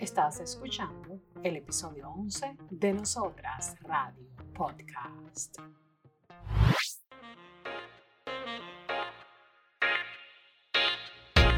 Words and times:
Estás 0.00 0.40
escuchando 0.40 1.20
el 1.42 1.56
episodio 1.56 2.08
11 2.08 2.56
de 2.70 2.94
Nosotras 2.94 3.76
Radio 3.82 4.26
Podcast. 4.54 5.58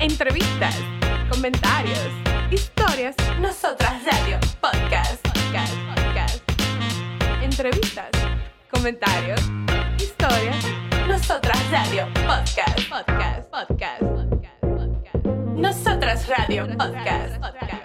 Entrevistas, 0.00 0.76
comentarios, 1.30 2.08
historias. 2.50 3.14
Nosotras 3.40 4.04
Radio 4.06 4.40
Podcast. 4.60 5.24
Podcast. 5.28 5.74
Podcast. 5.94 6.42
Entrevistas, 7.44 8.10
comentarios, 8.72 9.40
historias. 9.98 10.64
Nosotras 11.06 11.70
Radio 11.70 12.06
Podcast. 12.26 12.88
Podcast. 12.90 13.48
Podcast. 13.50 14.00
Podcast. 14.02 14.60
Podcast. 14.62 15.26
Nosotras 15.54 16.28
Radio 16.28 16.66
Podcast. 16.76 17.36
Podcast. 17.40 17.81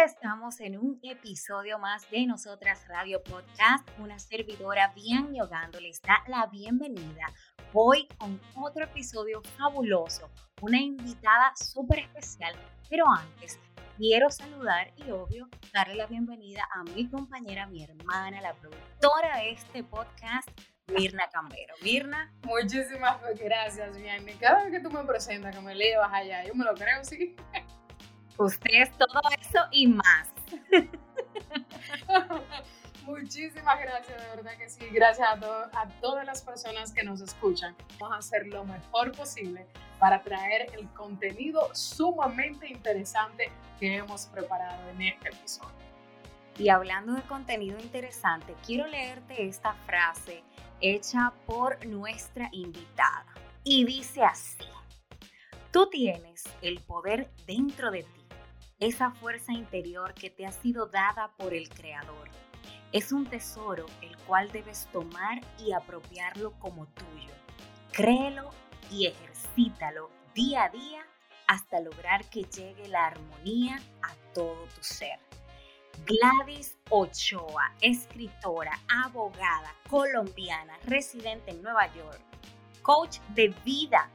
Estamos 0.00 0.58
en 0.60 0.78
un 0.78 0.98
episodio 1.02 1.78
más 1.78 2.10
de 2.10 2.26
Nosotras 2.26 2.88
Radio 2.88 3.22
Podcast. 3.22 3.86
Una 3.98 4.18
servidora 4.18 4.90
bien 4.94 5.34
yogando 5.34 5.78
les 5.78 6.00
da 6.00 6.24
la 6.26 6.46
bienvenida 6.46 7.26
hoy 7.74 8.08
con 8.18 8.40
otro 8.56 8.84
episodio 8.84 9.42
fabuloso. 9.56 10.30
Una 10.62 10.80
invitada 10.80 11.52
súper 11.54 12.00
especial. 12.00 12.54
Pero 12.88 13.04
antes, 13.06 13.60
quiero 13.98 14.30
saludar 14.30 14.92
y 14.96 15.10
obvio 15.10 15.48
darle 15.74 15.94
la 15.96 16.06
bienvenida 16.06 16.66
a 16.74 16.84
mi 16.84 17.08
compañera, 17.08 17.66
mi 17.66 17.84
hermana, 17.84 18.40
la 18.40 18.54
productora 18.54 19.36
de 19.36 19.50
este 19.52 19.84
podcast, 19.84 20.48
Mirna 20.88 21.28
Cambero. 21.30 21.74
Mirna. 21.82 22.32
Muchísimas 22.44 23.20
gracias, 23.38 23.96
Vianney. 23.96 24.34
Cada 24.36 24.64
vez 24.64 24.72
que 24.72 24.80
tú 24.80 24.90
me 24.90 25.04
presentas, 25.04 25.54
que 25.54 25.62
me 25.62 25.74
llevas 25.74 26.10
allá, 26.12 26.44
yo 26.44 26.54
me 26.54 26.64
lo 26.64 26.74
creo, 26.74 27.04
sí. 27.04 27.36
Usted 28.38 28.70
es 28.82 28.90
todo 28.98 29.20
eso 29.40 29.58
y 29.70 29.86
más. 29.86 30.28
Muchísimas 33.04 33.80
gracias, 33.80 34.22
de 34.22 34.36
verdad 34.36 34.56
que 34.56 34.68
sí. 34.68 34.86
Gracias 34.92 35.28
a, 35.28 35.32
a 35.32 35.88
todas 36.00 36.24
las 36.24 36.42
personas 36.42 36.92
que 36.92 37.02
nos 37.02 37.20
escuchan. 37.20 37.74
Vamos 37.98 38.16
a 38.16 38.18
hacer 38.18 38.46
lo 38.46 38.64
mejor 38.64 39.12
posible 39.12 39.66
para 39.98 40.22
traer 40.22 40.72
el 40.74 40.88
contenido 40.90 41.68
sumamente 41.74 42.68
interesante 42.68 43.50
que 43.78 43.96
hemos 43.96 44.26
preparado 44.26 44.88
en 44.90 45.02
este 45.02 45.28
episodio. 45.28 45.82
Y 46.58 46.68
hablando 46.68 47.14
de 47.14 47.22
contenido 47.22 47.78
interesante, 47.78 48.54
quiero 48.64 48.86
leerte 48.86 49.46
esta 49.48 49.74
frase 49.86 50.44
hecha 50.80 51.32
por 51.46 51.84
nuestra 51.86 52.48
invitada. 52.52 53.26
Y 53.64 53.84
dice 53.84 54.22
así, 54.22 54.64
tú 55.70 55.88
tienes 55.88 56.44
el 56.60 56.80
poder 56.80 57.30
dentro 57.46 57.90
de 57.90 58.02
ti 58.02 58.21
esa 58.82 59.12
fuerza 59.12 59.52
interior 59.52 60.12
que 60.12 60.28
te 60.28 60.44
ha 60.44 60.50
sido 60.50 60.86
dada 60.86 61.30
por 61.36 61.54
el 61.54 61.68
Creador. 61.68 62.28
Es 62.90 63.12
un 63.12 63.26
tesoro 63.26 63.86
el 64.00 64.16
cual 64.18 64.50
debes 64.50 64.88
tomar 64.92 65.40
y 65.56 65.72
apropiarlo 65.72 66.52
como 66.58 66.86
tuyo. 66.86 67.32
Créelo 67.92 68.50
y 68.90 69.06
ejercítalo 69.06 70.10
día 70.34 70.64
a 70.64 70.68
día 70.70 71.06
hasta 71.46 71.78
lograr 71.80 72.28
que 72.28 72.42
llegue 72.42 72.88
la 72.88 73.06
armonía 73.06 73.80
a 74.02 74.14
todo 74.34 74.64
tu 74.74 74.82
ser. 74.82 75.20
Gladys 76.04 76.76
Ochoa, 76.90 77.72
escritora, 77.80 78.72
abogada, 78.88 79.72
colombiana, 79.88 80.76
residente 80.86 81.52
en 81.52 81.62
Nueva 81.62 81.86
York, 81.94 82.20
coach 82.82 83.18
de 83.28 83.54
vida 83.64 84.10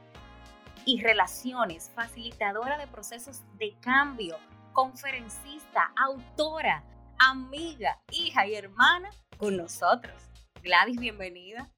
y 0.84 1.00
relaciones, 1.00 1.90
facilitadora 1.94 2.76
de 2.76 2.86
procesos 2.86 3.42
de 3.58 3.74
cambio, 3.80 4.36
conferencista, 4.78 5.90
autora, 5.96 6.84
amiga, 7.18 7.98
hija 8.12 8.46
y 8.46 8.54
hermana 8.54 9.10
con 9.36 9.56
nosotros. 9.56 10.14
Gladys, 10.62 11.00
bienvenida. 11.00 11.68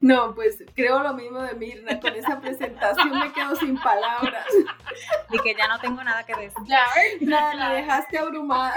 No, 0.00 0.34
pues 0.34 0.58
creo 0.74 1.04
lo 1.04 1.14
mismo 1.14 1.40
de 1.40 1.54
Mirna, 1.54 2.00
con 2.00 2.12
esa 2.16 2.40
presentación 2.40 3.16
me 3.16 3.32
quedo 3.32 3.54
sin 3.54 3.78
palabras. 3.78 4.44
Y 5.30 5.38
que 5.38 5.54
ya 5.54 5.68
no 5.68 5.78
tengo 5.78 6.02
nada 6.02 6.26
que 6.26 6.34
decir. 6.34 6.64
Ya, 6.66 6.84
Nada, 7.20 7.54
la 7.54 7.68
dejaste 7.74 8.18
abrumada. 8.18 8.74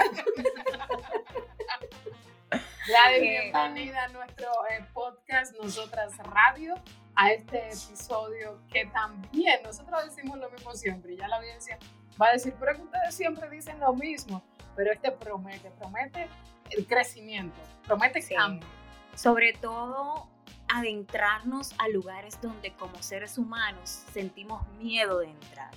Gladys, 2.86 3.20
bienvenida 3.20 4.04
a 4.04 4.08
nuestro 4.10 4.46
eh, 4.70 4.86
podcast 4.94 5.56
Nosotras 5.60 6.16
Radio, 6.18 6.76
a 7.16 7.32
este 7.32 7.66
episodio 7.66 8.60
que 8.72 8.86
también 8.86 9.60
nosotros 9.64 10.04
decimos 10.04 10.38
lo 10.38 10.48
mismo 10.50 10.72
siempre, 10.72 11.16
ya 11.16 11.26
la 11.26 11.38
audiencia 11.38 11.80
va 12.20 12.28
a 12.28 12.32
decir, 12.32 12.54
pero 12.58 12.72
es 12.72 12.78
que 12.78 12.84
ustedes 12.84 13.14
siempre 13.14 13.50
dicen 13.50 13.80
lo 13.80 13.94
mismo, 13.94 14.42
pero 14.74 14.92
este 14.92 15.10
promete, 15.10 15.70
promete 15.78 16.28
el 16.70 16.86
crecimiento, 16.86 17.60
promete 17.86 18.22
cambio. 18.34 18.66
Sobre 19.14 19.52
todo 19.54 20.28
adentrarnos 20.68 21.74
a 21.78 21.88
lugares 21.88 22.40
donde 22.40 22.72
como 22.74 23.02
seres 23.02 23.38
humanos 23.38 24.04
sentimos 24.12 24.66
miedo 24.78 25.20
de 25.20 25.30
entrar. 25.30 25.74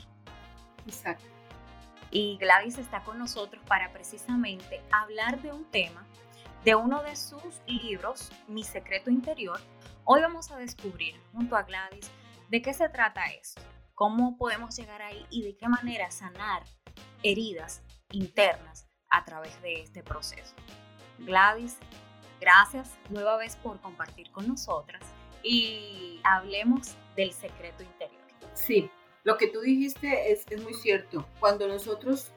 Exacto. 0.86 1.26
Y 2.12 2.38
Gladys 2.38 2.78
está 2.80 3.02
con 3.04 3.20
nosotros 3.20 3.64
para 3.68 3.92
precisamente 3.92 4.82
hablar 4.92 5.40
de 5.42 5.52
un 5.52 5.64
tema, 5.66 6.06
de 6.66 6.76
uno 6.76 7.04
de 7.04 7.16
sus 7.16 7.62
libros, 7.68 8.32
Mi 8.48 8.64
secreto 8.64 9.12
interior. 9.12 9.60
Hoy 10.06 10.22
vamos 10.22 10.50
a 10.50 10.58
descubrir 10.58 11.16
junto 11.34 11.56
a 11.56 11.64
Gladys 11.64 12.10
de 12.50 12.62
qué 12.62 12.74
se 12.74 12.90
trata 12.90 13.26
esto 13.28 13.62
cómo 14.00 14.38
podemos 14.38 14.78
llegar 14.78 15.02
ahí 15.02 15.26
y 15.30 15.44
de 15.44 15.58
qué 15.58 15.68
manera 15.68 16.10
sanar 16.10 16.64
heridas 17.22 17.84
internas 18.12 18.88
a 19.10 19.26
través 19.26 19.62
de 19.62 19.82
este 19.82 20.04
proceso. 20.04 20.56
Gladys, 21.18 21.76
gracias 22.40 22.98
nueva 23.10 23.36
vez 23.36 23.58
por 23.58 23.82
compartir 23.82 24.32
con 24.32 24.48
nosotras 24.48 25.04
y 25.44 26.22
hablemos 26.24 26.96
del 27.18 27.34
secreto 27.34 27.84
interior. 27.84 28.22
Sí, 28.54 28.90
lo 29.26 29.36
que 29.36 29.48
tú 29.48 29.60
dijiste 29.60 30.32
es, 30.32 30.46
es 30.50 30.64
muy 30.64 30.76
cierto. 30.76 31.26
Cuando 31.42 31.68
nosotros 31.68 32.32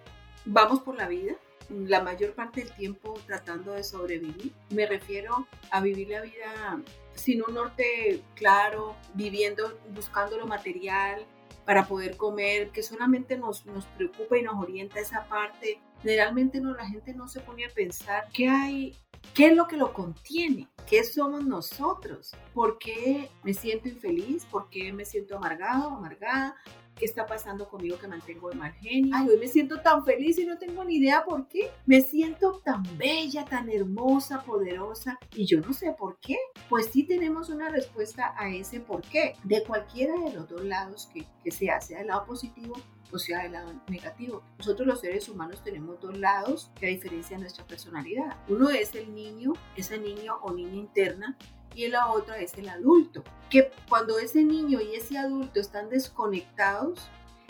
vamos 0.44 0.80
por 0.80 0.96
la 0.96 1.06
vida, 1.06 1.36
la 1.68 2.02
mayor 2.02 2.34
parte 2.34 2.64
del 2.64 2.74
tiempo 2.74 3.14
tratando 3.24 3.70
de 3.70 3.84
sobrevivir, 3.84 4.52
me 4.70 4.86
refiero 4.86 5.46
a 5.70 5.80
vivir 5.80 6.08
la 6.08 6.22
vida 6.22 6.82
sin 7.14 7.40
un 7.46 7.54
norte 7.54 8.20
claro, 8.34 8.96
viviendo, 9.14 9.78
buscando 9.94 10.36
lo 10.36 10.48
material, 10.48 11.24
para 11.64 11.86
poder 11.86 12.16
comer, 12.16 12.70
que 12.70 12.82
solamente 12.82 13.36
nos, 13.36 13.66
nos 13.66 13.86
preocupa 13.86 14.38
y 14.38 14.42
nos 14.42 14.60
orienta 14.60 15.00
esa 15.00 15.24
parte. 15.28 15.80
Generalmente 16.02 16.60
no, 16.60 16.74
la 16.74 16.86
gente 16.86 17.14
no 17.14 17.28
se 17.28 17.40
pone 17.40 17.64
a 17.64 17.70
pensar 17.70 18.28
qué 18.32 18.48
hay, 18.48 18.96
qué 19.34 19.46
es 19.46 19.56
lo 19.56 19.68
que 19.68 19.76
lo 19.76 19.92
contiene, 19.92 20.68
qué 20.86 21.04
somos 21.04 21.44
nosotros, 21.44 22.34
por 22.52 22.78
qué 22.78 23.30
me 23.44 23.54
siento 23.54 23.88
infeliz, 23.88 24.44
por 24.46 24.68
qué 24.68 24.92
me 24.92 25.04
siento 25.04 25.36
amargado, 25.36 25.90
amargada, 25.90 26.56
¿Qué 26.96 27.04
está 27.04 27.26
pasando 27.26 27.68
conmigo 27.68 27.98
que 27.98 28.06
mantengo 28.06 28.50
de 28.50 28.56
mal 28.56 28.72
genio? 28.74 29.14
Ay, 29.16 29.28
hoy 29.28 29.38
me 29.38 29.48
siento 29.48 29.80
tan 29.80 30.04
feliz 30.04 30.38
y 30.38 30.46
no 30.46 30.58
tengo 30.58 30.84
ni 30.84 30.96
idea 30.96 31.24
por 31.24 31.48
qué. 31.48 31.70
Me 31.86 32.00
siento 32.00 32.60
tan 32.64 32.82
bella, 32.96 33.44
tan 33.44 33.70
hermosa, 33.70 34.42
poderosa 34.42 35.18
y 35.34 35.46
yo 35.46 35.60
no 35.60 35.72
sé 35.72 35.92
por 35.98 36.18
qué. 36.18 36.36
Pues 36.68 36.86
sí 36.86 37.04
tenemos 37.04 37.48
una 37.48 37.70
respuesta 37.70 38.34
a 38.36 38.50
ese 38.50 38.80
por 38.80 39.02
qué 39.02 39.34
de 39.44 39.64
cualquiera 39.64 40.14
de 40.18 40.32
los 40.32 40.48
dos 40.48 40.64
lados 40.64 41.08
que, 41.12 41.26
que 41.42 41.50
sea, 41.50 41.80
sea 41.80 41.98
del 41.98 42.08
lado 42.08 42.24
positivo 42.26 42.74
o 43.12 43.18
sea 43.18 43.42
del 43.42 43.52
lado 43.52 43.72
negativo. 43.88 44.42
Nosotros 44.58 44.86
los 44.86 45.00
seres 45.00 45.28
humanos 45.28 45.62
tenemos 45.62 46.00
dos 46.00 46.16
lados 46.16 46.70
que 46.78 46.86
diferencian 46.86 47.40
nuestra 47.40 47.66
personalidad. 47.66 48.36
Uno 48.48 48.70
es 48.70 48.94
el 48.94 49.14
niño, 49.14 49.52
esa 49.76 49.96
niña 49.96 50.34
o 50.36 50.52
niña 50.52 50.76
interna 50.76 51.36
y 51.74 51.88
la 51.88 52.10
otra 52.10 52.38
es 52.38 52.54
el 52.54 52.68
adulto. 52.68 53.22
Que 53.50 53.70
cuando 53.88 54.18
ese 54.18 54.44
niño 54.44 54.80
y 54.80 54.94
ese 54.94 55.18
adulto 55.18 55.60
están 55.60 55.88
desconectados, 55.88 57.00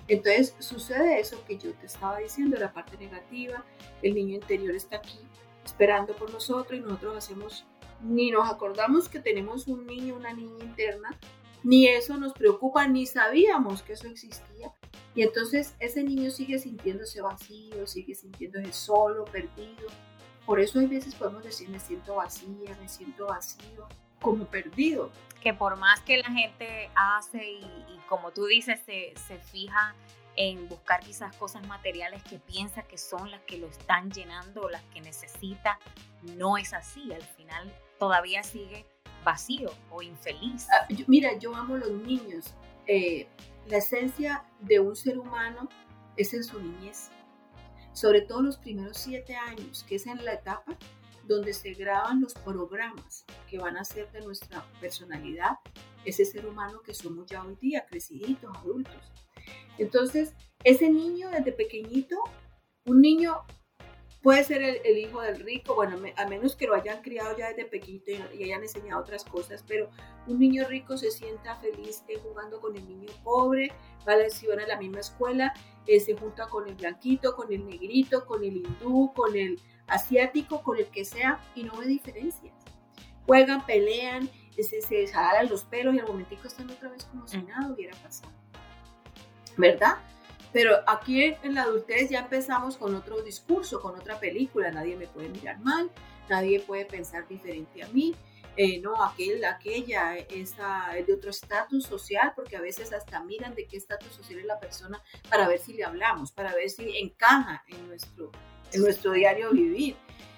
entonces 0.08 0.54
sucede 0.58 1.20
eso 1.20 1.44
que 1.46 1.58
yo 1.58 1.72
te 1.74 1.86
estaba 1.86 2.18
diciendo, 2.18 2.58
la 2.58 2.72
parte 2.72 2.96
negativa, 2.96 3.64
el 4.02 4.14
niño 4.14 4.34
interior 4.34 4.74
está 4.74 4.96
aquí 4.96 5.18
esperando 5.64 6.14
por 6.14 6.32
nosotros 6.32 6.78
y 6.78 6.82
nosotros 6.82 7.16
hacemos, 7.16 7.64
ni 8.02 8.30
nos 8.30 8.50
acordamos 8.50 9.08
que 9.08 9.20
tenemos 9.20 9.68
un 9.68 9.86
niño, 9.86 10.16
una 10.16 10.32
niña 10.32 10.64
interna, 10.64 11.16
ni 11.62 11.86
eso 11.86 12.16
nos 12.16 12.32
preocupa, 12.32 12.88
ni 12.88 13.06
sabíamos 13.06 13.82
que 13.82 13.92
eso 13.92 14.08
existía. 14.08 14.72
Y 15.14 15.22
entonces 15.22 15.76
ese 15.78 16.02
niño 16.02 16.30
sigue 16.30 16.58
sintiéndose 16.58 17.20
vacío, 17.20 17.86
sigue 17.86 18.14
sintiéndose 18.16 18.72
solo, 18.72 19.24
perdido. 19.24 19.88
Por 20.44 20.58
eso 20.58 20.80
hay 20.80 20.86
veces 20.86 21.14
podemos 21.14 21.44
decir, 21.44 21.68
me 21.68 21.78
siento 21.78 22.16
vacía, 22.16 22.76
me 22.80 22.88
siento 22.88 23.26
vacío 23.26 23.86
como 24.22 24.46
perdido. 24.46 25.10
Que 25.42 25.52
por 25.52 25.76
más 25.76 26.00
que 26.00 26.18
la 26.18 26.30
gente 26.30 26.88
hace 26.94 27.44
y, 27.44 28.00
como 28.08 28.30
tú 28.30 28.46
dices, 28.46 28.80
se, 28.86 29.12
se 29.26 29.38
fija 29.38 29.94
en 30.36 30.68
buscar 30.68 31.00
quizás 31.00 31.36
cosas 31.36 31.66
materiales 31.66 32.22
que 32.22 32.38
piensa 32.38 32.84
que 32.84 32.96
son 32.96 33.30
las 33.30 33.42
que 33.42 33.58
lo 33.58 33.66
están 33.66 34.10
llenando 34.10 34.68
las 34.70 34.82
que 34.84 35.00
necesita, 35.00 35.78
no 36.36 36.56
es 36.56 36.72
así. 36.72 37.12
Al 37.12 37.22
final 37.22 37.70
todavía 37.98 38.42
sigue 38.42 38.86
vacío 39.24 39.70
o 39.90 40.02
infeliz. 40.02 40.68
Ah, 40.70 40.86
mira, 41.06 41.36
yo 41.38 41.54
amo 41.54 41.76
los 41.76 41.90
niños. 41.90 42.54
Eh, 42.86 43.28
la 43.66 43.78
esencia 43.78 44.44
de 44.60 44.80
un 44.80 44.96
ser 44.96 45.18
humano 45.18 45.68
es 46.16 46.34
en 46.34 46.44
su 46.44 46.60
niñez. 46.60 47.10
sobre 47.94 48.22
todo 48.22 48.40
los 48.40 48.56
primeros 48.56 48.96
siete 48.96 49.36
años, 49.36 49.84
que 49.86 49.96
es 49.96 50.06
en 50.06 50.24
la 50.24 50.32
etapa 50.32 50.78
donde 51.24 51.52
se 51.52 51.72
graban 51.74 52.20
los 52.20 52.34
programas 52.34 53.24
que 53.48 53.58
van 53.58 53.76
a 53.76 53.84
ser 53.84 54.10
de 54.12 54.20
nuestra 54.22 54.64
personalidad, 54.80 55.58
ese 56.04 56.24
ser 56.24 56.46
humano 56.46 56.82
que 56.82 56.94
somos 56.94 57.26
ya 57.26 57.44
hoy 57.44 57.56
día, 57.60 57.86
creciditos, 57.88 58.56
adultos. 58.56 59.12
Entonces, 59.78 60.34
ese 60.64 60.90
niño 60.90 61.30
desde 61.30 61.52
pequeñito, 61.52 62.16
un 62.84 63.00
niño 63.00 63.44
puede 64.22 64.44
ser 64.44 64.62
el, 64.62 64.98
hijo 64.98 65.20
del 65.20 65.40
rico, 65.40 65.74
bueno, 65.74 65.96
a 66.16 66.26
menos 66.26 66.54
que 66.54 66.66
lo 66.66 66.74
hayan 66.74 67.02
criado 67.02 67.36
ya 67.36 67.48
desde 67.48 67.64
pequeñito 67.64 68.12
y, 68.32 68.44
hayan 68.44 68.62
enseñado 68.62 69.00
otras 69.00 69.24
cosas, 69.24 69.64
pero 69.66 69.90
un 70.28 70.38
niño 70.38 70.66
rico 70.68 70.96
se 70.96 71.10
sienta 71.10 71.56
feliz 71.56 72.04
jugando 72.22 72.60
con 72.60 72.76
el 72.76 72.86
niño 72.86 73.08
pobre, 73.24 73.72
va 74.06 74.12
a 74.12 74.16
la, 74.16 74.26
a 74.26 74.66
la 74.66 74.78
misma 74.78 75.00
escuela, 75.00 75.52
eh, 75.86 75.98
se 75.98 76.14
junta 76.14 76.46
con 76.48 76.68
el 76.68 76.76
blanquito, 76.76 77.34
con 77.34 77.52
el 77.52 77.66
negrito, 77.66 78.24
con 78.24 78.44
el 78.44 78.58
hindú, 78.58 79.12
con 79.12 79.36
el 79.36 79.60
asiático, 79.86 80.62
con 80.62 80.78
el 80.78 80.86
que 80.86 81.04
sea, 81.04 81.40
y 81.54 81.64
no 81.64 81.76
ve 81.76 81.86
diferencias. 81.86 82.54
Juegan, 83.26 83.64
pelean, 83.66 84.28
se, 84.56 84.82
se 84.82 85.06
jalan 85.06 85.48
los 85.48 85.64
pelos 85.64 85.94
y 85.94 85.98
al 85.98 86.06
momentico 86.06 86.48
están 86.48 86.70
otra 86.70 86.90
vez 86.90 87.04
como 87.04 87.26
si 87.26 87.38
nada 87.42 87.72
hubiera 87.72 87.96
pasado. 87.98 88.32
¿Verdad? 89.56 89.98
Pero 90.52 90.76
aquí 90.86 91.22
en 91.42 91.54
la 91.54 91.62
adultez 91.62 92.10
ya 92.10 92.20
empezamos 92.20 92.76
con 92.76 92.94
otro 92.94 93.22
discurso, 93.22 93.80
con 93.80 93.98
otra 93.98 94.20
película. 94.20 94.70
Nadie 94.70 94.96
me 94.96 95.06
puede 95.06 95.30
mirar 95.30 95.58
mal, 95.60 95.90
nadie 96.28 96.60
puede 96.60 96.84
pensar 96.84 97.26
diferente 97.26 97.82
a 97.82 97.88
mí. 97.88 98.14
Eh, 98.56 98.80
no, 98.80 99.02
aquel, 99.02 99.42
aquella 99.46 100.14
es 100.16 100.56
de 101.06 101.14
otro 101.14 101.30
estatus 101.30 101.86
social, 101.86 102.34
porque 102.36 102.56
a 102.56 102.60
veces 102.60 102.92
hasta 102.92 103.22
miran 103.24 103.54
de 103.54 103.66
qué 103.66 103.78
estatus 103.78 104.12
social 104.12 104.40
es 104.40 104.44
la 104.44 104.60
persona 104.60 105.02
para 105.30 105.48
ver 105.48 105.58
si 105.58 105.72
le 105.72 105.84
hablamos, 105.84 106.32
para 106.32 106.54
ver 106.54 106.68
si 106.68 106.98
encaja 106.98 107.64
en 107.68 107.88
nuestro, 107.88 108.30
en 108.72 108.82
nuestro 108.82 109.12
diario 109.12 109.50
vivir. 109.52 109.96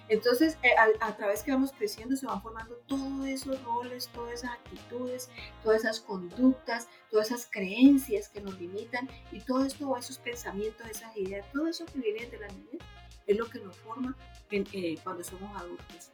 Entonces, 0.08 0.58
eh, 0.62 0.74
a, 1.00 1.16
través 1.16 1.42
que 1.42 1.50
vamos 1.50 1.72
creciendo 1.72 2.14
se 2.14 2.26
van 2.26 2.42
formando 2.42 2.76
todos 2.86 3.26
esos 3.26 3.62
roles, 3.64 4.08
todas 4.08 4.34
esas 4.34 4.50
actitudes, 4.52 5.30
todas 5.62 5.80
esas 5.80 6.00
conductas, 6.00 6.88
todas 7.10 7.28
esas 7.28 7.48
creencias 7.50 8.28
que 8.28 8.42
nos 8.42 8.60
limitan 8.60 9.08
y 9.32 9.40
todo 9.40 9.64
esto, 9.64 9.96
esos 9.96 10.18
pensamientos, 10.18 10.86
esas 10.88 11.16
ideas, 11.16 11.50
todo 11.52 11.68
eso 11.68 11.86
que 11.86 12.00
viene 12.00 12.26
de 12.26 12.38
la 12.38 12.48
niñez 12.48 12.82
es 13.26 13.36
lo 13.38 13.46
que 13.48 13.60
nos 13.60 13.76
forma 13.78 14.14
eh, 14.50 14.98
cuando 15.02 15.24
somos 15.24 15.56
adultos. 15.58 16.10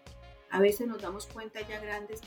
A 0.51 0.61
veces 0.61 0.87
nos 0.87 1.03
damos 1.03 1.27
cuenta 1.27 1.61
ya 1.67 1.81
grandes 1.81 2.21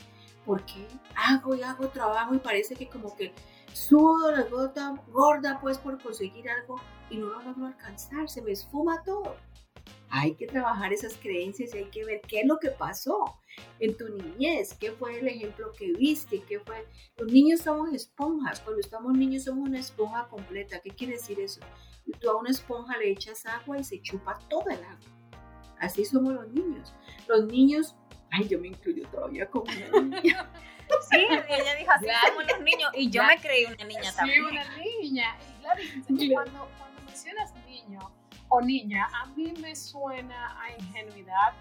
porque 0.44 0.86
hago 1.16 1.54
y 1.54 1.62
hago 1.62 1.88
trabajo 1.88 2.34
y 2.34 2.38
parece 2.38 2.74
que 2.74 2.88
como 2.88 3.16
que 3.16 3.32
sudo 3.72 4.30
la 4.30 4.42
gota 4.42 5.02
gorda 5.08 5.58
pues 5.62 5.78
por 5.78 6.00
conseguir 6.02 6.50
algo 6.50 6.78
y 7.08 7.16
no 7.16 7.26
lo 7.28 7.42
logro 7.42 7.66
alcanzar, 7.66 8.28
se 8.28 8.42
me 8.42 8.52
esfuma 8.52 9.02
todo 9.02 9.34
hay 10.16 10.34
que 10.36 10.46
trabajar 10.46 10.92
esas 10.92 11.16
creencias 11.16 11.74
y 11.74 11.78
hay 11.78 11.84
que 11.86 12.04
ver 12.04 12.20
qué 12.20 12.40
es 12.40 12.46
lo 12.46 12.58
que 12.58 12.70
pasó 12.70 13.40
en 13.80 13.96
tu 13.96 14.08
niñez, 14.08 14.74
qué 14.74 14.92
fue 14.92 15.18
el 15.18 15.26
ejemplo 15.26 15.72
que 15.76 15.92
viste, 15.92 16.40
qué 16.48 16.60
fue... 16.60 16.86
Los 17.16 17.32
niños 17.32 17.62
somos 17.62 17.92
esponjas, 17.92 18.60
cuando 18.60 18.80
estamos 18.80 19.12
niños 19.16 19.44
somos 19.44 19.68
una 19.68 19.80
esponja 19.80 20.28
completa. 20.28 20.78
¿Qué 20.78 20.90
quiere 20.90 21.14
decir 21.14 21.40
eso? 21.40 21.60
Tú 22.20 22.30
a 22.30 22.36
una 22.36 22.50
esponja 22.50 22.96
le 22.96 23.10
echas 23.10 23.44
agua 23.46 23.78
y 23.78 23.82
se 23.82 24.00
chupa 24.02 24.38
todo 24.48 24.68
el 24.70 24.84
agua. 24.84 25.40
Así 25.80 26.04
somos 26.04 26.32
los 26.32 26.48
niños. 26.48 26.94
Los 27.26 27.46
niños, 27.46 27.96
ay, 28.30 28.46
yo 28.46 28.60
me 28.60 28.68
incluyo 28.68 29.08
todavía 29.08 29.50
como 29.50 29.64
una 29.64 30.20
niña. 30.20 30.50
Sí, 31.10 31.16
ella 31.16 31.74
dijo 31.76 31.90
así 31.92 32.06
somos 32.28 32.44
los 32.46 32.60
niños 32.60 32.90
y 32.92 33.08
yo 33.08 33.24
me 33.24 33.38
creí 33.38 33.64
una 33.64 33.84
niña 33.84 34.12
también. 34.14 34.44
Sí, 34.44 34.50
una 34.52 34.76
niña. 34.76 35.38
Y 36.08 36.28
claro, 36.28 36.34
cuando, 36.34 36.68
cuando 36.78 37.02
mencionas 37.06 37.54
niño, 37.66 37.98
o 38.54 38.60
niña, 38.60 39.08
a 39.12 39.26
mí 39.26 39.52
me 39.60 39.74
suena 39.74 40.56
a 40.62 40.70
ingenuidad, 40.78 41.54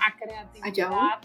a 0.00 0.16
creatividad, 0.16 1.20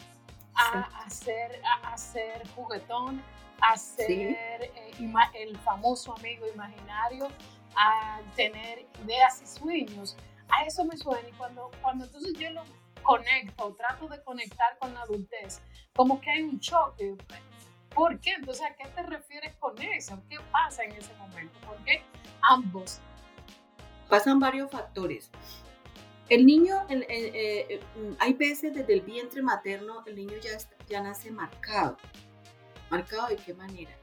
a, 0.54 1.04
hacer, 1.04 1.62
a, 1.66 1.94
hacer 1.94 2.48
juguetón, 2.50 3.24
a 3.60 3.76
ser 3.76 4.12
eh, 4.12 4.92
el 5.34 5.58
famoso 5.58 6.16
amigo 6.16 6.46
imaginario, 6.54 7.28
a 7.76 8.22
tener 8.36 8.86
ideas 9.04 9.42
y 9.42 9.48
sueños. 9.48 10.16
A 10.50 10.64
eso 10.64 10.86
me 10.86 10.96
suena 10.96 11.28
y 11.28 11.32
cuando, 11.32 11.72
cuando 11.82 12.06
entonces 12.06 12.34
yo 12.38 12.52
lo 12.52 12.64
conecto, 13.02 13.74
trato 13.74 14.08
de 14.08 14.22
conectar 14.24 14.78
con 14.78 14.94
la 14.94 15.02
adultez, 15.02 15.60
como 15.96 16.22
que 16.22 16.30
hay 16.30 16.44
un 16.44 16.60
choque. 16.60 17.16
¿Por 17.90 18.20
qué? 18.20 18.34
Entonces, 18.34 18.64
¿a 18.64 18.76
qué 18.76 18.88
te 18.90 19.02
refieres 19.02 19.56
con 19.56 19.82
eso? 19.82 20.22
¿Qué 20.30 20.38
pasa 20.52 20.84
en 20.84 20.92
ese 20.92 21.14
momento? 21.16 21.58
Porque 21.66 22.04
ambos 22.44 23.02
pasan 24.10 24.40
varios 24.40 24.72
factores. 24.72 25.30
El 26.28 26.46
niño, 26.46 26.76
eh, 26.90 27.80
hay 28.18 28.34
veces 28.34 28.74
desde 28.74 28.94
el 28.94 29.02
vientre 29.02 29.44
materno, 29.44 30.04
el 30.08 30.16
niño 30.16 30.34
ya, 30.42 30.58
ya 30.88 31.02
nace 31.02 31.30
marcado. 31.32 31.98
¿Marcado 32.90 33.28
de 33.28 33.36
qué 33.36 33.54
manera? 33.54 33.96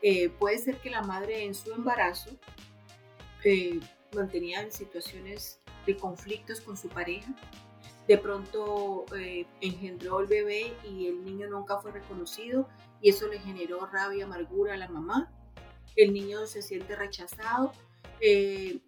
Eh, 0.00 0.28
puede 0.28 0.58
ser 0.58 0.76
que 0.78 0.90
la 0.90 1.02
madre 1.02 1.44
en 1.44 1.54
su 1.54 1.72
embarazo 1.72 2.30
eh, 3.42 3.80
mantenía 4.14 4.70
situaciones 4.70 5.60
de 5.84 5.96
conflictos 5.96 6.60
con 6.60 6.76
su 6.76 6.88
pareja. 6.88 7.34
De 8.06 8.18
pronto 8.18 9.06
engendró 9.60 10.20
el 10.20 10.26
bebé 10.26 10.74
y 10.84 11.06
el 11.06 11.24
niño 11.24 11.48
nunca 11.48 11.78
fue 11.78 11.90
reconocido 11.90 12.68
y 13.00 13.08
eso 13.08 13.26
le 13.28 13.38
generó 13.38 13.86
rabia, 13.86 14.26
amargura 14.26 14.74
a 14.74 14.76
la 14.76 14.88
mamá. 14.88 15.32
El 15.96 16.12
niño 16.12 16.46
se 16.46 16.60
siente 16.60 16.96
rechazado 16.96 17.72
eh, 18.20 18.78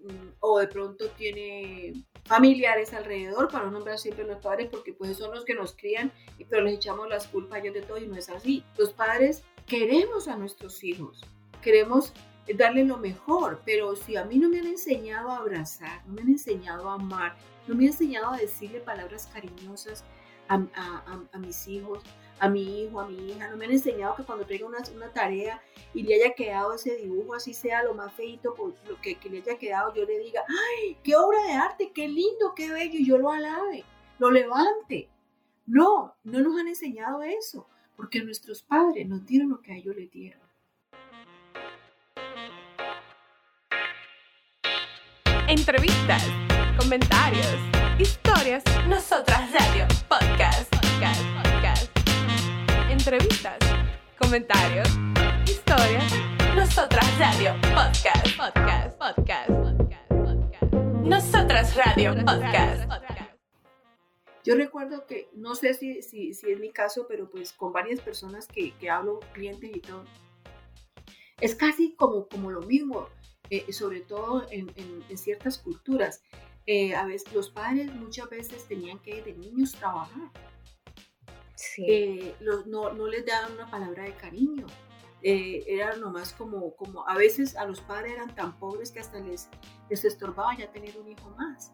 o 0.41 0.59
de 0.59 0.69
pronto 0.69 1.09
tiene 1.11 2.05
familiares 2.25 2.93
alrededor, 2.93 3.49
para 3.49 3.67
no 3.67 3.73
nombrar 3.73 3.99
siempre 3.99 4.25
los 4.25 4.39
padres, 4.39 4.69
porque 4.71 4.93
pues 4.93 5.17
son 5.17 5.35
los 5.35 5.45
que 5.45 5.55
nos 5.55 5.75
crían, 5.75 6.13
pero 6.49 6.63
les 6.63 6.75
echamos 6.75 7.09
las 7.09 7.27
culpas 7.29 7.59
a 7.59 7.63
ellos 7.63 7.75
de 7.75 7.83
todo 7.83 7.99
y 7.99 8.07
no 8.07 8.17
es 8.17 8.29
así. 8.29 8.65
Los 8.79 8.93
padres 8.93 9.45
queremos 9.67 10.29
a 10.29 10.37
nuestros 10.37 10.83
hijos, 10.85 11.25
queremos 11.63 12.13
darles 12.57 12.87
lo 12.87 12.97
mejor, 12.97 13.61
pero 13.65 13.97
si 13.97 14.17
a 14.17 14.25
mí 14.25 14.39
no 14.39 14.49
me 14.49 14.61
han 14.61 14.67
enseñado 14.67 15.31
a 15.31 15.39
abrazar, 15.39 16.07
no 16.07 16.15
me 16.15 16.23
han 16.23 16.29
enseñado 16.29 16.89
a 16.89 16.95
amar, 16.95 17.37
no 17.67 17.75
me 17.75 17.85
han 17.85 17.91
enseñado 17.91 18.33
a 18.33 18.39
decirle 18.39 18.81
palabras 18.81 19.29
cariñosas 19.33 20.05
a 20.49 21.39
mis 21.39 21.67
hijos, 21.67 22.05
a 22.38 22.49
mi 22.49 22.83
hijo, 22.83 23.00
a 23.00 23.09
mi 23.09 23.31
hija, 23.31 23.49
no 23.49 23.56
me 23.56 23.65
han 23.65 23.73
enseñado 23.73 24.15
que 24.17 24.25
cuando 24.25 24.44
traiga 24.44 24.67
una, 24.67 24.79
una 24.94 25.12
tarea 25.12 25.62
y 25.94 26.03
le 26.03 26.15
haya 26.17 26.35
quedado 26.35 26.75
ese 26.75 26.97
dibujo, 26.97 27.35
así 27.35 27.55
sea 27.55 27.83
lo 27.83 27.94
más 27.94 28.12
feito, 28.12 28.55
pues, 28.55 28.75
lo 28.88 29.00
que, 29.00 29.15
que, 29.17 29.31
le 29.31 29.38
haya 29.38 29.59
quedado, 29.59 29.94
yo 29.94 30.05
le 30.05 30.19
diga, 30.19 30.43
¡ay, 30.49 30.97
qué 31.03 31.17
obra 31.17 31.43
de 31.44 31.53
arte, 31.53 31.93
qué 31.94 32.09
lindo, 32.09 32.55
qué 32.55 32.71
bello! 32.71 32.99
Y 32.99 33.06
yo 33.06 33.19
lo 33.19 33.31
alabe, 33.31 33.85
lo 34.19 34.31
levante. 34.31 35.08
No, 35.67 36.15
no 36.25 36.41
nos 36.41 36.60
han 36.60 36.69
enseñado 36.69 37.22
eso, 37.22 37.67
porque 37.96 38.22
nuestros 38.22 38.63
padres 38.63 39.08
nos 39.08 39.25
dieron 39.27 39.49
lo 39.49 39.60
que 39.60 39.72
a 39.72 39.77
ellos 39.77 39.96
les 39.96 40.10
dieron. 40.10 40.41
Entrevistas, 45.49 46.25
comentarios, 46.79 47.56
comentarios 54.19 54.89
historias. 55.46 56.13
Nosotras 56.55 57.19
Radio 57.19 57.55
Podcast, 57.61 58.37
Podcast, 58.37 58.99
Podcast, 58.99 59.51
Podcast, 59.51 60.08
Podcast. 60.08 60.73
Nosotras 61.05 61.77
Radio 61.77 62.15
Podcast. 62.25 62.91
Yo 64.44 64.55
recuerdo 64.55 65.06
que, 65.06 65.29
no 65.35 65.55
sé 65.55 65.75
si, 65.75 66.03
si, 66.03 66.32
si 66.32 66.51
es 66.51 66.61
mi 66.61 66.70
caso, 66.70 67.06
pero 67.08 67.29
pues 67.29 67.53
con 67.53 67.73
varias 67.73 68.01
personas 68.01 68.46
que, 68.46 68.73
que 68.75 68.89
hablo, 68.89 69.20
clientes 69.32 69.70
y 69.75 69.81
todo, 69.81 70.05
es 71.41 71.55
casi 71.55 71.94
como, 71.94 72.29
como 72.29 72.51
lo 72.51 72.63
mismo, 72.63 73.08
eh, 73.51 73.73
sobre 73.73 74.01
todo 74.01 74.46
en, 74.51 74.73
en, 74.77 75.19
ciertas 75.19 75.58
culturas. 75.58 76.23
Eh, 76.67 76.94
a 76.94 77.06
veces 77.06 77.32
los 77.32 77.51
padres 77.51 77.93
muchas 77.94 78.31
veces 78.31 78.67
tenían 78.67 78.99
que 79.01 79.23
de 79.23 79.35
niños 79.35 79.73
trabajar. 79.73 80.31
Sí. 81.56 81.84
Eh, 81.89 82.36
no, 82.41 82.93
no 82.93 83.06
les 83.08 83.27
daban 83.27 83.53
una 83.53 83.69
palabra 83.69 84.05
de 84.05 84.15
cariño 84.15 84.67
eh, 85.29 85.65
era 85.67 85.96
nomás 85.96 86.32
como, 86.32 86.77
como, 86.77 87.08
a 87.08 87.17
veces 87.17 87.56
a 87.56 87.67
los 87.67 87.81
padres 87.81 88.13
eran 88.13 88.32
tan 88.34 88.56
pobres 88.60 88.93
que 88.93 89.01
hasta 89.01 89.19
les, 89.19 89.48
les 89.91 90.05
estorbaba 90.05 90.56
ya 90.56 90.70
tener 90.70 90.96
un 90.98 91.08
hijo 91.08 91.31
más. 91.31 91.72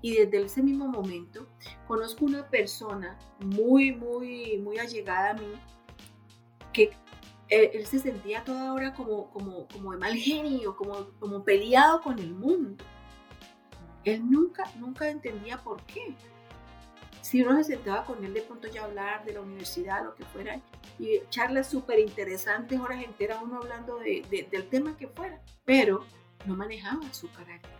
Y 0.00 0.16
desde 0.16 0.46
ese 0.46 0.62
mismo 0.62 0.88
momento 0.88 1.46
conozco 1.86 2.24
una 2.24 2.48
persona 2.48 3.18
muy, 3.44 3.92
muy, 3.92 4.56
muy 4.58 4.78
allegada 4.78 5.30
a 5.30 5.34
mí 5.34 5.52
que 6.72 6.92
él, 7.48 7.86
se 7.86 7.98
sentía 7.98 8.42
toda 8.44 8.72
hora 8.72 8.94
como, 8.94 9.30
como, 9.30 9.68
como 9.68 9.92
de 9.92 9.98
mal 9.98 10.14
genio, 10.14 10.74
como, 10.74 11.10
como 11.18 11.44
peleado 11.44 12.00
con 12.00 12.18
el 12.18 12.32
mundo. 12.32 12.82
Él 14.04 14.22
nunca, 14.30 14.64
nunca 14.78 15.10
entendía 15.10 15.58
por 15.62 15.82
qué. 15.84 16.14
Si 17.26 17.42
uno 17.42 17.56
se 17.56 17.64
sentaba 17.64 18.04
con 18.04 18.24
él 18.24 18.32
de 18.32 18.42
pronto 18.42 18.68
ya 18.68 18.84
hablar 18.84 19.24
de 19.24 19.32
la 19.32 19.40
universidad, 19.40 20.04
lo 20.04 20.14
que 20.14 20.24
fuera, 20.26 20.60
y 20.96 21.22
charlas 21.28 21.68
súper 21.68 21.98
interesantes, 21.98 22.78
horas 22.78 23.02
enteras, 23.02 23.40
uno 23.42 23.56
hablando 23.56 23.98
de, 23.98 24.46
del 24.48 24.68
tema 24.68 24.96
que 24.96 25.08
fuera, 25.08 25.42
pero 25.64 26.04
no 26.44 26.54
manejaba 26.54 27.12
su 27.12 27.28
carácter 27.32 27.72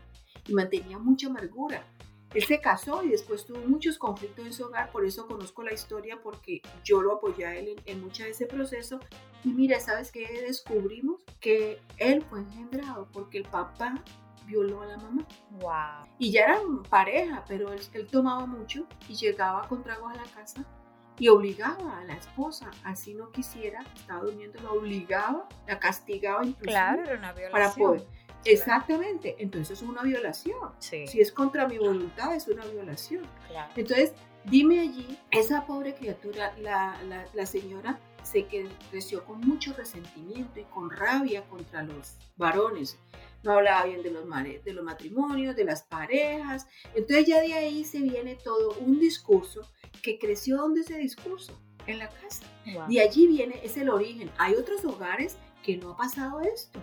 y 0.49 0.53
mantenía 0.53 0.99
mucha 0.99 1.29
amargura. 1.29 1.87
Él 2.35 2.43
se 2.43 2.61
casó 2.61 3.05
y 3.05 3.11
después 3.11 3.47
tuvo 3.47 3.61
muchos 3.61 3.99
conflictos 3.99 4.47
en 4.47 4.53
su 4.53 4.65
hogar, 4.65 4.91
por 4.91 5.07
eso 5.07 5.29
conozco 5.29 5.63
la 5.63 5.73
historia, 5.73 6.21
porque 6.21 6.61
yo 6.83 7.01
lo 7.01 7.13
apoyé 7.13 7.47
a 7.47 7.55
él 7.55 7.69
en, 7.69 7.83
en 7.87 8.01
mucho 8.01 8.25
de 8.25 8.31
ese 8.31 8.47
proceso. 8.47 8.99
Y 9.45 9.51
mira, 9.51 9.79
¿sabes 9.79 10.11
qué 10.11 10.43
descubrimos? 10.45 11.23
Que 11.39 11.79
él 11.99 12.25
fue 12.29 12.41
engendrado 12.41 13.09
porque 13.13 13.39
el 13.39 13.45
papá 13.45 14.03
violó 14.47 14.83
a 14.83 14.87
la 14.87 14.97
mamá. 14.97 15.27
Wow. 15.61 16.09
Y 16.19 16.31
ya 16.33 16.45
eran 16.45 16.83
pareja, 16.85 17.45
pero 17.47 17.73
él, 17.73 17.81
él 17.93 18.07
tomaba 18.07 18.47
mucho 18.47 18.87
y 19.09 19.15
llegaba 19.15 19.69
con 19.69 19.83
tragos 19.83 20.13
a 20.13 20.17
la 20.17 20.25
casa 20.25 20.65
y 21.19 21.29
obligaba 21.29 21.99
a 21.99 22.05
la 22.05 22.15
esposa, 22.15 22.71
así 22.85 23.15
no 23.15 23.31
quisiera, 23.33 23.81
estaba 23.95 24.21
durmiendo, 24.23 24.61
la 24.63 24.71
obligaba, 24.73 25.49
la 25.67 25.79
castigaba 25.79 26.45
incluso 26.45 26.65
Claro, 26.71 27.03
era 27.03 27.17
una 27.19 27.33
violación. 27.33 27.51
para 27.53 27.73
poder. 27.75 28.07
Exactamente, 28.45 29.37
entonces 29.39 29.83
es 29.83 29.89
una 29.89 30.03
violación. 30.03 30.71
Sí, 30.79 31.07
Si 31.07 31.21
es 31.21 31.33
contra 31.33 31.67
mi 31.67 31.79
voluntad, 31.79 32.35
es 32.35 32.49
una 32.49 32.65
violación. 32.65 33.25
claro. 33.49 33.73
Entonces, 33.77 34.13
dime 34.45 34.81
allí, 34.81 35.19
esa 35.31 35.67
pobre 35.67 35.95
criatura, 35.95 36.53
la, 36.59 37.01
la, 37.05 37.27
la 37.33 37.47
señora 37.47 37.99
se 38.23 38.47
creció 38.91 39.25
con 39.25 39.41
mucho 39.41 39.73
resentimiento 39.75 40.59
y 40.61 40.65
con 40.65 40.91
rabia 40.91 41.45
contra 41.49 41.83
los 41.83 42.17
varones. 42.37 42.99
No 43.47 43.53
hablaba 43.53 43.85
bien 43.85 44.03
de 44.03 44.11
los, 44.11 44.25
de 44.65 44.73
los 44.73 44.85
matrimonios, 44.85 45.55
de 45.55 45.63
las 45.63 45.85
parejas. 45.85 46.67
Entonces 46.97 47.27
ya 47.27 47.41
de 47.41 47.55
ahí 47.55 47.85
se 47.85 48.01
viene 48.01 48.35
todo 48.35 48.75
un 48.81 48.99
discurso 48.99 49.71
que 50.03 50.19
creció 50.19 50.57
donde 50.57 50.81
ese 50.81 50.99
discurso, 50.99 51.57
en 51.87 52.01
la 52.01 52.09
casa. 52.09 52.43
Wow. 52.75 52.89
De 52.89 53.01
allí 53.01 53.29
viene, 53.29 53.61
es 53.63 53.77
el 53.77 53.89
origen. 53.89 54.33
Hay 54.37 54.55
otros 54.55 54.85
hogares 54.85 55.37
que 55.63 55.77
no 55.77 55.91
ha 55.91 55.97
pasado 55.97 56.41
esto. 56.41 56.81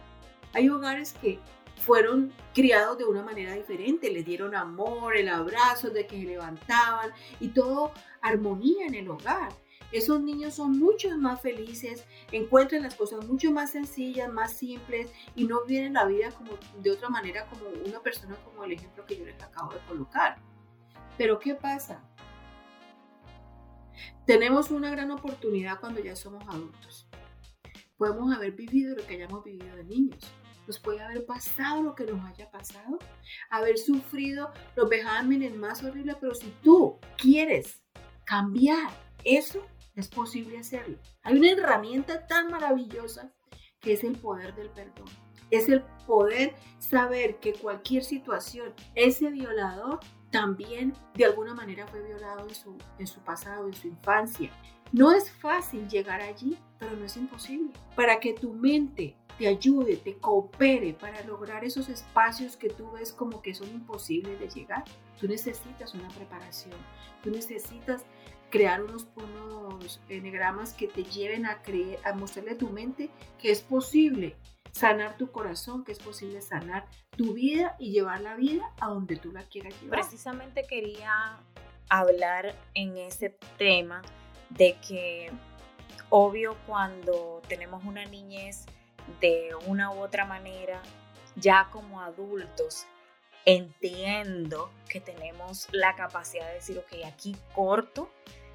Hay 0.53 0.69
hogares 0.69 1.11
que 1.21 1.37
fueron 1.79 2.31
criados 2.53 2.97
de 2.97 3.03
una 3.03 3.23
manera 3.23 3.53
diferente, 3.55 4.09
les 4.09 4.25
dieron 4.25 4.55
amor, 4.55 5.17
el 5.17 5.27
abrazo 5.27 5.89
de 5.89 6.07
que 6.07 6.15
se 6.15 6.23
levantaban 6.23 7.11
y 7.41 7.49
todo 7.49 7.91
armonía 8.21 8.85
en 8.85 8.95
el 8.95 9.09
hogar. 9.09 9.51
Esos 9.93 10.21
niños 10.21 10.55
son 10.55 10.79
mucho 10.79 11.15
más 11.19 11.39
felices, 11.39 12.03
encuentran 12.31 12.81
las 12.81 12.95
cosas 12.95 13.27
mucho 13.27 13.51
más 13.51 13.73
sencillas, 13.73 14.33
más 14.33 14.53
simples 14.53 15.11
y 15.35 15.45
no 15.45 15.63
viven 15.65 15.93
la 15.93 16.05
vida 16.05 16.31
como 16.31 16.53
de 16.81 16.89
otra 16.89 17.09
manera 17.09 17.45
como 17.45 17.65
una 17.85 17.99
persona 18.01 18.35
como 18.43 18.63
el 18.63 18.71
ejemplo 18.71 19.05
que 19.05 19.17
yo 19.17 19.25
les 19.25 19.41
acabo 19.41 19.71
de 19.71 19.79
colocar. 19.87 20.37
Pero 21.15 21.37
¿qué 21.37 21.53
pasa? 21.53 22.03
Tenemos 24.25 24.71
una 24.71 24.89
gran 24.89 25.11
oportunidad 25.11 25.79
cuando 25.79 26.01
ya 26.01 26.15
somos 26.15 26.43
adultos. 26.47 27.07
Podemos 27.95 28.35
haber 28.35 28.53
vivido 28.53 28.95
lo 28.95 29.05
que 29.05 29.13
hayamos 29.13 29.43
vivido 29.43 29.75
de 29.75 29.83
niños. 29.83 30.23
Nos 30.65 30.79
puede 30.79 31.01
haber 31.01 31.23
pasado 31.27 31.83
lo 31.83 31.93
que 31.93 32.05
nos 32.05 32.25
haya 32.25 32.49
pasado, 32.49 32.97
haber 33.51 33.77
sufrido 33.77 34.51
los 34.75 34.89
vejámenes 34.89 35.55
más 35.55 35.83
horribles, 35.83 36.15
pero 36.19 36.33
si 36.33 36.51
tú 36.63 36.99
quieres 37.17 37.83
cambiar 38.25 38.89
eso, 39.23 39.63
es 39.95 40.07
posible 40.07 40.57
hacerlo. 40.57 40.97
Hay 41.23 41.37
una 41.37 41.51
herramienta 41.51 42.25
tan 42.27 42.49
maravillosa 42.49 43.31
que 43.79 43.93
es 43.93 44.03
el 44.03 44.17
poder 44.17 44.55
del 44.55 44.69
perdón. 44.69 45.05
Es 45.51 45.69
el 45.69 45.83
poder 46.07 46.55
saber 46.79 47.39
que 47.39 47.53
cualquier 47.53 48.03
situación, 48.03 48.73
ese 48.95 49.29
violador 49.29 49.99
también 50.31 50.93
de 51.13 51.25
alguna 51.25 51.53
manera 51.53 51.85
fue 51.87 52.01
violado 52.01 52.47
en 52.47 52.55
su, 52.55 52.75
en 52.97 53.05
su 53.05 53.19
pasado, 53.21 53.67
en 53.67 53.73
su 53.73 53.87
infancia. 53.87 54.49
No 54.91 55.11
es 55.11 55.31
fácil 55.31 55.87
llegar 55.87 56.21
allí, 56.21 56.57
pero 56.79 56.95
no 56.95 57.05
es 57.05 57.17
imposible. 57.17 57.71
Para 57.95 58.19
que 58.19 58.33
tu 58.33 58.51
mente 58.53 59.15
te 59.37 59.47
ayude, 59.47 59.97
te 59.97 60.17
coopere 60.17 60.93
para 60.93 61.23
lograr 61.23 61.63
esos 61.63 61.89
espacios 61.89 62.57
que 62.57 62.69
tú 62.69 62.91
ves 62.91 63.11
como 63.11 63.41
que 63.41 63.53
son 63.53 63.69
imposibles 63.69 64.39
de 64.39 64.49
llegar, 64.49 64.83
tú 65.19 65.27
necesitas 65.27 65.93
una 65.93 66.07
preparación, 66.09 66.77
tú 67.23 67.31
necesitas 67.31 68.03
crear 68.53 68.83
unos, 68.83 69.07
unos 69.15 69.99
enegramas 70.09 70.73
que 70.73 70.87
te 70.87 71.03
lleven 71.03 71.47
a 71.47 71.63
creer, 71.63 71.97
a 72.05 72.13
mostrarle 72.13 72.51
a 72.51 72.57
tu 72.59 72.69
mente 72.69 73.09
que 73.41 73.49
es 73.49 73.61
posible 73.61 74.35
sanar 74.71 75.17
tu 75.17 75.31
corazón, 75.31 75.83
que 75.83 75.91
es 75.91 75.97
posible 75.97 76.39
sanar 76.39 76.85
tu 77.17 77.33
vida 77.33 77.75
y 77.79 77.91
llevar 77.91 78.21
la 78.21 78.35
vida 78.35 78.71
a 78.79 78.89
donde 78.89 79.15
tú 79.15 79.31
la 79.31 79.41
quieras 79.41 79.73
llevar. 79.81 80.01
Precisamente 80.01 80.67
quería 80.67 81.39
hablar 81.89 82.55
en 82.75 82.95
ese 82.95 83.35
tema 83.57 84.03
de 84.51 84.77
que 84.87 85.31
obvio 86.11 86.55
cuando 86.67 87.41
tenemos 87.47 87.83
una 87.85 88.05
niñez 88.05 88.67
de 89.19 89.49
una 89.65 89.91
u 89.91 89.99
otra 89.99 90.25
manera, 90.25 90.79
ya 91.37 91.69
como 91.71 92.01
adultos, 92.01 92.85
entiendo 93.45 94.69
que 94.87 95.01
tenemos 95.01 95.69
la 95.71 95.95
capacidad 95.95 96.47
de 96.49 96.53
decir, 96.53 96.77
ok, 96.77 97.03
aquí 97.07 97.35
corto 97.55 98.11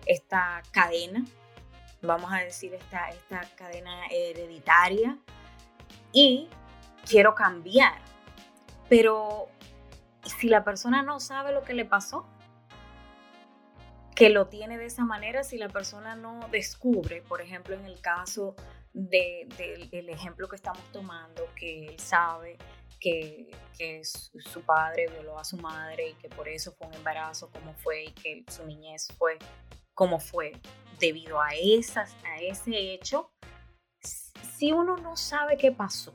esta 0.09 0.63
cadena, 0.73 1.25
vamos 2.03 2.33
a 2.33 2.39
decir 2.39 2.75
esta, 2.75 3.11
esta 3.11 3.43
cadena 3.57 4.07
hereditaria 4.11 5.17
y 6.13 6.49
quiero 7.07 7.35
cambiar. 7.35 7.99
Pero 8.89 9.49
si 10.25 10.49
la 10.49 10.65
persona 10.65 11.03
no 11.03 11.21
sabe 11.21 11.53
lo 11.53 11.63
que 11.63 11.75
le 11.75 11.85
pasó, 11.85 12.27
que 14.17 14.31
lo 14.31 14.49
tiene 14.49 14.79
de 14.79 14.87
esa 14.87 15.05
manera, 15.05 15.45
si 15.45 15.59
la 15.59 15.69
persona 15.69 16.17
no 16.17 16.49
descubre, 16.51 17.23
por 17.23 17.41
ejemplo, 17.41 17.77
en 17.77 17.85
el 17.85 18.01
caso 18.01 18.57
del 18.93 19.49
de, 19.57 20.05
ejemplo 20.09 20.49
que 20.49 20.57
estamos 20.57 20.83
tomando, 20.91 21.45
que 21.55 21.87
él 21.87 22.01
sabe 22.01 22.57
que, 22.99 23.51
que 23.77 24.03
su 24.05 24.63
padre 24.63 25.07
violó 25.09 25.39
a 25.39 25.45
su 25.45 25.57
madre 25.59 26.09
y 26.09 26.15
que 26.15 26.29
por 26.29 26.49
eso 26.49 26.73
fue 26.73 26.89
un 26.89 26.95
embarazo 26.95 27.49
como 27.51 27.75
fue 27.75 28.07
y 28.07 28.11
que 28.13 28.45
su 28.49 28.67
niñez 28.67 29.07
fue 29.17 29.39
como 29.99 30.21
fue 30.21 30.53
debido 31.01 31.41
a, 31.41 31.49
esas, 31.61 32.15
a 32.25 32.41
ese 32.41 32.95
hecho, 32.95 33.33
si 34.01 34.71
uno 34.71 34.97
no 34.97 35.17
sabe 35.17 35.57
qué 35.57 35.73
pasó, 35.73 36.15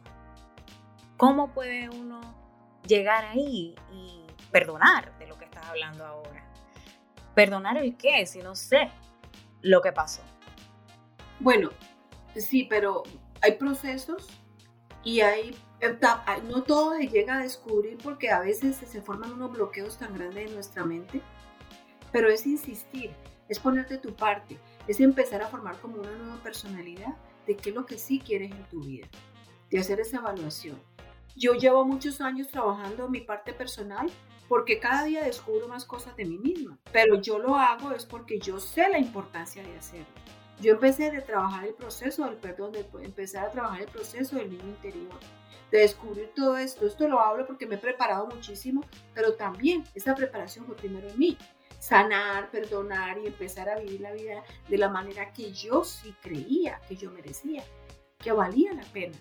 ¿cómo 1.17 1.53
puede 1.53 1.89
uno 1.89 2.21
llegar 2.87 3.25
ahí 3.25 3.75
y 3.91 4.23
perdonar 4.53 5.17
de 5.19 5.27
lo 5.27 5.37
que 5.37 5.43
estás 5.43 5.65
hablando 5.65 6.05
ahora? 6.05 6.49
¿Perdonar 7.35 7.75
el 7.75 7.97
qué? 7.97 8.25
Si 8.25 8.39
no 8.39 8.55
sé 8.55 8.89
lo 9.61 9.81
que 9.81 9.91
pasó. 9.91 10.21
Bueno, 11.41 11.69
sí, 12.37 12.65
pero 12.69 13.03
hay 13.41 13.57
procesos 13.57 14.29
y 15.03 15.19
hay. 15.19 15.57
No 16.47 16.63
todo 16.63 16.95
se 16.95 17.09
llega 17.09 17.35
a 17.35 17.41
descubrir 17.41 17.97
porque 18.01 18.31
a 18.31 18.39
veces 18.39 18.77
se 18.77 19.01
forman 19.01 19.33
unos 19.33 19.51
bloqueos 19.51 19.97
tan 19.97 20.13
grandes 20.13 20.47
en 20.47 20.53
nuestra 20.53 20.85
mente. 20.85 21.21
Pero 22.13 22.29
es 22.29 22.47
insistir, 22.47 23.13
es 23.50 23.59
ponerte 23.59 23.97
tu 23.97 24.15
parte, 24.15 24.57
es 24.88 25.00
empezar 25.00 25.41
a 25.41 25.47
formar 25.47 25.79
como 25.79 25.97
una 25.97 26.12
nueva 26.12 26.41
personalidad 26.41 27.15
de 27.45 27.55
qué 27.55 27.69
es 27.69 27.75
lo 27.75 27.85
que 27.85 27.97
sí 27.97 28.19
quieres 28.19 28.51
en 28.51 28.63
tu 28.69 28.81
vida, 28.81 29.07
de 29.69 29.79
hacer 29.79 30.00
esa 30.00 30.17
evaluación. 30.17 30.81
Yo 31.35 31.53
llevo 31.53 31.83
muchos 31.85 32.21
años 32.21 32.47
trabajando 32.50 33.09
mi 33.09 33.21
parte 33.21 33.53
personal 33.53 34.09
porque 34.47 34.79
cada 34.79 35.05
día 35.05 35.23
descubro 35.23 35.67
más 35.67 35.85
cosas 35.85 36.15
de 36.15 36.25
mí 36.25 36.38
misma, 36.38 36.77
pero 36.91 37.19
yo 37.19 37.39
lo 37.39 37.55
hago 37.55 37.91
es 37.91 38.05
porque 38.05 38.39
yo 38.39 38.59
sé 38.59 38.88
la 38.89 39.00
importancia 39.00 39.63
de 39.63 39.75
hacerlo. 39.75 40.05
Yo 40.62 40.73
empecé 40.73 41.12
de 41.12 41.21
trabajar 41.21 41.65
el 41.65 41.73
proceso 41.73 42.25
del 42.25 42.35
perdón, 42.35 42.73
de 42.73 42.85
empezar 43.01 43.47
a 43.47 43.51
trabajar 43.51 43.81
el 43.81 43.88
proceso 43.88 44.35
del 44.35 44.51
niño 44.51 44.65
interior, 44.65 45.19
de 45.71 45.79
descubrir 45.79 46.31
todo 46.35 46.55
esto. 46.57 46.85
Esto 46.85 47.07
lo 47.07 47.19
hablo 47.19 47.47
porque 47.47 47.65
me 47.65 47.75
he 47.75 47.79
preparado 47.79 48.27
muchísimo, 48.27 48.85
pero 49.15 49.33
también 49.33 49.83
esa 49.95 50.13
preparación 50.13 50.65
fue 50.65 50.75
primero 50.75 51.09
en 51.09 51.17
mí. 51.17 51.38
Sanar, 51.83 52.49
perdonar 52.49 53.17
y 53.17 53.27
empezar 53.27 53.67
a 53.67 53.77
vivir 53.77 53.99
la 53.99 54.13
vida 54.13 54.41
de 54.69 54.77
la 54.77 54.87
manera 54.87 55.33
que 55.33 55.51
yo 55.51 55.83
sí 55.83 56.15
creía 56.21 56.79
que 56.87 56.95
yo 56.95 57.11
merecía, 57.11 57.61
que 58.19 58.31
valía 58.31 58.71
la 58.71 58.85
pena. 58.85 59.17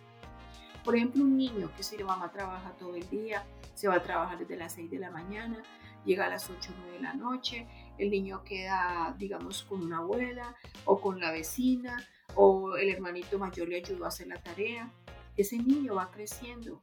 Por 0.85 0.95
ejemplo, 0.95 1.25
un 1.25 1.37
niño 1.37 1.73
que 1.77 1.83
si 1.83 1.99
la 1.99 2.05
mamá 2.05 2.31
trabaja 2.31 2.71
todo 2.79 2.95
el 2.95 3.11
día, 3.11 3.45
se 3.75 3.89
va 3.89 3.97
a 3.97 4.03
trabajar 4.05 4.39
desde 4.39 4.57
las 4.57 4.75
6 4.75 4.93
de 4.93 5.01
la 5.01 5.11
mañana, 5.11 5.61
llega 6.05 6.27
a 6.27 6.29
las 6.29 6.49
8 6.49 6.71
o 6.71 6.75
9 6.83 6.99
de 6.99 7.03
la 7.03 7.15
noche, 7.15 7.67
el 7.99 8.11
niño 8.11 8.45
queda, 8.45 9.13
digamos, 9.19 9.65
con 9.65 9.83
una 9.83 9.99
abuela 9.99 10.55
o 10.85 11.01
con 11.01 11.19
la 11.19 11.33
vecina 11.33 11.99
o 12.37 12.77
el 12.77 12.91
hermanito 12.91 13.41
mayor 13.41 13.71
le 13.71 13.79
ayudó 13.79 14.05
a 14.05 14.09
hacer 14.09 14.29
la 14.29 14.41
tarea. 14.41 14.89
Ese 15.37 15.59
niño 15.59 15.97
va 15.97 16.13
creciendo 16.13 16.79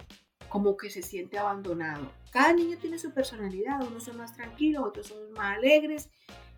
como 0.49 0.75
que 0.75 0.89
se 0.89 1.01
siente 1.01 1.37
abandonado. 1.37 2.11
Cada 2.31 2.53
niño 2.53 2.77
tiene 2.77 2.99
su 2.99 3.13
personalidad, 3.13 3.81
unos 3.87 4.03
son 4.03 4.17
más 4.17 4.35
tranquilos, 4.35 4.83
otros 4.85 5.07
son 5.07 5.31
más 5.33 5.57
alegres. 5.57 6.09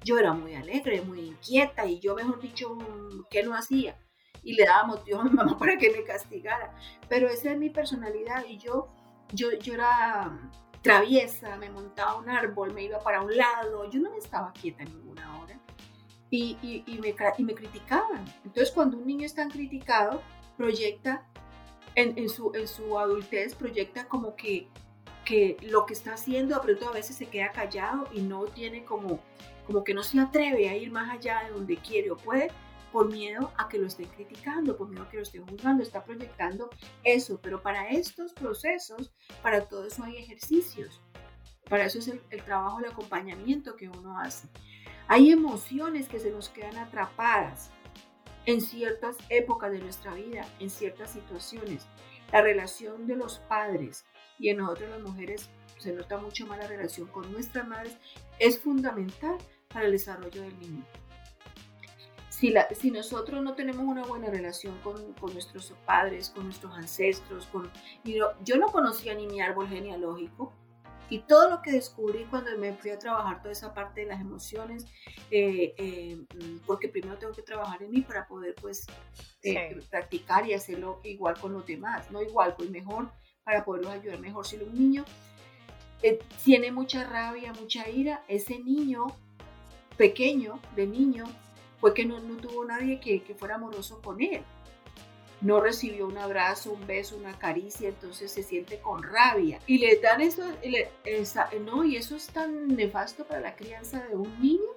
Yo 0.04 0.18
era 0.18 0.34
muy 0.34 0.56
alegre, 0.56 1.02
muy 1.02 1.20
inquieta 1.22 1.86
y 1.86 2.00
yo, 2.00 2.16
mejor 2.16 2.42
dicho, 2.42 2.78
¿qué 3.30 3.44
no 3.44 3.54
hacía? 3.54 3.98
Y 4.44 4.54
le 4.54 4.66
daba 4.66 4.86
motivo 4.88 5.20
a 5.20 5.24
mi 5.24 5.30
mamá 5.30 5.58
para 5.60 5.78
que 5.78 5.92
me 5.92 6.04
castigara. 6.04 6.76
Pero 7.08 7.30
esa 7.30 7.52
es 7.52 7.58
mi 7.58 7.70
personalidad 7.70 8.46
y 8.48 8.58
yo, 8.58 8.88
yo, 9.34 9.52
yo 9.60 9.74
era 9.76 10.52
traviesa, 10.82 11.58
me 11.58 11.70
montaba 11.70 12.16
un 12.16 12.30
árbol, 12.30 12.74
me 12.74 12.84
iba 12.84 13.00
para 13.00 13.22
un 13.22 13.38
lado, 13.38 13.90
yo 13.90 14.00
no 14.00 14.10
me 14.10 14.18
estaba 14.18 14.52
quieta 14.54 14.84
ninguna 14.84 15.40
hora. 15.40 15.60
Y, 16.32 16.58
y, 16.62 16.84
y, 16.88 16.98
me, 16.98 17.14
y 17.38 17.44
me 17.44 17.54
criticaban. 17.54 18.26
Entonces 18.46 18.72
cuando 18.72 18.98
un 18.98 19.06
niño 19.06 19.26
es 19.26 19.36
tan 19.36 19.50
criticado, 19.50 20.22
proyecta 20.58 21.28
en, 21.96 22.30
su, 22.30 22.52
en 22.54 22.68
su 22.68 22.98
adultez, 22.98 23.56
proyecta 23.56 24.08
como 24.08 24.36
que, 24.36 24.68
que 25.26 25.58
lo 25.62 25.86
que 25.86 25.94
está 25.94 26.14
haciendo, 26.14 26.56
de 26.56 26.62
pronto 26.62 26.90
a 26.90 26.94
veces 26.94 27.16
se 27.16 27.28
queda 27.28 27.52
callado 27.52 28.08
y 28.14 28.22
no 28.22 28.46
tiene 28.46 28.84
como, 28.86 29.20
como 29.66 29.84
que 29.84 29.94
no 29.94 30.04
se 30.04 30.20
atreve 30.20 30.70
a 30.70 30.76
ir 30.76 30.92
más 30.92 31.10
allá 31.10 31.44
de 31.46 31.52
donde 31.52 31.78
quiere 31.78 32.12
o 32.12 32.18
puede 32.18 32.50
por 32.92 33.10
miedo 33.10 33.54
a 33.58 33.70
que 33.70 33.78
lo 33.78 33.88
estén 33.88 34.08
criticando, 34.08 34.76
por 34.76 34.90
miedo 34.90 35.04
a 35.04 35.10
que 35.10 35.18
lo 35.18 35.24
estén 35.24 35.46
juzgando, 35.48 35.82
está 35.82 36.04
proyectando 36.04 36.70
eso. 37.04 37.40
Pero 37.42 37.62
para 37.62 37.90
estos 37.90 38.34
procesos, 38.34 39.14
para 39.42 39.66
todo 39.66 39.86
eso 39.86 40.04
hay 40.04 40.18
ejercicios. 40.18 41.02
Para 41.70 41.86
eso 41.86 42.00
es 42.00 42.10
el 42.10 42.44
trabajo, 42.44 42.80
el 42.80 42.86
acompañamiento 42.86 43.78
que 43.78 43.88
uno 43.88 44.20
hace. 44.20 44.50
Hay 45.08 45.32
emociones 45.32 46.10
que 46.10 46.20
se 46.20 46.32
nos 46.32 46.50
quedan 46.50 46.78
atrapadas 46.78 47.72
en 48.46 48.62
ciertas 48.62 49.18
épocas 49.30 49.72
de 49.72 49.80
nuestra 49.80 50.14
vida, 50.14 50.48
en 50.60 50.70
ciertas 50.70 51.12
situaciones. 51.12 51.86
La 52.32 52.42
relación 52.42 53.08
de 53.08 53.16
los 53.16 53.40
padres 53.40 54.06
y 54.40 54.50
en 54.50 54.58
nosotros 54.58 54.90
las 54.90 55.02
mujeres 55.02 55.50
se 55.78 55.94
nota 55.94 56.18
mucho 56.18 56.46
más 56.46 56.60
la 56.60 56.68
relación 56.68 57.08
con 57.08 57.32
nuestras 57.32 57.68
madres, 57.68 57.98
es 58.40 58.60
fundamental 58.60 59.38
para 59.68 59.86
el 59.86 59.92
desarrollo 59.92 60.42
del 60.42 60.60
niño. 60.60 60.86
Si, 62.30 62.90
nosotros 62.90 63.44
no 63.44 63.54
tenemos 63.54 63.86
una 63.86 64.04
buena 64.04 64.28
relación 64.32 64.76
con, 64.80 65.14
con 65.14 65.32
nuestros 65.34 65.74
padres, 65.86 66.32
con 66.32 66.46
nuestros 66.46 66.76
ancestros, 66.76 67.46
con, 67.48 67.70
yo 68.04 68.58
no 68.58 68.68
conocía 68.68 69.14
ni 69.14 69.28
mi 69.28 69.42
árbol 69.42 69.68
genealógico, 69.68 70.52
y 71.12 71.20
todo 71.20 71.50
lo 71.50 71.62
que 71.62 71.74
descubrí 71.74 72.24
cuando 72.30 72.58
me 72.58 72.72
fui 72.72 72.90
a 72.90 72.98
trabajar 72.98 73.42
toda 73.42 73.52
esa 73.52 73.74
parte 73.74 74.00
de 74.00 74.08
las 74.08 74.22
emociones, 74.22 74.86
eh, 75.30 75.76
eh, 75.78 76.18
porque 76.66 76.88
primero 76.88 77.18
tengo 77.18 77.34
que 77.34 77.42
trabajar 77.42 77.84
en 77.84 77.92
mí 77.92 78.00
para 78.00 78.26
poder 78.26 78.56
pues 78.56 78.88
eh, 79.44 79.76
sí. 79.78 79.88
practicar 79.90 80.48
y 80.48 80.54
hacerlo 80.54 81.02
igual 81.04 81.38
con 81.38 81.52
los 81.52 81.68
demás, 81.68 82.10
no 82.12 82.22
igual, 82.22 82.56
pues 82.56 82.70
mejor 82.70 83.12
para 83.44 83.66
poderlos 83.66 83.92
ayudar 83.92 84.20
mejor. 84.20 84.48
Si 84.48 84.56
un 84.56 84.74
niño 84.74 85.04
tiene 86.46 86.72
mucha 86.72 87.04
rabia, 87.04 87.52
mucha 87.52 87.90
ira, 87.90 88.24
ese 88.30 88.60
niño 88.60 89.08
pequeño, 89.98 90.62
de 90.78 90.88
niño, 90.88 91.26
fue 91.82 91.94
que 91.94 92.06
no, 92.06 92.22
no 92.22 92.38
tuvo 92.38 92.64
nadie 92.64 93.02
que, 93.02 93.22
que 93.22 93.36
fuera 93.36 93.56
amoroso 93.56 94.02
con 94.02 94.22
él 94.22 94.46
no 95.42 95.60
recibió 95.60 96.08
un 96.08 96.18
abrazo, 96.18 96.72
un 96.72 96.86
beso, 96.86 97.18
una 97.18 97.38
caricia, 97.38 97.90
entonces 97.90 98.32
se 98.32 98.44
siente 98.44 98.80
con 98.80 99.02
rabia. 99.02 99.60
Y 99.66 99.80
le 99.80 99.98
dan 99.98 100.22
eso, 100.22 100.44
esa, 101.04 101.50
no, 101.66 101.84
y 101.84 101.96
eso 101.96 102.16
es 102.16 102.28
tan 102.28 102.68
nefasto 102.68 103.26
para 103.26 103.42
la 103.42 103.56
crianza 103.56 104.06
de 104.08 104.16
un 104.16 104.40
niño. 104.40 104.70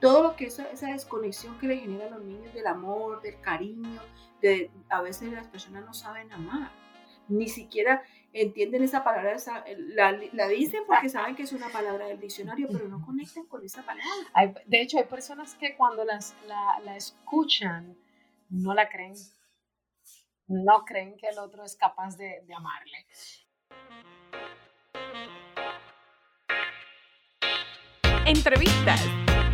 Todo 0.00 0.22
lo 0.22 0.36
que 0.36 0.46
esa, 0.46 0.70
esa 0.70 0.92
desconexión 0.92 1.58
que 1.58 1.66
le 1.66 1.78
genera 1.78 2.06
a 2.06 2.10
los 2.10 2.22
niños 2.22 2.54
del 2.54 2.66
amor, 2.66 3.20
del 3.22 3.40
cariño, 3.40 4.00
de, 4.40 4.70
a 4.88 5.02
veces 5.02 5.32
las 5.32 5.48
personas 5.48 5.84
no 5.84 5.94
saben 5.94 6.30
amar, 6.32 6.70
ni 7.28 7.48
siquiera 7.48 8.02
entienden 8.32 8.84
esa 8.84 9.02
palabra, 9.02 9.36
la, 9.78 10.48
dicen 10.48 10.82
porque 10.86 11.08
saben 11.08 11.34
que 11.34 11.44
es 11.44 11.52
una 11.52 11.70
palabra 11.70 12.06
del 12.06 12.20
diccionario, 12.20 12.68
pero 12.70 12.86
no 12.86 13.04
conectan 13.04 13.46
con 13.46 13.64
esa 13.64 13.82
palabra. 13.82 14.28
Hay, 14.34 14.52
de 14.66 14.82
hecho, 14.82 14.98
hay 14.98 15.04
personas 15.04 15.54
que 15.54 15.74
cuando 15.74 16.04
las, 16.04 16.34
la, 16.46 16.78
la 16.84 16.96
escuchan, 16.96 17.96
no 18.50 18.74
la 18.74 18.88
creen 18.90 19.14
no 20.48 20.84
creen 20.84 21.16
que 21.16 21.28
el 21.28 21.38
otro 21.38 21.64
es 21.64 21.76
capaz 21.76 22.16
de, 22.16 22.42
de 22.46 22.54
amarle. 22.54 23.06
Entrevistas, 28.24 29.02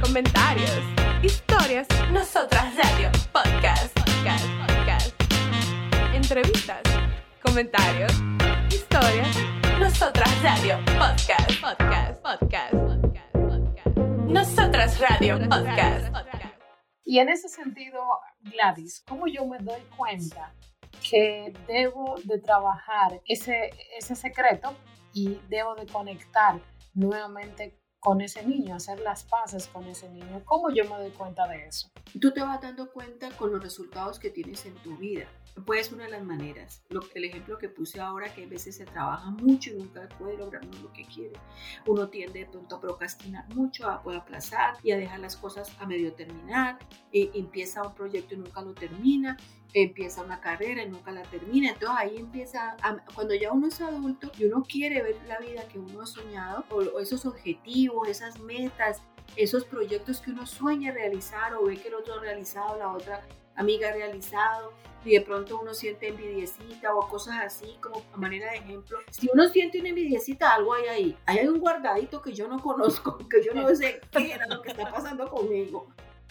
comentarios, 0.03 0.81
historias, 1.23 1.87
nosotras 2.11 2.75
radio, 2.77 3.11
podcast, 3.33 3.95
podcast, 3.99 4.47
podcast. 4.67 5.23
Entrevistas, 6.15 6.83
comentarios, 7.43 8.13
historias, 8.71 9.37
nosotras 9.79 10.43
radio, 10.43 10.79
podcast, 10.85 11.61
podcast, 11.61 12.23
podcast, 12.23 12.73
podcast, 12.73 13.33
podcast. 13.33 13.97
Nosotras 14.27 15.01
radio, 15.01 15.39
podcast, 15.39 16.09
podcast. 16.09 16.55
Y 17.05 17.19
en 17.19 17.29
ese 17.29 17.49
sentido, 17.49 18.03
Gladys, 18.41 19.03
¿cómo 19.07 19.27
yo 19.27 19.45
me 19.45 19.59
doy 19.59 19.83
cuenta 19.97 20.55
que 21.09 21.53
debo 21.67 22.17
de 22.25 22.39
trabajar 22.39 23.21
ese, 23.27 23.71
ese 23.97 24.15
secreto 24.15 24.75
y 25.13 25.41
debo 25.49 25.75
de 25.75 25.87
conectar 25.87 26.61
nuevamente 26.95 27.79
con 28.03 28.21
ese 28.21 28.45
niño, 28.45 28.75
hacer 28.75 28.99
las 28.99 29.23
paces 29.23 29.69
con 29.69 29.85
ese 29.85 30.09
niño. 30.09 30.43
¿Cómo 30.45 30.71
yo 30.71 30.83
me 30.85 30.97
doy 30.99 31.11
cuenta 31.13 31.47
de 31.47 31.67
eso? 31.67 31.89
Tú 32.21 32.33
te 32.33 32.41
vas 32.41 32.61
dando 32.61 32.91
cuenta 32.91 33.31
con 33.31 33.53
los 33.53 33.63
resultados 33.63 34.19
que 34.19 34.31
tienes 34.31 34.67
en 34.67 34.75
tu 34.77 34.97
vida. 34.97 35.27
Pues 35.67 35.93
una 35.93 36.05
de 36.05 36.11
las 36.11 36.25
maneras. 36.25 36.83
El 37.15 37.25
ejemplo 37.25 37.59
que 37.59 37.69
puse 37.69 38.01
ahora, 38.01 38.33
que 38.33 38.45
a 38.45 38.47
veces 38.47 38.77
se 38.77 38.87
trabaja 38.87 39.31
mucho 39.31 39.71
y 39.71 39.75
nunca 39.75 40.09
puede 40.19 40.39
lograr 40.39 40.65
lo 40.65 40.93
que 40.93 41.05
quiere. 41.05 41.39
Uno 41.87 42.09
tiende 42.09 42.41
de 42.41 42.47
pronto 42.47 42.77
a 42.77 42.81
procrastinar 42.81 43.49
mucho, 43.55 43.89
a 43.89 44.03
poder 44.03 44.21
aplazar 44.21 44.77
y 44.83 44.93
a 44.93 44.97
dejar 44.97 45.21
las 45.21 45.37
cosas 45.37 45.71
a 45.79 45.87
medio 45.87 46.15
terminar. 46.15 46.79
Empieza 47.13 47.83
un 47.83 47.95
proyecto 47.95 48.35
y 48.35 48.39
nunca 48.39 48.63
lo 48.63 48.73
termina 48.75 49.37
empieza 49.75 50.23
una 50.23 50.41
carrera 50.41 50.83
y 50.83 50.89
nunca 50.89 51.11
la 51.13 51.23
termina. 51.23 51.71
Entonces 51.71 51.99
ahí 51.99 52.17
empieza, 52.17 52.77
cuando 53.15 53.35
ya 53.35 53.53
uno 53.53 53.69
es 53.69 53.81
adulto 53.81 54.31
y 54.39 54.45
uno 54.45 54.63
quiere 54.63 55.03
ver 55.03 55.17
la 55.27 55.39
vida 55.39 55.67
que 55.69 55.79
uno 55.79 56.03
ha 56.03 56.07
soñado, 56.07 56.65
o, 56.71 56.77
o, 56.77 57.01
esos 57.01 57.25
objetivos, 57.27 58.09
esas 58.09 58.39
metas, 58.41 59.03
esos 59.37 59.65
proyectos 59.65 60.21
que 60.21 60.31
uno 60.31 60.47
sueña 60.47 60.93
realizar 60.93 61.55
o 61.55 61.65
ve 61.65 61.77
que 61.77 61.89
el 61.89 61.95
otro 61.95 62.15
ha 62.15 62.21
realizado, 62.21 62.79
la 62.79 62.93
otra 62.93 63.23
amiga 63.57 63.93
realizado, 63.93 64.73
y 65.05 65.15
de 65.15 65.21
pronto 65.21 65.59
uno 65.61 65.75
siente 65.75 66.09
envidiecita 66.09 66.95
o 66.95 67.09
cosas 67.09 67.41
así 67.45 67.77
como 67.81 68.03
a 68.13 68.17
manera 68.17 68.51
de 68.53 68.59
ejemplo. 68.59 68.99
Si 69.11 69.29
uno 69.33 69.49
siente 69.49 69.81
una 69.81 69.89
envidiecita, 69.89 70.55
algo 70.55 70.75
hay 70.75 70.87
ahí. 70.87 71.19
Ahí 71.27 71.39
hay 71.39 71.49
un 71.49 71.59
guardadito 71.59 72.23
que 72.23 72.33
yo 72.33 72.47
no 72.49 72.61
conozco, 72.61 73.19
que 73.31 73.43
yo 73.43 73.53
no 73.55 73.75
sé 73.75 74.01
qué 74.11 74.33
era 74.33 74.47
lo 74.47 74.63
que 74.63 74.71
está 74.71 74.91
pasando 74.91 75.29
conmigo. 75.29 75.89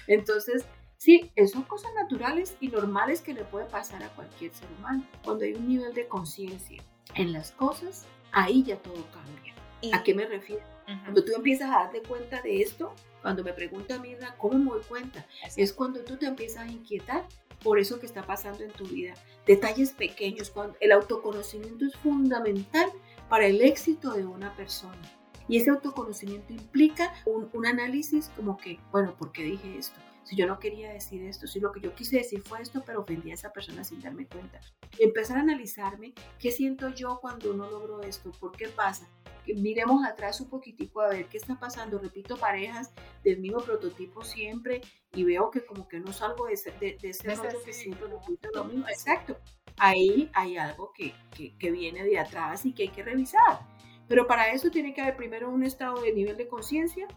Entonces, 0.08 0.66
Sí, 1.02 1.32
son 1.52 1.64
cosas 1.64 1.92
naturales 1.96 2.56
y 2.60 2.68
normales 2.68 3.22
que 3.22 3.34
le 3.34 3.44
puede 3.44 3.66
pasar 3.66 4.04
a 4.04 4.10
cualquier 4.10 4.54
ser 4.54 4.68
humano. 4.78 5.04
Cuando 5.24 5.46
hay 5.46 5.56
un 5.56 5.68
nivel 5.68 5.96
de 5.96 6.08
conciencia 6.08 6.84
en 7.16 7.34
las 7.34 7.54
cosas, 7.54 8.06
ahí 8.32 8.62
ya 8.62 8.78
todo 8.78 9.04
cambia. 9.12 9.98
¿A 9.98 10.04
qué 10.04 10.14
me 10.14 10.28
refiero? 10.28 10.62
Cuando 10.86 11.26
tú 11.26 11.32
empiezas 11.36 11.72
a 11.72 11.86
darte 11.86 12.04
cuenta 12.04 12.40
de 12.44 12.62
esto, 12.62 12.94
cuando 13.22 13.44
me 13.44 13.54
pregunta 13.54 14.00
Mirna, 14.00 14.36
¿cómo 14.38 14.58
me 14.58 14.72
doy 14.72 14.84
cuenta? 14.84 15.26
Así. 15.46 15.62
Es 15.62 15.74
cuando 15.74 16.02
tú 16.04 16.18
te 16.18 16.26
empiezas 16.26 16.68
a 16.68 16.72
inquietar 16.72 17.26
por 17.64 17.80
eso 17.80 18.00
que 18.00 18.06
está 18.06 18.26
pasando 18.26 18.64
en 18.64 18.72
tu 18.72 18.86
vida. 18.86 19.14
Detalles 19.46 19.92
pequeños, 19.92 20.50
cuando 20.50 20.76
el 20.80 20.92
autoconocimiento 20.92 21.86
es 21.86 21.96
fundamental 21.98 22.90
para 23.30 23.46
el 23.46 23.62
éxito 23.62 24.14
de 24.14 24.26
una 24.26 24.56
persona. 24.56 25.02
Y 25.48 25.58
ese 25.58 25.70
autoconocimiento 25.70 26.54
implica 26.54 27.14
un, 27.26 27.50
un 27.54 27.66
análisis 27.66 28.30
como 28.36 28.58
que, 28.58 28.80
bueno, 28.92 29.16
¿por 29.16 29.32
qué 29.32 29.44
dije 29.44 29.78
esto? 29.78 30.00
si 30.24 30.36
yo 30.36 30.48
no 30.48 30.60
quería 30.60 30.94
decir 30.94 31.24
esto, 31.24 31.48
si 31.48 31.60
lo 31.60 31.72
que 31.72 31.82
yo 31.82 31.94
quise 31.94 32.18
decir 32.18 32.42
fue 32.42 32.62
esto, 32.62 32.84
pero 32.86 33.02
ofendí 33.02 33.32
a 33.32 33.34
esa 33.34 33.52
persona 33.52 33.84
sin 33.84 34.02
darme 34.02 34.28
cuenta. 34.28 34.62
Empezar 35.00 35.38
a 35.38 35.42
analizarme 35.42 36.14
qué 36.40 36.52
siento 36.52 36.90
yo 36.90 37.20
cuando 37.20 37.54
no 37.54 37.70
logro 37.70 38.02
esto, 38.02 38.32
por 38.40 38.56
qué 38.56 38.68
pasa. 38.70 39.08
Miremos 39.48 40.06
atrás 40.06 40.40
un 40.42 40.50
poquitico 40.50 41.02
a 41.02 41.10
ver 41.10 41.28
qué 41.28 41.38
está 41.38 41.60
pasando. 41.60 42.00
Repito 42.00 42.38
parejas 42.38 42.94
del 43.24 43.40
mismo 43.40 43.60
prototipo 43.60 44.24
siempre 44.24 44.82
y 45.14 45.24
veo 45.24 45.52
que 45.52 45.66
como 45.66 45.88
que 45.88 46.00
no 46.00 46.14
salgo 46.14 46.48
de 46.48 46.54
ese, 46.54 46.72
de, 46.80 46.98
de 47.02 47.10
ese 47.10 47.36
rollo 47.36 47.62
que 47.64 47.74
siempre 47.74 48.08
repito 48.08 48.50
lo 48.54 48.66
mismo. 48.66 48.88
Exacto. 48.88 49.38
Ahí 49.78 50.30
hay 50.34 50.58
algo 50.58 50.92
que, 50.94 51.14
que, 51.36 51.58
que 51.58 51.72
viene 51.72 52.04
de 52.04 52.20
atrás 52.20 52.66
y 52.66 52.74
que 52.74 52.84
hay 52.84 52.90
que 52.90 53.04
revisar. 53.04 53.68
Pero 54.08 54.28
para 54.28 54.52
eso 54.52 54.70
tiene 54.70 54.94
que 54.94 55.02
haber 55.02 55.16
primero 55.16 55.50
un 55.50 55.64
estado 55.64 56.02
de 56.02 56.14
nivel 56.14 56.38
de 56.38 56.48
conciencia 56.48 57.08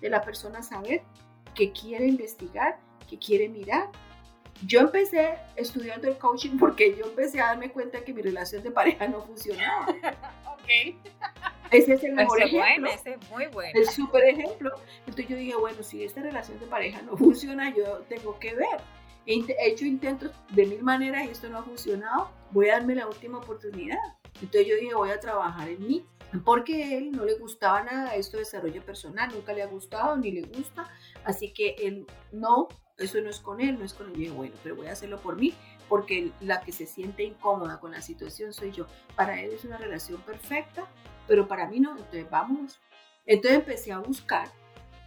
de 0.00 0.10
la 0.10 0.20
persona 0.22 0.62
saber 0.62 1.02
que 1.54 1.72
quiere 1.72 2.06
investigar, 2.06 2.78
que 3.08 3.18
quiere 3.18 3.48
mirar. 3.48 3.90
Yo 4.66 4.80
empecé 4.80 5.38
estudiando 5.56 6.08
el 6.08 6.16
coaching 6.18 6.58
porque 6.58 6.96
yo 6.96 7.06
empecé 7.06 7.40
a 7.40 7.46
darme 7.46 7.70
cuenta 7.70 8.04
que 8.04 8.12
mi 8.12 8.22
relación 8.22 8.62
de 8.62 8.70
pareja 8.70 9.08
no 9.08 9.22
funcionaba. 9.22 9.86
ok. 10.46 10.96
Ese 11.70 11.94
es 11.94 12.04
el 12.04 12.12
mejor 12.12 12.38
ese 12.40 12.48
ejemplo. 12.48 12.68
Bueno, 12.68 12.88
ese 12.88 13.14
es 13.14 13.30
muy 13.30 13.46
bueno. 13.46 13.80
El 13.80 13.88
súper 13.88 14.24
ejemplo. 14.24 14.70
Entonces 15.00 15.28
yo 15.28 15.36
dije, 15.36 15.56
bueno, 15.56 15.82
si 15.82 16.04
esta 16.04 16.22
relación 16.22 16.58
de 16.60 16.66
pareja 16.66 17.02
no 17.02 17.16
funciona, 17.16 17.74
yo 17.74 18.00
tengo 18.08 18.38
que 18.38 18.54
ver. 18.54 18.80
He 19.26 19.44
hecho 19.68 19.84
intentos 19.84 20.32
de 20.50 20.66
mil 20.66 20.82
maneras 20.82 21.26
y 21.26 21.30
esto 21.30 21.48
no 21.48 21.58
ha 21.58 21.62
funcionado. 21.62 22.30
Voy 22.50 22.68
a 22.68 22.74
darme 22.74 22.94
la 22.94 23.06
última 23.06 23.38
oportunidad. 23.38 23.98
Entonces 24.34 24.66
yo 24.66 24.76
dije, 24.76 24.94
voy 24.94 25.10
a 25.10 25.20
trabajar 25.20 25.68
en 25.68 25.86
mí 25.86 26.06
porque 26.40 26.96
él 26.96 27.12
no 27.12 27.24
le 27.24 27.34
gustaba 27.34 27.82
nada 27.82 28.14
esto 28.14 28.36
de 28.36 28.44
desarrollo 28.44 28.82
personal, 28.84 29.30
nunca 29.32 29.52
le 29.52 29.62
ha 29.62 29.66
gustado 29.66 30.16
ni 30.16 30.30
le 30.32 30.42
gusta, 30.42 30.88
así 31.24 31.52
que 31.52 31.76
él 31.78 32.06
no, 32.32 32.68
eso 32.98 33.20
no 33.20 33.30
es 33.30 33.40
con 33.40 33.60
él, 33.60 33.78
no 33.78 33.84
es 33.84 33.94
con 33.94 34.08
él. 34.08 34.16
Yo 34.16 34.34
bueno, 34.34 34.54
pero 34.62 34.76
voy 34.76 34.86
a 34.86 34.92
hacerlo 34.92 35.20
por 35.20 35.36
mí, 35.36 35.54
porque 35.88 36.30
la 36.40 36.60
que 36.60 36.72
se 36.72 36.86
siente 36.86 37.22
incómoda 37.22 37.80
con 37.80 37.92
la 37.92 38.02
situación 38.02 38.52
soy 38.52 38.72
yo. 38.72 38.86
Para 39.16 39.40
él 39.40 39.52
es 39.52 39.64
una 39.64 39.78
relación 39.78 40.20
perfecta, 40.22 40.86
pero 41.26 41.48
para 41.48 41.68
mí 41.68 41.80
no, 41.80 41.92
entonces 41.92 42.28
vámonos. 42.30 42.80
Entonces 43.26 43.60
empecé 43.60 43.92
a 43.92 43.98
buscar. 43.98 44.48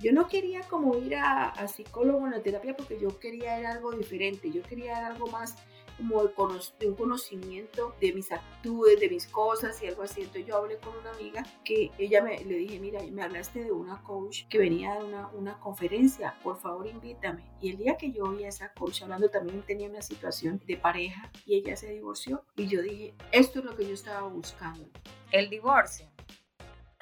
Yo 0.01 0.11
no 0.11 0.27
quería 0.27 0.61
como 0.61 0.97
ir 0.97 1.15
a, 1.15 1.49
a 1.49 1.67
psicólogo 1.67 2.25
en 2.25 2.31
la 2.31 2.41
terapia 2.41 2.75
porque 2.75 2.99
yo 2.99 3.19
quería 3.19 3.59
ir 3.59 3.65
algo 3.65 3.93
diferente, 3.93 4.51
yo 4.51 4.61
quería 4.61 5.07
algo 5.07 5.27
más 5.27 5.55
como 5.97 6.23
de, 6.23 6.33
de, 6.79 6.87
un 6.87 6.95
conocimiento 6.95 7.95
de 7.99 8.13
mis 8.13 8.31
actitudes, 8.31 8.99
de 8.99 9.09
mis 9.09 9.27
cosas 9.27 9.81
y 9.81 9.87
algo 9.87 10.03
así. 10.03 10.21
Entonces 10.21 10.45
yo 10.45 10.57
hablé 10.57 10.77
con 10.77 10.95
una 10.97 11.11
amiga 11.11 11.43
que 11.63 11.91
ella 11.97 12.21
me, 12.23 12.43
le 12.43 12.55
dije, 12.55 12.79
mira, 12.79 13.01
me 13.11 13.23
hablaste 13.23 13.63
de 13.63 13.71
una 13.71 14.01
coach 14.03 14.47
que 14.49 14.57
venía 14.57 14.95
de 14.95 15.03
una, 15.05 15.27
una 15.29 15.59
conferencia, 15.59 16.35
por 16.43 16.57
favor 16.57 16.87
invítame. 16.87 17.43
Y 17.61 17.71
el 17.71 17.77
día 17.77 17.97
que 17.97 18.11
yo 18.11 18.25
oí 18.25 18.43
a 18.43 18.49
esa 18.49 18.73
coach 18.73 19.03
hablando 19.03 19.29
también 19.29 19.61
tenía 19.63 19.89
una 19.89 20.01
situación 20.01 20.61
de 20.65 20.77
pareja 20.77 21.31
y 21.45 21.55
ella 21.55 21.75
se 21.75 21.91
divorció 21.91 22.43
y 22.55 22.67
yo 22.67 22.81
dije, 22.81 23.15
esto 23.31 23.59
es 23.59 23.65
lo 23.65 23.75
que 23.75 23.87
yo 23.87 23.93
estaba 23.93 24.27
buscando. 24.27 24.89
El 25.31 25.49
divorcio. 25.49 26.09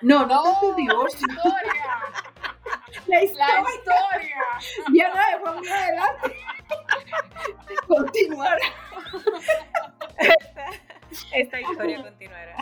No, 0.02 0.26
no, 0.26 0.44
no 0.44 0.70
el 0.70 0.76
divorcio. 0.76 1.28
La 3.08 3.24
historia. 3.24 3.62
La 3.62 3.76
historia. 3.76 4.38
Ya 4.94 5.10
no 5.10 5.16
dejó 5.38 5.58
muy 5.58 5.70
adelante. 5.70 6.36
Continuar. 7.88 8.60
Esta, 11.34 11.62
historia 11.62 12.02
continuará. 12.02 12.58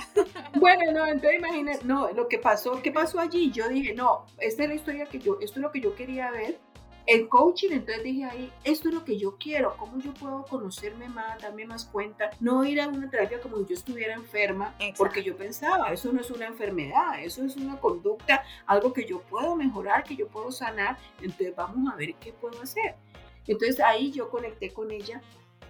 Bueno, 0.55 0.91
no, 0.91 1.05
entonces 1.07 1.39
imagínate, 1.39 1.85
no, 1.85 2.11
lo 2.11 2.27
que 2.27 2.37
pasó, 2.37 2.81
¿qué 2.81 2.91
pasó 2.91 3.19
allí? 3.19 3.51
Yo 3.51 3.67
dije, 3.69 3.93
no, 3.93 4.25
esta 4.39 4.63
es 4.63 4.69
la 4.69 4.75
historia 4.75 5.05
que 5.05 5.19
yo, 5.19 5.37
esto 5.41 5.59
es 5.59 5.61
lo 5.61 5.71
que 5.71 5.79
yo 5.79 5.95
quería 5.95 6.31
ver 6.31 6.59
el 7.05 7.27
coaching, 7.29 7.69
entonces 7.71 8.03
dije 8.03 8.25
ahí, 8.25 8.51
esto 8.63 8.89
es 8.89 8.95
lo 8.95 9.03
que 9.03 9.17
yo 9.17 9.37
quiero, 9.37 9.75
cómo 9.77 9.99
yo 9.99 10.13
puedo 10.13 10.43
conocerme 10.45 11.09
más, 11.09 11.41
darme 11.41 11.65
más 11.65 11.85
cuenta, 11.85 12.29
no 12.39 12.63
ir 12.63 12.79
a 12.81 12.87
una 12.87 13.09
terapia 13.09 13.41
como 13.41 13.57
si 13.57 13.65
yo 13.67 13.73
estuviera 13.75 14.13
enferma, 14.13 14.75
porque 14.97 15.23
yo 15.23 15.35
pensaba, 15.35 15.91
eso 15.91 16.11
no 16.11 16.21
es 16.21 16.29
una 16.31 16.47
enfermedad, 16.47 17.23
eso 17.23 17.43
es 17.43 17.57
una 17.57 17.79
conducta, 17.79 18.43
algo 18.65 18.93
que 18.93 19.05
yo 19.05 19.21
puedo 19.21 19.55
mejorar, 19.55 20.03
que 20.03 20.15
yo 20.15 20.27
puedo 20.27 20.51
sanar, 20.51 20.97
entonces 21.21 21.55
vamos 21.55 21.91
a 21.91 21.95
ver 21.95 22.15
qué 22.15 22.33
puedo 22.33 22.61
hacer. 22.61 22.95
Entonces 23.47 23.79
ahí 23.79 24.11
yo 24.11 24.29
conecté 24.29 24.71
con 24.71 24.91
ella, 24.91 25.21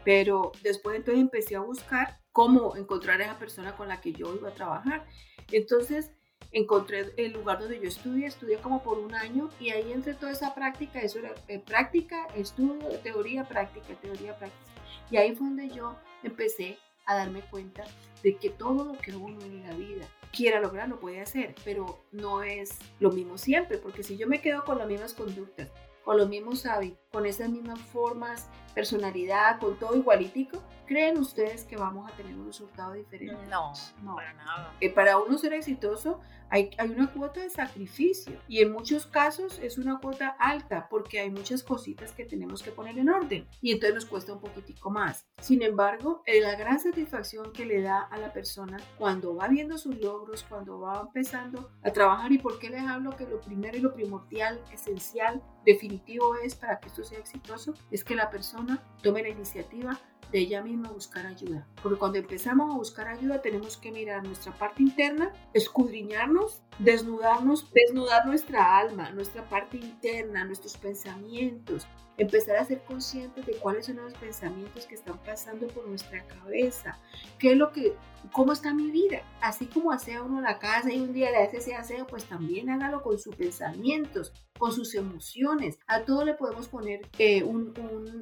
pero 0.03 0.51
después 0.63 0.97
entonces 0.97 1.21
empecé 1.21 1.55
a 1.55 1.61
buscar 1.61 2.19
cómo 2.31 2.75
encontrar 2.75 3.21
a 3.21 3.25
esa 3.25 3.39
persona 3.39 3.75
con 3.75 3.87
la 3.87 4.01
que 4.01 4.13
yo 4.13 4.33
iba 4.35 4.49
a 4.49 4.53
trabajar. 4.53 5.05
Entonces, 5.51 6.11
encontré 6.51 7.13
el 7.17 7.33
lugar 7.33 7.59
donde 7.59 7.79
yo 7.79 7.87
estudié, 7.87 8.27
estudié 8.27 8.57
como 8.57 8.83
por 8.83 8.99
un 8.99 9.13
año 9.15 9.49
y 9.59 9.69
ahí 9.69 9.91
entre 9.91 10.13
toda 10.13 10.31
esa 10.31 10.53
práctica, 10.53 10.99
eso 11.01 11.19
era 11.19 11.33
eh, 11.47 11.59
práctica, 11.59 12.27
estudio, 12.35 12.87
teoría, 13.03 13.45
práctica, 13.45 13.93
teoría, 14.01 14.37
práctica. 14.37 14.71
Y 15.09 15.17
ahí 15.17 15.35
fue 15.35 15.47
donde 15.47 15.69
yo 15.69 15.95
empecé 16.23 16.77
a 17.05 17.15
darme 17.15 17.41
cuenta 17.41 17.83
de 18.23 18.37
que 18.37 18.49
todo 18.49 18.85
lo 18.85 18.97
que 18.99 19.15
uno 19.15 19.41
en 19.41 19.63
la 19.63 19.73
vida 19.73 20.07
quiera 20.31 20.59
lograr 20.59 20.87
lo 20.87 20.99
puede 20.99 21.21
hacer, 21.21 21.55
pero 21.63 22.03
no 22.11 22.43
es 22.43 22.77
lo 22.99 23.11
mismo 23.11 23.37
siempre, 23.37 23.77
porque 23.77 24.03
si 24.03 24.17
yo 24.17 24.27
me 24.27 24.41
quedo 24.41 24.63
con 24.63 24.77
las 24.77 24.87
mismas 24.87 25.13
conductas, 25.13 25.69
con 26.03 26.17
los 26.17 26.29
mismos 26.29 26.65
hábitos, 26.65 26.99
con 27.11 27.25
esas 27.25 27.49
mismas 27.49 27.79
formas, 27.79 28.47
personalidad, 28.73 29.59
con 29.59 29.77
todo 29.77 29.97
igualítico, 29.97 30.63
¿creen 30.85 31.17
ustedes 31.17 31.65
que 31.65 31.75
vamos 31.75 32.09
a 32.09 32.15
tener 32.15 32.33
un 32.35 32.47
resultado 32.47 32.93
diferente? 32.93 33.45
No, 33.49 33.73
no, 34.01 34.15
para 34.15 34.33
nada. 34.33 34.73
Eh, 34.79 34.89
para 34.89 35.17
uno 35.17 35.37
ser 35.37 35.51
exitoso 35.53 36.21
hay, 36.49 36.69
hay, 36.77 36.89
una 36.89 37.11
cuota 37.11 37.41
de 37.41 37.49
sacrificio 37.49 38.37
y 38.47 38.59
en 38.59 38.71
muchos 38.71 39.07
casos 39.07 39.59
es 39.59 39.77
una 39.77 39.99
cuota 39.99 40.35
alta 40.39 40.87
porque 40.89 41.19
hay 41.19 41.29
muchas 41.29 41.63
cositas 41.63 42.11
que 42.11 42.25
tenemos 42.25 42.61
que 42.61 42.71
poner 42.71 42.97
en 42.97 43.09
orden 43.09 43.47
y 43.61 43.71
entonces 43.71 43.95
nos 43.95 44.05
cuesta 44.05 44.33
un 44.33 44.39
poquitico 44.39 44.89
más. 44.89 45.25
Sin 45.41 45.61
embargo, 45.63 46.23
eh, 46.25 46.41
la 46.41 46.55
gran 46.55 46.79
satisfacción 46.79 47.51
que 47.51 47.65
le 47.65 47.81
da 47.81 48.01
a 48.01 48.17
la 48.17 48.31
persona 48.33 48.77
cuando 48.97 49.35
va 49.35 49.47
viendo 49.47 49.77
sus 49.77 49.97
logros, 49.97 50.43
cuando 50.47 50.79
va 50.79 51.01
empezando 51.01 51.71
a 51.83 51.91
trabajar 51.91 52.31
y 52.31 52.37
por 52.37 52.59
qué 52.59 52.69
les 52.69 52.83
hablo 52.83 53.15
que 53.15 53.25
lo 53.25 53.41
primero 53.41 53.77
y 53.77 53.81
lo 53.81 53.93
primordial, 53.93 54.61
esencial, 54.73 55.41
definitivo 55.65 56.35
es 56.35 56.55
para 56.55 56.79
que 56.79 56.87
esto 56.87 57.00
sea 57.03 57.19
exitoso, 57.19 57.73
es 57.91 58.03
que 58.03 58.15
la 58.15 58.29
persona 58.29 58.83
tome 59.01 59.21
la 59.21 59.29
iniciativa 59.29 59.99
de 60.31 60.39
ella 60.39 60.61
misma 60.61 60.89
buscar 60.89 61.25
ayuda. 61.25 61.67
Porque 61.81 61.97
cuando 61.97 62.17
empezamos 62.17 62.71
a 62.71 62.77
buscar 62.77 63.07
ayuda 63.07 63.41
tenemos 63.41 63.77
que 63.77 63.91
mirar 63.91 64.25
nuestra 64.25 64.51
parte 64.53 64.83
interna, 64.83 65.31
escudriñarnos, 65.53 66.61
desnudarnos, 66.79 67.71
desnudar 67.73 68.25
nuestra 68.25 68.77
alma, 68.77 69.11
nuestra 69.11 69.43
parte 69.49 69.77
interna, 69.77 70.45
nuestros 70.45 70.77
pensamientos, 70.77 71.87
empezar 72.17 72.57
a 72.57 72.65
ser 72.65 72.83
conscientes 72.83 73.45
de 73.45 73.53
cuáles 73.53 73.85
son 73.85 73.97
los 73.97 74.13
pensamientos 74.13 74.85
que 74.85 74.95
están 74.95 75.17
pasando 75.19 75.67
por 75.67 75.87
nuestra 75.87 76.25
cabeza, 76.27 76.99
qué 77.39 77.51
es 77.51 77.57
lo 77.57 77.71
que, 77.71 77.95
cómo 78.31 78.53
está 78.53 78.73
mi 78.73 78.91
vida. 78.91 79.21
Así 79.41 79.65
como 79.65 79.91
hace 79.91 80.19
uno 80.21 80.41
la 80.41 80.59
casa 80.59 80.91
y 80.93 80.99
un 80.99 81.13
día 81.13 81.31
le 81.31 81.37
hace 81.37 81.57
ese 81.57 81.75
aseo, 81.75 82.05
pues 82.07 82.25
también 82.25 82.69
hágalo 82.69 83.01
con 83.01 83.17
sus 83.17 83.35
pensamientos, 83.35 84.33
con 84.57 84.71
sus 84.71 84.93
emociones. 84.93 85.79
A 85.87 86.03
todo 86.03 86.23
le 86.23 86.35
podemos 86.35 86.67
poner 86.67 87.09
eh, 87.17 87.43
un, 87.43 87.73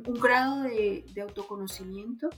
un, 0.07 0.19
grado 0.19 0.61
de, 0.63 1.05
de, 1.13 1.21
autoconocimiento. 1.21 1.88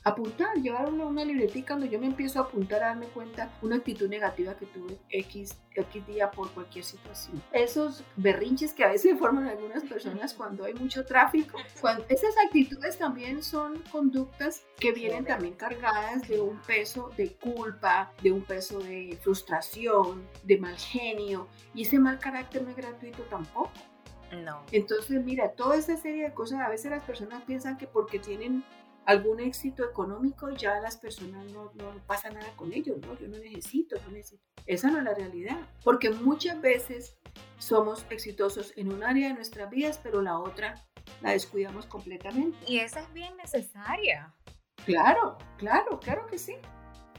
Apuntar, 0.03 0.55
llevar 0.57 0.91
una, 0.91 1.05
una 1.05 1.25
libretica 1.25 1.73
donde 1.73 1.89
yo 1.89 1.99
me 1.99 2.07
empiezo 2.07 2.39
a 2.39 2.43
apuntar 2.43 2.83
a 2.83 2.87
darme 2.87 3.07
cuenta 3.07 3.51
una 3.61 3.77
actitud 3.77 4.07
negativa 4.07 4.55
que 4.55 4.65
tuve 4.65 4.97
X, 5.09 5.57
X 5.73 6.07
día 6.07 6.31
por 6.31 6.49
cualquier 6.51 6.83
situación. 6.83 7.41
Esos 7.51 8.03
berrinches 8.15 8.73
que 8.73 8.83
a 8.83 8.89
veces 8.89 9.17
forman 9.19 9.47
algunas 9.47 9.83
personas 9.83 10.33
cuando 10.33 10.65
hay 10.65 10.73
mucho 10.73 11.05
tráfico. 11.05 11.57
Cuando, 11.79 12.05
esas 12.09 12.33
actitudes 12.45 12.97
también 12.97 13.43
son 13.43 13.81
conductas 13.91 14.63
que 14.79 14.91
vienen 14.91 15.25
también 15.25 15.53
cargadas 15.55 16.27
de 16.27 16.39
un 16.39 16.59
peso 16.61 17.11
de 17.17 17.33
culpa, 17.33 18.11
de 18.21 18.31
un 18.31 18.43
peso 18.43 18.79
de 18.79 19.17
frustración, 19.21 20.27
de 20.43 20.57
mal 20.57 20.77
genio. 20.77 21.47
Y 21.73 21.83
ese 21.83 21.99
mal 21.99 22.19
carácter 22.19 22.63
no 22.63 22.69
es 22.69 22.75
gratuito 22.75 23.23
tampoco. 23.23 23.71
No. 24.31 24.61
Entonces, 24.71 25.23
mira, 25.23 25.51
toda 25.51 25.75
esa 25.75 25.97
serie 25.97 26.23
de 26.23 26.33
cosas, 26.33 26.61
a 26.61 26.69
veces 26.69 26.91
las 26.91 27.03
personas 27.03 27.43
piensan 27.43 27.77
que 27.77 27.85
porque 27.85 28.17
tienen 28.17 28.63
algún 29.05 29.39
éxito 29.39 29.83
económico, 29.83 30.49
ya 30.51 30.79
las 30.79 30.97
personas 30.97 31.45
no, 31.51 31.71
no 31.75 31.91
pasa 32.05 32.29
nada 32.29 32.51
con 32.55 32.71
ellos, 32.73 32.97
¿no? 33.01 33.17
Yo 33.17 33.27
no 33.27 33.37
necesito, 33.37 33.95
no 34.05 34.11
necesito. 34.11 34.43
Esa 34.65 34.91
no 34.91 34.99
es 34.99 35.03
la 35.03 35.13
realidad, 35.13 35.57
porque 35.83 36.11
muchas 36.11 36.61
veces 36.61 37.17
somos 37.57 38.05
exitosos 38.09 38.73
en 38.77 38.91
un 38.91 39.03
área 39.03 39.29
de 39.29 39.33
nuestras 39.33 39.69
vidas, 39.69 39.99
pero 40.01 40.21
la 40.21 40.39
otra 40.39 40.75
la 41.21 41.31
descuidamos 41.31 41.85
completamente. 41.85 42.57
Y 42.67 42.79
esa 42.79 43.01
es 43.01 43.13
bien 43.13 43.35
necesaria. 43.37 44.33
Claro, 44.85 45.37
claro, 45.57 45.99
claro 45.99 46.27
que 46.27 46.37
sí. 46.37 46.55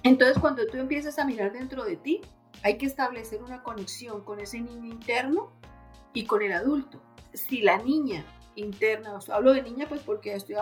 Entonces, 0.02 0.38
cuando 0.38 0.66
tú 0.66 0.78
empiezas 0.78 1.18
a 1.18 1.24
mirar 1.24 1.52
dentro 1.52 1.84
de 1.84 1.96
ti, 1.96 2.20
hay 2.62 2.76
que 2.78 2.86
establecer 2.86 3.42
una 3.42 3.62
conexión 3.62 4.24
con 4.24 4.40
ese 4.40 4.60
niño 4.60 4.92
interno 4.92 5.52
y 6.12 6.26
con 6.26 6.42
el 6.42 6.52
adulto. 6.52 7.00
Si 7.32 7.62
la 7.62 7.78
niña 7.78 8.24
interna, 8.54 9.14
o 9.14 9.32
hablo 9.32 9.52
de 9.52 9.62
niña 9.62 9.86
pues 9.88 10.02
porque 10.02 10.34
estoy 10.34 10.56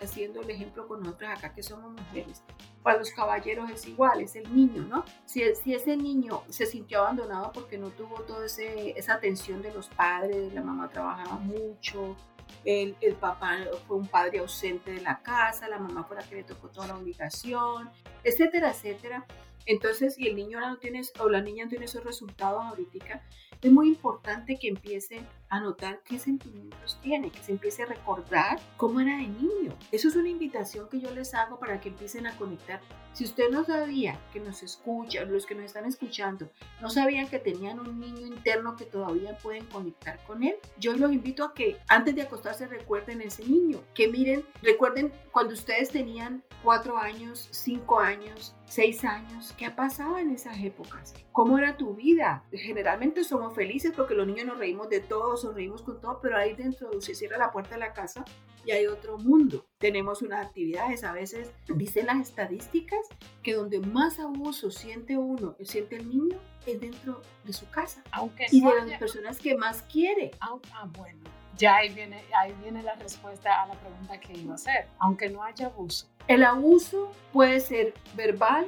haciendo 0.00 0.40
el 0.40 0.50
ejemplo 0.50 0.86
con 0.86 1.02
nosotras 1.02 1.38
acá 1.38 1.54
que 1.54 1.62
somos 1.62 1.92
mujeres. 1.92 2.42
Para 2.82 2.98
los 2.98 3.10
caballeros 3.10 3.70
es 3.70 3.86
igual, 3.86 4.20
es 4.20 4.36
el 4.36 4.54
niño, 4.54 4.82
¿no? 4.82 5.04
Si, 5.24 5.42
si 5.54 5.74
ese 5.74 5.96
niño 5.96 6.42
se 6.48 6.66
sintió 6.66 7.00
abandonado 7.00 7.52
porque 7.52 7.78
no 7.78 7.88
tuvo 7.90 8.20
toda 8.22 8.46
esa 8.46 9.14
atención 9.14 9.62
de 9.62 9.72
los 9.72 9.88
padres, 9.88 10.52
la 10.52 10.62
mamá 10.62 10.88
trabajaba 10.90 11.36
mucho, 11.36 12.16
el, 12.64 12.96
el, 13.00 13.14
papá 13.14 13.58
fue 13.86 13.96
un 13.96 14.06
padre 14.06 14.38
ausente 14.38 14.92
de 14.92 15.00
la 15.00 15.20
casa, 15.20 15.68
la 15.68 15.78
mamá 15.78 16.04
fue 16.04 16.16
la 16.16 16.22
que 16.22 16.36
le 16.36 16.44
tocó 16.44 16.68
toda 16.68 16.88
la 16.88 16.96
obligación, 16.96 17.90
etcétera, 18.22 18.70
etcétera. 18.70 19.26
Entonces, 19.66 20.14
si 20.14 20.26
el 20.28 20.36
niño 20.36 20.58
ahora 20.58 20.70
no 20.70 20.78
tiene, 20.78 21.02
o 21.20 21.28
la 21.28 21.40
niña 21.40 21.64
no 21.64 21.70
tiene 21.70 21.86
esos 21.86 22.04
resultados 22.04 22.62
ahorita, 22.62 23.22
es 23.62 23.72
muy 23.72 23.88
importante 23.88 24.58
que 24.58 24.68
empiece 24.68 25.22
a 25.48 25.60
notar 25.60 26.00
qué 26.04 26.18
sentimientos 26.18 26.98
tiene, 27.00 27.30
que 27.30 27.42
se 27.42 27.52
empiece 27.52 27.84
a 27.84 27.86
recordar 27.86 28.60
cómo 28.76 29.00
era 29.00 29.16
de 29.16 29.28
niño. 29.28 29.74
Eso 29.90 30.08
es 30.08 30.16
una 30.16 30.28
invitación 30.28 30.88
que 30.88 31.00
yo 31.00 31.10
les 31.12 31.32
hago 31.34 31.58
para 31.58 31.80
que 31.80 31.88
empiecen 31.88 32.26
a 32.26 32.36
conectar. 32.36 32.80
Si 33.14 33.24
usted 33.24 33.50
no 33.50 33.64
sabía 33.64 34.18
que 34.32 34.40
nos 34.40 34.62
escucha, 34.62 35.24
los 35.24 35.46
que 35.46 35.54
nos 35.54 35.66
están 35.66 35.86
escuchando, 35.86 36.50
no 36.80 36.90
sabían 36.90 37.28
que 37.28 37.38
tenían 37.38 37.78
un 37.78 38.00
niño 38.00 38.26
interno 38.26 38.76
que 38.76 38.84
todavía 38.84 39.38
pueden 39.38 39.64
conectar 39.66 40.22
con 40.26 40.42
él, 40.42 40.56
yo 40.78 40.96
los 40.96 41.12
invito 41.12 41.44
a 41.44 41.54
que 41.54 41.78
antes 41.88 42.16
de 42.16 42.22
acostarse 42.22 42.66
recuerden 42.66 43.22
ese 43.22 43.44
niño, 43.46 43.80
que 43.94 44.08
miren, 44.08 44.44
recuerden 44.62 45.12
cuando 45.30 45.54
ustedes 45.54 45.90
tenían 45.90 46.42
cuatro 46.62 46.98
años, 46.98 47.48
cinco 47.52 48.00
años, 48.00 48.56
seis 48.74 49.04
años, 49.04 49.54
¿qué 49.56 49.66
ha 49.66 49.76
pasado 49.76 50.18
en 50.18 50.30
esas 50.30 50.58
épocas? 50.58 51.14
¿Cómo 51.30 51.58
era 51.58 51.76
tu 51.76 51.94
vida? 51.94 52.42
Generalmente 52.50 53.22
somos 53.22 53.54
felices 53.54 53.92
porque 53.94 54.14
los 54.14 54.26
niños 54.26 54.46
nos 54.46 54.58
reímos 54.58 54.88
de 54.88 54.98
todo, 54.98 55.36
sonreímos 55.36 55.82
con 55.82 56.00
todo, 56.00 56.18
pero 56.20 56.36
ahí 56.36 56.54
dentro 56.54 57.00
se 57.00 57.14
cierra 57.14 57.38
la 57.38 57.52
puerta 57.52 57.74
de 57.74 57.78
la 57.78 57.92
casa 57.92 58.24
y 58.64 58.72
hay 58.72 58.86
otro 58.86 59.16
mundo. 59.16 59.64
Tenemos 59.78 60.22
unas 60.22 60.44
actividades, 60.44 61.04
a 61.04 61.12
veces 61.12 61.52
dicen 61.68 62.06
las 62.06 62.18
estadísticas 62.18 62.98
que 63.44 63.54
donde 63.54 63.78
más 63.78 64.18
abuso 64.18 64.72
siente 64.72 65.16
uno, 65.16 65.54
siente 65.62 65.94
el 65.94 66.08
niño, 66.08 66.36
es 66.66 66.80
dentro 66.80 67.22
de 67.44 67.52
su 67.52 67.70
casa. 67.70 68.02
Aunque 68.10 68.46
y 68.50 68.60
de 68.60 68.74
las 68.74 68.98
personas 68.98 69.38
que 69.38 69.56
más 69.56 69.82
quiere. 69.82 70.32
Ah, 70.40 70.56
ah, 70.72 70.88
bueno, 70.96 71.20
ya 71.56 71.76
ahí 71.76 71.94
viene, 71.94 72.24
ahí 72.36 72.52
viene 72.60 72.82
la 72.82 72.96
respuesta 72.96 73.62
a 73.62 73.68
la 73.68 73.74
pregunta 73.74 74.18
que 74.18 74.32
iba 74.32 74.52
a 74.52 74.54
hacer. 74.56 74.88
Aunque 74.98 75.28
no 75.30 75.44
haya 75.44 75.66
abuso, 75.66 76.08
el 76.28 76.42
abuso 76.42 77.10
puede 77.32 77.60
ser 77.60 77.94
verbal, 78.14 78.66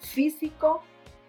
físico, 0.00 0.82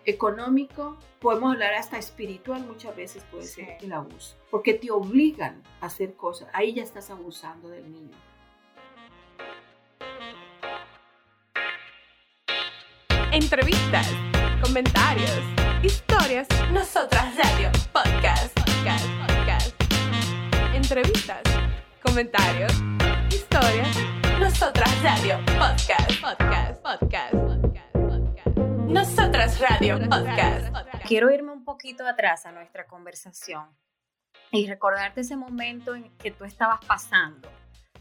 económico, 0.06 0.98
podemos 1.20 1.54
hablar 1.54 1.74
hasta 1.74 1.98
espiritual 1.98 2.66
muchas 2.66 2.96
veces 2.96 3.24
puede 3.32 3.44
ser 3.44 3.78
el 3.82 3.94
abuso, 3.94 4.36
porque 4.50 4.74
te 4.74 4.92
obligan 4.92 5.62
a 5.82 5.88
hacer 5.88 6.16
cosas, 6.16 6.50
ahí 6.54 6.74
ya 6.74 6.84
estás 6.84 7.10
abusando 7.10 7.70
del 7.70 7.92
niño. 7.92 8.18
Entrevistas, 13.32 14.10
comentarios, 14.64 15.40
historias. 15.84 16.48
Nosotras 16.74 17.36
Radio 17.38 17.70
Podcast. 17.94 18.60
Podcast. 18.60 19.06
Podcast. 19.28 19.76
Entrevistas, 20.74 21.44
comentarios, 22.02 22.74
historias. 23.30 24.19
Nosotras 24.40 25.04
Radio 25.04 25.38
Podcast. 25.46 26.22
Podcast. 26.22 26.82
Podcast. 26.82 27.34
Podcast. 27.34 27.94
Podcast. 27.94 28.58
Nosotras 28.88 29.60
Radio 29.60 30.00
Podcast. 30.00 30.74
Quiero 31.06 31.30
irme 31.30 31.52
un 31.52 31.66
poquito 31.66 32.08
atrás 32.08 32.46
a 32.46 32.52
nuestra 32.52 32.88
conversación 32.88 33.68
y 34.52 34.68
recordarte 34.68 35.22
ese 35.22 35.36
momento 35.36 35.94
en 35.94 36.10
que 36.18 36.32
tú 36.32 36.46
estabas 36.46 36.80
pasando 36.86 37.50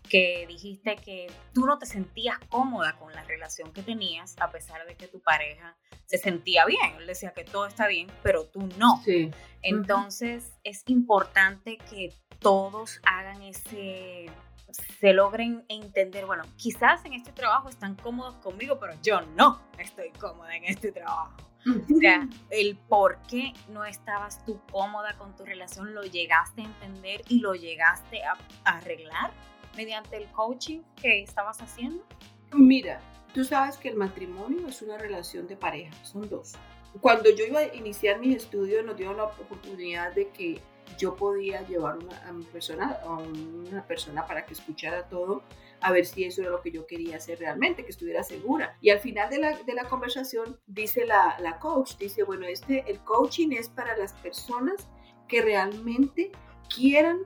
que 0.08 0.46
dijiste 0.48 0.96
que 0.96 1.30
tú 1.52 1.66
no 1.66 1.78
te 1.78 1.86
sentías 1.86 2.38
cómoda 2.48 2.96
con 2.98 3.12
la 3.12 3.22
relación 3.24 3.72
que 3.72 3.82
tenías, 3.82 4.36
a 4.40 4.50
pesar 4.50 4.86
de 4.86 4.96
que 4.96 5.06
tu 5.06 5.20
pareja 5.20 5.76
se 6.06 6.18
sentía 6.18 6.64
bien. 6.64 6.96
Él 6.98 7.06
decía 7.06 7.32
que 7.32 7.44
todo 7.44 7.66
está 7.66 7.86
bien, 7.86 8.08
pero 8.22 8.46
tú 8.46 8.68
no. 8.78 9.02
Sí. 9.04 9.30
Entonces 9.62 10.52
es 10.64 10.82
importante 10.86 11.78
que 11.90 12.14
todos 12.38 13.00
hagan 13.04 13.42
ese, 13.42 14.26
se 14.70 15.12
logren 15.12 15.64
entender, 15.68 16.26
bueno, 16.26 16.44
quizás 16.56 17.04
en 17.04 17.14
este 17.14 17.32
trabajo 17.32 17.68
están 17.68 17.94
cómodos 17.96 18.34
conmigo, 18.36 18.78
pero 18.78 18.94
yo 19.02 19.20
no 19.36 19.60
estoy 19.78 20.10
cómoda 20.10 20.54
en 20.56 20.64
este 20.64 20.92
trabajo. 20.92 21.36
O 21.66 21.98
sea, 22.00 22.28
el 22.50 22.76
por 22.76 23.18
qué 23.28 23.52
no 23.68 23.84
estabas 23.84 24.44
tú 24.44 24.60
cómoda 24.70 25.18
con 25.18 25.34
tu 25.36 25.44
relación 25.44 25.92
lo 25.94 26.02
llegaste 26.02 26.62
a 26.62 26.64
entender 26.64 27.22
y 27.28 27.40
lo 27.40 27.54
llegaste 27.54 28.22
a, 28.22 28.38
a 28.64 28.78
arreglar 28.78 29.32
mediante 29.76 30.16
el 30.16 30.26
coaching 30.32 30.80
que 31.00 31.22
estabas 31.22 31.60
haciendo? 31.60 32.04
Mira, 32.52 33.00
tú 33.34 33.44
sabes 33.44 33.76
que 33.76 33.88
el 33.88 33.96
matrimonio 33.96 34.68
es 34.68 34.82
una 34.82 34.98
relación 34.98 35.46
de 35.46 35.56
pareja, 35.56 35.92
son 36.04 36.28
dos. 36.28 36.54
Cuando 37.00 37.30
yo 37.30 37.44
iba 37.44 37.60
a 37.60 37.74
iniciar 37.74 38.18
mis 38.18 38.36
estudios 38.36 38.84
nos 38.84 38.96
dio 38.96 39.12
la 39.12 39.24
oportunidad 39.24 40.12
de 40.14 40.28
que 40.28 40.60
yo 40.96 41.16
podía 41.16 41.66
llevar 41.66 41.98
una, 41.98 42.16
a, 42.16 42.52
persona, 42.52 42.98
a 43.04 43.18
una 43.18 43.86
persona 43.86 44.26
para 44.26 44.44
que 44.46 44.54
escuchara 44.54 45.08
todo, 45.08 45.42
a 45.80 45.92
ver 45.92 46.06
si 46.06 46.24
eso 46.24 46.42
era 46.42 46.50
lo 46.50 46.60
que 46.60 46.70
yo 46.70 46.86
quería 46.86 47.16
hacer 47.16 47.38
realmente, 47.38 47.84
que 47.84 47.90
estuviera 47.90 48.22
segura. 48.22 48.76
Y 48.80 48.90
al 48.90 49.00
final 49.00 49.30
de 49.30 49.38
la, 49.38 49.56
de 49.56 49.74
la 49.74 49.84
conversación 49.84 50.58
dice 50.66 51.04
la, 51.04 51.36
la 51.40 51.58
coach, 51.58 51.96
dice, 51.98 52.22
bueno, 52.24 52.46
este, 52.46 52.84
el 52.90 52.98
coaching 53.00 53.52
es 53.52 53.68
para 53.68 53.96
las 53.96 54.12
personas 54.14 54.88
que 55.28 55.42
realmente 55.42 56.32
quieran 56.74 57.18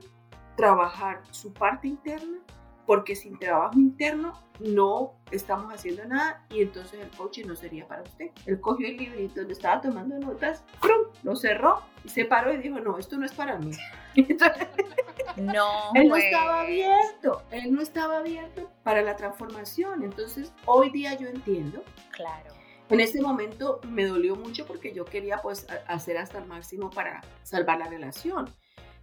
trabajar 0.55 1.21
su 1.31 1.53
parte 1.53 1.87
interna, 1.87 2.39
porque 2.85 3.15
sin 3.15 3.37
trabajo 3.37 3.79
interno 3.79 4.33
no 4.59 5.13
estamos 5.31 5.73
haciendo 5.73 6.05
nada 6.05 6.45
y 6.49 6.61
entonces 6.61 6.99
el 6.99 7.09
coaching 7.09 7.45
no 7.45 7.55
sería 7.55 7.87
para 7.87 8.03
usted. 8.03 8.31
Él 8.45 8.59
cogió 8.59 8.87
el 8.87 8.97
librito 8.97 9.35
donde 9.35 9.53
estaba 9.53 9.81
tomando 9.81 10.17
notas, 10.19 10.63
¡prum! 10.79 11.07
lo 11.23 11.35
cerró 11.35 11.81
y 12.03 12.09
se 12.09 12.25
paró 12.25 12.53
y 12.53 12.57
dijo, 12.57 12.79
no, 12.79 12.97
esto 12.97 13.17
no 13.17 13.25
es 13.25 13.33
para 13.33 13.57
mí. 13.57 13.71
no, 15.37 15.91
él 15.95 16.09
no 16.09 16.15
estaba 16.15 16.61
abierto, 16.61 17.41
él 17.51 17.73
no 17.73 17.81
estaba 17.81 18.17
abierto 18.17 18.69
para 18.83 19.01
la 19.01 19.15
transformación. 19.15 20.03
Entonces, 20.03 20.53
hoy 20.65 20.89
día 20.89 21.17
yo 21.17 21.27
entiendo. 21.27 21.83
Claro. 22.11 22.53
En 22.89 22.99
ese 22.99 23.21
momento 23.21 23.79
me 23.87 24.05
dolió 24.05 24.35
mucho 24.35 24.65
porque 24.67 24.93
yo 24.93 25.05
quería 25.05 25.41
pues 25.41 25.65
hacer 25.87 26.17
hasta 26.17 26.39
el 26.39 26.45
máximo 26.45 26.89
para 26.89 27.21
salvar 27.41 27.79
la 27.79 27.87
relación. 27.87 28.53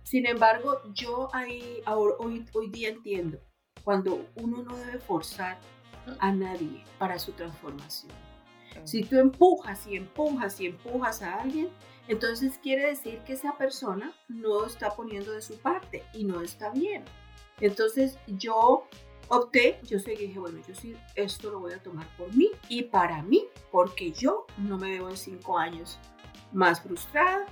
Sin 0.03 0.27
embargo, 0.27 0.81
yo 0.93 1.29
ahí, 1.35 1.83
ahora, 1.87 2.15
hoy, 2.19 2.47
hoy 2.55 2.69
día 2.71 2.89
entiendo 2.89 3.39
cuando 3.91 4.25
uno 4.37 4.63
no 4.63 4.77
debe 4.77 5.01
forzar 5.01 5.59
a 6.21 6.31
nadie 6.31 6.85
para 6.97 7.19
su 7.19 7.33
transformación. 7.33 8.13
Si 8.85 9.03
tú 9.03 9.19
empujas 9.19 9.85
y 9.89 9.97
empujas 9.97 10.61
y 10.61 10.67
empujas 10.67 11.23
a 11.23 11.41
alguien, 11.41 11.71
entonces 12.07 12.57
quiere 12.63 12.87
decir 12.87 13.19
que 13.27 13.33
esa 13.33 13.59
persona 13.59 14.13
no 14.29 14.65
está 14.65 14.95
poniendo 14.95 15.33
de 15.33 15.43
su 15.43 15.59
parte 15.59 16.05
y 16.15 16.23
no 16.23 16.41
está 16.41 16.71
bien. 16.71 17.03
Entonces 17.59 18.17
yo 18.29 18.85
opté, 19.27 19.81
yo 19.83 19.99
seguí, 19.99 20.29
dije, 20.29 20.39
bueno, 20.39 20.61
yo 20.69 20.73
sí, 20.77 20.95
esto 21.17 21.51
lo 21.51 21.59
voy 21.59 21.73
a 21.73 21.83
tomar 21.83 22.07
por 22.17 22.33
mí 22.33 22.49
y 22.69 22.85
para 22.85 23.25
mí, 23.25 23.43
porque 23.73 24.13
yo 24.13 24.47
no 24.57 24.79
me 24.79 24.91
veo 24.91 25.09
en 25.09 25.17
cinco 25.17 25.59
años 25.59 25.99
más 26.53 26.81
frustrada, 26.81 27.45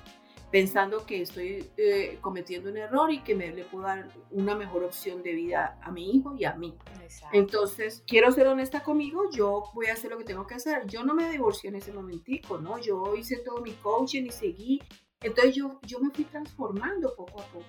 pensando 0.50 1.04
que 1.04 1.22
estoy 1.22 1.70
eh, 1.76 2.18
cometiendo 2.20 2.70
un 2.70 2.76
error 2.76 3.12
y 3.12 3.20
que 3.20 3.34
me 3.34 3.50
le 3.50 3.64
puedo 3.64 3.84
dar 3.84 4.08
una 4.30 4.54
mejor 4.54 4.84
opción 4.84 5.22
de 5.22 5.32
vida 5.32 5.78
a 5.82 5.90
mi 5.90 6.10
hijo 6.10 6.34
y 6.36 6.44
a 6.44 6.54
mí. 6.54 6.74
Exacto. 7.02 7.36
Entonces, 7.36 8.02
quiero 8.06 8.32
ser 8.32 8.46
honesta 8.46 8.82
conmigo, 8.82 9.30
yo 9.30 9.64
voy 9.74 9.86
a 9.86 9.92
hacer 9.92 10.10
lo 10.10 10.18
que 10.18 10.24
tengo 10.24 10.46
que 10.46 10.54
hacer. 10.54 10.86
Yo 10.86 11.04
no 11.04 11.14
me 11.14 11.30
divorcié 11.30 11.68
en 11.68 11.76
ese 11.76 11.92
momentico, 11.92 12.58
¿no? 12.58 12.78
Yo 12.78 13.14
hice 13.16 13.36
todo 13.38 13.60
mi 13.60 13.72
coaching 13.72 14.24
y 14.24 14.30
seguí. 14.30 14.82
Entonces, 15.20 15.54
yo, 15.54 15.80
yo 15.82 15.98
me 16.00 16.10
fui 16.10 16.24
transformando 16.24 17.14
poco 17.16 17.40
a 17.40 17.44
poco. 17.46 17.66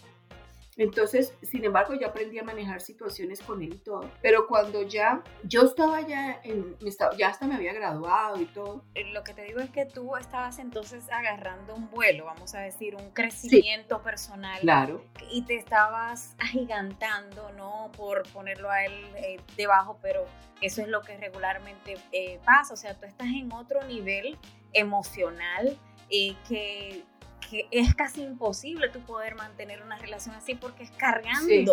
Entonces, 0.80 1.34
sin 1.42 1.66
embargo, 1.66 1.94
yo 1.94 2.08
aprendí 2.08 2.40
a 2.40 2.44
manejar 2.44 2.80
situaciones 2.80 3.42
con 3.42 3.62
él 3.62 3.74
y 3.74 3.78
todo. 3.78 4.10
Pero 4.22 4.48
cuando 4.48 4.82
ya, 4.82 5.22
yo 5.44 5.64
estaba 5.64 6.00
ya, 6.02 6.40
en, 6.44 6.78
ya 7.18 7.28
hasta 7.28 7.46
me 7.46 7.56
había 7.56 7.74
graduado 7.74 8.40
y 8.40 8.46
todo. 8.46 8.86
Eh, 8.96 9.12
lo 9.12 9.24
que 9.26 9.34
te 9.34 9.44
digo 9.44 9.60
es 9.60 9.70
que 9.72 9.86
tú 9.86 10.16
estabas 10.16 10.58
entonces 10.58 11.04
agarrando 11.12 11.76
un 11.76 11.92
vuelo, 11.92 12.26
vamos 12.26 12.56
a 12.56 12.62
decir, 12.62 12.96
un 12.96 13.12
crecimiento 13.12 13.98
sí, 13.98 14.04
personal. 14.06 14.62
Claro. 14.62 15.04
Y 15.30 15.42
te 15.42 15.56
estabas 15.56 16.36
agigantando, 16.40 17.52
¿no? 17.58 17.92
Por 17.98 18.24
ponerlo 18.32 18.72
a 18.72 18.86
él 18.86 18.94
eh, 19.18 19.42
debajo, 19.58 20.00
pero 20.02 20.26
eso 20.62 20.82
es 20.82 20.88
lo 20.88 21.02
que 21.02 21.18
regularmente 21.18 21.98
eh, 22.14 22.40
pasa. 22.46 22.74
O 22.74 22.78
sea, 22.78 22.94
tú 22.94 23.06
estás 23.06 23.28
en 23.28 23.52
otro 23.52 23.84
nivel 23.84 24.38
emocional 24.72 25.78
eh, 26.10 26.36
que 26.48 27.04
que 27.48 27.68
es 27.72 27.96
casi 27.96 28.22
imposible 28.22 28.90
tú 28.90 29.00
poder 29.02 29.36
mantener 29.36 29.82
una 29.82 29.98
relación 29.98 30.36
así 30.36 30.56
porque 30.56 30.84
es 30.84 30.92
cargando, 30.92 31.48
sí, 31.48 31.66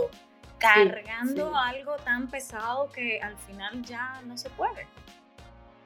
cargando 0.59 1.48
sí, 1.48 1.52
sí. 1.52 1.76
algo 1.76 1.96
tan 1.96 2.29
pesado 2.29 2.90
que 2.90 3.20
al 3.20 3.37
final 3.38 3.83
ya 3.83 4.20
no 4.26 4.37
se 4.37 4.50
puede. 4.50 4.87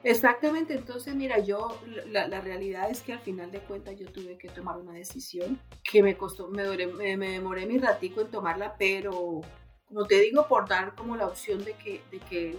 Exactamente, 0.03 0.73
entonces 0.73 1.13
mira, 1.13 1.37
yo 1.39 1.79
la, 2.07 2.27
la, 2.27 2.41
realidad 2.41 2.89
es 2.89 3.01
que 3.01 3.13
al 3.13 3.19
final 3.19 3.51
de 3.51 3.59
cuentas 3.59 3.95
yo 3.99 4.11
tuve 4.11 4.35
que 4.35 4.49
tomar 4.49 4.77
una 4.77 4.93
decisión 4.93 5.61
que 5.83 6.01
me 6.01 6.17
costó, 6.17 6.47
me, 6.47 6.63
duré, 6.63 6.87
me, 6.87 7.17
me 7.17 7.29
demoré 7.29 7.67
mi 7.67 7.77
ratico 7.77 8.21
en 8.21 8.31
tomarla, 8.31 8.75
pero 8.79 9.41
como 9.87 10.05
te 10.07 10.19
digo, 10.21 10.47
por 10.47 10.67
dar 10.67 10.95
como 10.95 11.15
la 11.15 11.27
opción 11.27 11.63
de 11.63 11.73
que, 11.73 12.01
de 12.09 12.17
que 12.19 12.55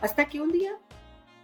hasta 0.00 0.28
que 0.28 0.40
un 0.40 0.52
día 0.52 0.78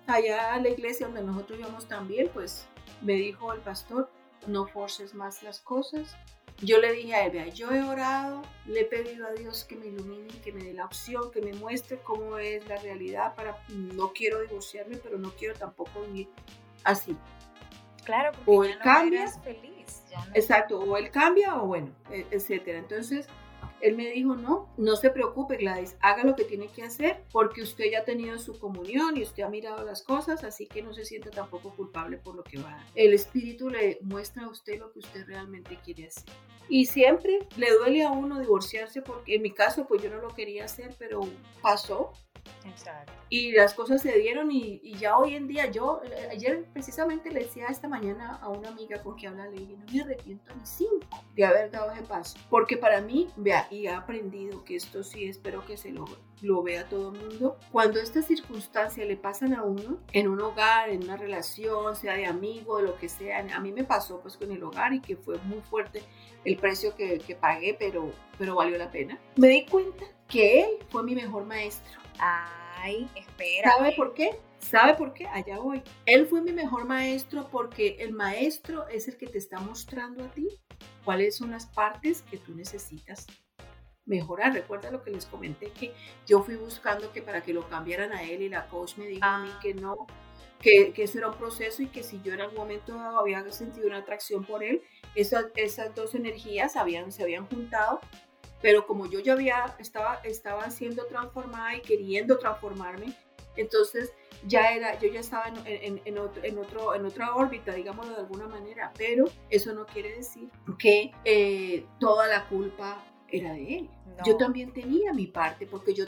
allá 0.07 0.55
a 0.55 0.61
la 0.61 0.69
iglesia 0.69 1.07
donde 1.07 1.23
nosotros 1.23 1.59
íbamos 1.59 1.89
también, 1.89 2.29
pues 2.33 2.67
me 3.01 3.15
dijo 3.15 3.53
el 3.53 3.61
pastor, 3.61 4.11
no 4.47 4.67
forces 4.67 5.15
más 5.15 5.43
las 5.43 5.61
cosas. 5.61 6.17
Yo 6.63 6.79
le 6.79 6.93
dije 6.93 7.15
a 7.15 7.25
él, 7.27 7.33
vea, 7.33 7.49
yo 7.49 7.71
he 7.73 7.83
orado, 7.83 8.43
le 8.67 8.81
he 8.81 8.85
pedido 8.85 9.27
a 9.27 9.33
Dios 9.33 9.65
que 9.65 9.77
me 9.77 9.87
ilumine, 9.87 10.29
que 10.45 10.53
me 10.53 10.63
dé 10.63 10.75
la 10.75 10.85
opción, 10.85 11.31
que 11.31 11.41
me 11.41 11.55
muestre 11.55 11.99
cómo 12.03 12.37
es 12.37 12.67
la 12.69 12.77
realidad 12.77 13.35
para, 13.35 13.57
no 13.69 14.13
quiero 14.13 14.43
divorciarme, 14.43 14.99
pero 14.99 15.17
no 15.17 15.31
quiero 15.31 15.55
tampoco 15.55 16.03
vivir 16.03 16.29
así. 16.85 17.17
Claro, 18.05 18.33
porque 18.45 18.51
o 18.51 18.65
ya 18.65 18.73
él 18.73 18.79
no 18.79 18.85
cambia, 18.85 19.29
feliz. 19.43 20.05
Ya 20.11 20.25
no. 20.25 20.33
exacto, 20.35 20.79
o 20.79 20.97
él 20.97 21.11
cambia 21.11 21.57
o 21.63 21.67
bueno, 21.67 21.93
e, 22.11 22.27
etcétera. 22.31 22.79
Entonces, 22.79 23.27
él 23.81 23.97
me 23.97 24.11
dijo, 24.11 24.35
no, 24.37 24.73
no 24.77 24.97
se 24.97 25.11
preocupe, 25.11 25.57
Gladys, 25.57 25.97
haga 26.01 26.25
lo 26.25 26.37
que 26.37 26.45
tiene 26.45 26.69
que 26.69 26.83
hacer 26.83 27.25
porque 27.33 27.63
usted 27.63 27.91
ya 27.91 28.01
ha 28.01 28.05
tenido 28.05 28.39
su 28.39 28.59
comunión 28.59 29.17
y 29.17 29.23
usted 29.23 29.43
ha 29.43 29.49
mirado 29.49 29.85
las 29.85 30.03
cosas, 30.03 30.45
así 30.45 30.67
que 30.67 30.83
no 30.83 30.93
se 30.93 31.05
siente 31.05 31.31
tampoco 31.31 31.75
culpable 31.75 32.19
por 32.19 32.35
lo 32.35 32.45
que 32.45 32.59
va. 32.59 32.85
El 32.95 33.13
Espíritu 33.13 33.71
le 33.71 33.99
muestra 34.03 34.45
a 34.45 34.49
usted 34.51 34.79
lo 34.79 34.93
que 34.93 35.01
usted 35.01 35.27
realmente 35.27 35.79
quiere 35.85 36.07
hacer. 36.07 36.25
Y 36.69 36.87
siempre 36.87 37.41
le 37.57 37.73
duele 37.73 38.05
a 38.05 38.13
uno 38.13 38.39
divorciarse 38.39 39.03
porque 39.03 39.35
en 39.35 39.43
mi 39.43 39.51
caso, 39.51 39.87
pues 39.89 40.03
yo 40.03 40.11
no 40.11 40.21
lo 40.21 40.29
quería 40.29 40.65
hacer, 40.65 40.95
pero 40.99 41.21
pasó. 41.61 42.13
Exacto. 42.65 43.13
Y 43.29 43.53
las 43.53 43.75
cosas 43.75 44.03
se 44.03 44.19
dieron 44.19 44.51
y, 44.51 44.81
y, 44.83 44.95
ya 44.97 45.17
hoy 45.17 45.35
en 45.35 45.47
día, 45.47 45.71
yo 45.71 46.01
ayer 46.31 46.65
precisamente 46.73 47.31
le 47.31 47.41
decía 47.41 47.67
esta 47.69 47.89
mañana 47.89 48.37
a 48.43 48.49
una 48.49 48.69
amiga 48.69 49.03
con 49.03 49.17
quien 49.17 49.33
habla, 49.33 49.47
le 49.47 49.61
dije, 49.61 49.77
no 49.77 49.93
me 49.93 50.03
arrepiento 50.03 50.55
ni 50.55 50.67
cinco 50.67 51.25
de 51.35 51.45
haber 51.45 51.71
dado 51.71 51.93
ese 51.93 52.03
paso. 52.03 52.39
Porque 52.49 52.77
para 52.77 53.01
mí, 53.01 53.29
vea, 53.37 53.67
y 53.71 53.87
he 53.87 53.91
aprendido 53.91 54.65
que 54.65 54.77
esto 54.77 55.03
sí 55.03 55.25
espero 55.25 55.65
que 55.65 55.77
se 55.77 55.91
lo, 55.91 56.07
lo 56.43 56.63
vea 56.63 56.89
todo 56.89 57.13
el 57.13 57.21
mundo. 57.21 57.59
Cuando 57.73 58.01
estas 58.01 58.27
circunstancias 58.27 59.07
le 59.07 59.17
pasan 59.17 59.55
a 59.55 59.63
uno, 59.63 59.99
en 60.13 60.29
un 60.29 60.41
hogar, 60.41 60.91
en 60.91 61.05
una 61.05 61.17
relación, 61.17 61.97
sea 61.97 62.15
de 62.15 62.27
amigo, 62.27 62.79
de 62.79 62.85
lo 62.85 62.99
que 62.99 63.09
sea, 63.09 63.39
a 63.39 63.61
mí 63.61 63.73
me 63.73 63.85
pasó 63.85 64.21
pues 64.21 64.37
con 64.37 64.51
el 64.51 64.63
hogar 64.63 64.93
y 64.93 65.01
que 65.01 65.17
fue 65.17 65.39
muy 65.45 65.61
fuerte 65.61 66.03
el 66.45 66.57
precio 66.57 66.95
que, 66.97 67.19
que 67.19 67.35
pagué, 67.35 67.77
pero, 67.79 68.13
pero 68.39 68.55
valió 68.55 68.79
la 68.79 68.91
pena. 68.91 69.19
Me 69.37 69.49
di 69.49 69.67
cuenta 69.67 70.05
que 70.29 70.63
él 70.63 70.71
fue 70.89 71.03
mi 71.03 71.15
mejor 71.15 71.45
maestro. 71.45 72.00
Ay, 72.21 73.09
espera. 73.17 73.73
¿Sabe 73.73 73.93
por 73.97 74.15
qué? 74.15 74.39
¿Sabe 74.59 74.95
por 74.95 75.15
qué? 75.15 75.27
Allá 75.27 75.59
voy. 75.59 75.83
Él 76.05 76.27
fue 76.27 76.43
mi 76.43 76.53
mejor 76.53 76.85
maestro 76.85 77.49
porque 77.51 77.97
el 78.01 78.13
maestro 78.13 78.87
es 78.89 79.09
el 79.09 79.17
que 79.17 79.27
te 79.27 79.39
está 79.39 79.59
mostrando 79.59 80.25
a 80.25 80.29
ti 80.29 80.49
cuáles 81.05 81.37
son 81.37 81.51
las 81.51 81.67
partes 81.67 82.23
que 82.23 82.37
tú 82.37 82.55
necesitas 82.55 83.27
mejorar. 84.05 84.53
Recuerda 84.53 84.91
lo 84.91 85.03
que 85.03 85.11
les 85.13 85.25
comenté 85.25 85.71
que 85.71 85.95
yo 86.27 86.43
fui 86.43 86.57
buscando 86.57 87.11
que 87.13 87.23
para 87.23 87.43
que 87.43 87.55
lo 87.55 87.69
cambiaran 87.69 88.13
a 88.13 88.23
él 88.23 88.43
y 88.43 88.49
la 88.49 88.69
coach 88.69 88.97
me 88.99 89.07
dijo 89.07 89.25
ah. 89.25 89.37
a 89.37 89.39
mí 89.45 89.51
que 89.63 89.73
no, 89.73 90.07
que, 90.61 90.93
que 90.93 91.05
eso 91.05 91.19
era 91.19 91.29
un 91.29 91.37
proceso 91.37 91.83
y 91.83 91.87
que 91.87 92.03
si 92.03 92.21
yo 92.23 92.35
en 92.35 92.43
algún 92.43 92.59
momento 92.59 92.99
había 92.99 93.51
sentido 93.51 93.87
una 93.87 93.99
atracción 93.99 94.45
por 94.45 94.63
él, 94.63 94.83
esas, 95.15 95.47
esas 95.57 95.95
dos 95.95 96.15
energías 96.15 96.77
habían, 96.77 97.13
se 97.13 97.23
habían 97.23 97.47
juntado 97.47 98.01
pero 98.61 98.87
como 98.87 99.07
yo 99.07 99.21
ya 99.21 99.33
había, 99.33 99.77
estaba, 99.79 100.21
estaba 100.25 100.71
siendo 100.71 101.07
transformada 101.07 101.77
y 101.77 101.81
queriendo 101.81 102.39
transformarme, 102.39 103.15
entonces 103.57 104.13
ya 104.47 104.73
era, 104.73 104.99
yo 104.99 105.09
ya 105.09 105.21
estaba 105.21 105.47
en, 105.65 106.01
en, 106.05 106.19
otro, 106.19 106.43
en, 106.45 106.59
otro, 106.59 106.95
en 106.95 107.05
otra 107.05 107.35
órbita, 107.35 107.73
digámoslo 107.73 108.15
de 108.15 108.21
alguna 108.21 108.47
manera, 108.47 108.93
pero 108.97 109.27
eso 109.51 109.75
no 109.75 109.87
quiere 109.87 110.17
decir 110.17 110.49
que 110.79 111.13
eh, 111.25 111.87
toda 111.99 112.27
la 112.27 112.49
culpa 112.49 113.05
era 113.33 113.53
de 113.53 113.79
él. 113.79 113.91
Yo 114.25 114.37
también 114.37 114.73
tenía 114.73 115.13
mi 115.13 115.27
parte, 115.27 115.67
porque 115.67 115.95
yo, 115.95 116.05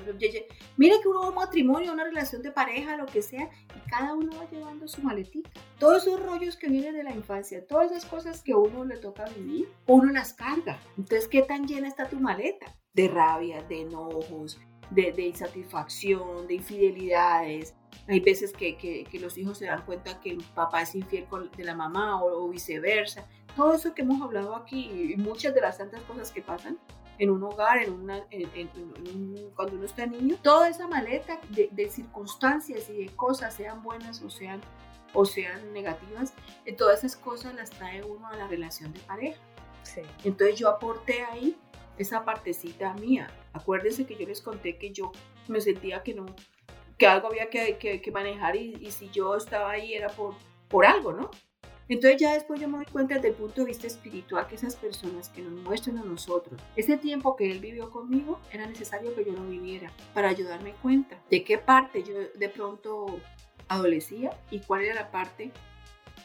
mire 0.77 1.01
que 1.01 1.09
uno 1.09 1.21
va 1.21 1.27
a 1.27 1.31
un 1.31 1.35
matrimonio, 1.37 1.93
una 1.93 2.05
relación 2.05 2.43
de 2.43 2.51
pareja, 2.51 2.97
lo 2.97 3.07
que 3.07 3.23
sea, 3.23 3.49
y 3.75 3.91
cada 3.91 4.15
uno 4.15 4.37
va 4.39 4.51
llevando 4.51 4.87
su 4.87 5.03
maletita. 5.03 5.51
Todos 5.79 6.07
esos 6.07 6.23
rollos 6.23 6.57
que 6.57 6.69
vienen 6.69 6.95
de 6.95 7.05
la 7.05 7.15
infancia, 7.15 7.67
todas 7.67 7.91
esas 7.91 8.05
cosas 8.05 8.43
que 8.43 8.53
a 8.53 8.59
uno 8.59 8.85
le 8.85 8.99
toca 8.99 9.25
vivir, 9.37 9.69
uno 9.87 10.13
las 10.13 10.35
carga. 10.35 10.79
Entonces, 10.99 11.27
¿qué 11.29 11.43
tan 11.43 11.67
llena 11.67 11.89
está 11.89 12.09
tu 12.09 12.21
maleta? 12.21 12.67
De 12.93 13.09
rabia, 13.09 13.63
de 13.63 13.83
enojos, 13.83 14.61
de, 14.91 15.13
de 15.13 15.23
insatisfacción, 15.23 16.47
de 16.47 16.55
infidelidades, 16.55 17.75
hay 18.09 18.21
veces 18.21 18.53
que, 18.53 18.77
que, 18.77 19.05
que, 19.05 19.21
los 19.21 19.39
hijos 19.39 19.59
se 19.59 19.67
dan 19.67 19.85
cuenta 19.85 20.21
que 20.21 20.31
el 20.31 20.43
papá 20.55 20.83
es 20.83 20.95
infiel 20.95 21.27
con, 21.27 21.51
de 21.53 21.65
la 21.65 21.75
mamá 21.75 22.23
o, 22.23 22.45
o, 22.45 22.49
viceversa. 22.49 23.27
Todo 23.55 23.75
eso 23.75 23.95
que 23.95 24.03
hemos 24.03 24.21
hablado 24.21 24.57
aquí 24.57 24.91
y 24.91 25.17
muchas 25.17 25.55
de 25.55 25.61
las 25.61 25.79
tantas 25.79 26.01
cosas 26.03 26.33
que 26.33 26.43
pasan 26.43 26.79
en 27.19 27.31
un 27.31 27.43
hogar, 27.43 27.83
en 27.83 27.93
una, 27.93 28.25
cuando 29.55 29.77
uno 29.77 29.85
está 29.85 30.07
niño, 30.07 30.37
toda 30.43 30.69
esa 30.69 30.89
maleta 30.89 31.41
de, 31.51 31.91
circunstancias 31.91 32.89
y 32.91 33.05
de 33.05 33.07
cosas, 33.17 33.55
sean 33.55 33.83
buenas 33.83 34.23
o 34.23 34.31
sean, 34.31 34.61
o 35.13 35.25
sean 35.25 35.73
negativas, 35.73 36.33
eh, 36.65 36.73
todas 36.73 37.05
esas 37.05 37.17
cosas 37.17 37.55
las 37.55 37.71
trae 37.71 38.03
uno 38.03 38.27
a 38.29 38.37
la 38.37 38.47
relación 38.49 38.93
de 38.93 39.01
pareja. 39.01 39.41
Entonces 40.25 40.59
yo 40.59 40.69
aporté 40.69 41.23
ahí 41.25 41.57
esa 41.99 42.25
partecita 42.25 42.95
mía. 42.95 43.29
Acuérdense 43.53 44.07
que 44.07 44.17
yo 44.17 44.27
les 44.27 44.41
conté 44.41 44.79
que 44.79 44.93
yo 44.93 45.13
me 45.49 45.61
sentía 45.61 46.03
que 46.03 46.15
no, 46.15 46.27
que 46.97 47.07
algo 47.07 47.29
había 47.29 47.51
que, 47.51 47.77
que, 47.79 48.11
manejar 48.11 48.57
y, 48.57 48.77
y, 48.81 48.91
si 48.91 49.11
yo 49.11 49.37
estaba 49.37 49.73
ahí 49.73 49.93
era 49.93 50.09
por, 50.09 50.35
por 50.69 50.87
algo, 50.87 51.13
¿no? 51.13 51.31
Entonces 51.89 52.21
ya 52.21 52.35
después 52.35 52.61
yo 52.61 52.69
me 52.69 52.79
doy 52.79 52.87
cuenta 52.87 53.17
desde 53.17 53.29
el 53.29 53.35
punto 53.35 53.63
de 53.63 53.67
vista 53.67 53.87
espiritual 53.87 54.47
que 54.47 54.55
esas 54.55 54.77
personas 54.77 55.29
que 55.29 55.43
nos 55.43 55.53
muestran 55.53 55.99
a 55.99 56.05
nosotros 56.05 56.61
ese 56.77 56.97
tiempo 56.97 57.37
que 57.37 57.51
él 57.51 57.59
vivió 57.59 57.91
conmigo 57.91 58.41
era 58.53 58.67
necesario 58.67 59.15
que 59.15 59.25
yo 59.25 59.33
lo 59.33 59.45
viviera 59.45 59.93
para 60.15 60.29
ayudarme 60.29 60.73
cuenta 60.81 61.21
de 61.31 61.45
qué 61.45 61.59
parte 61.59 62.03
yo 62.03 62.15
de 62.35 62.49
pronto 62.49 63.19
adolecía 63.69 64.39
y 64.51 64.61
cuál 64.61 64.83
era 64.83 64.95
la 64.95 65.11
parte 65.11 65.51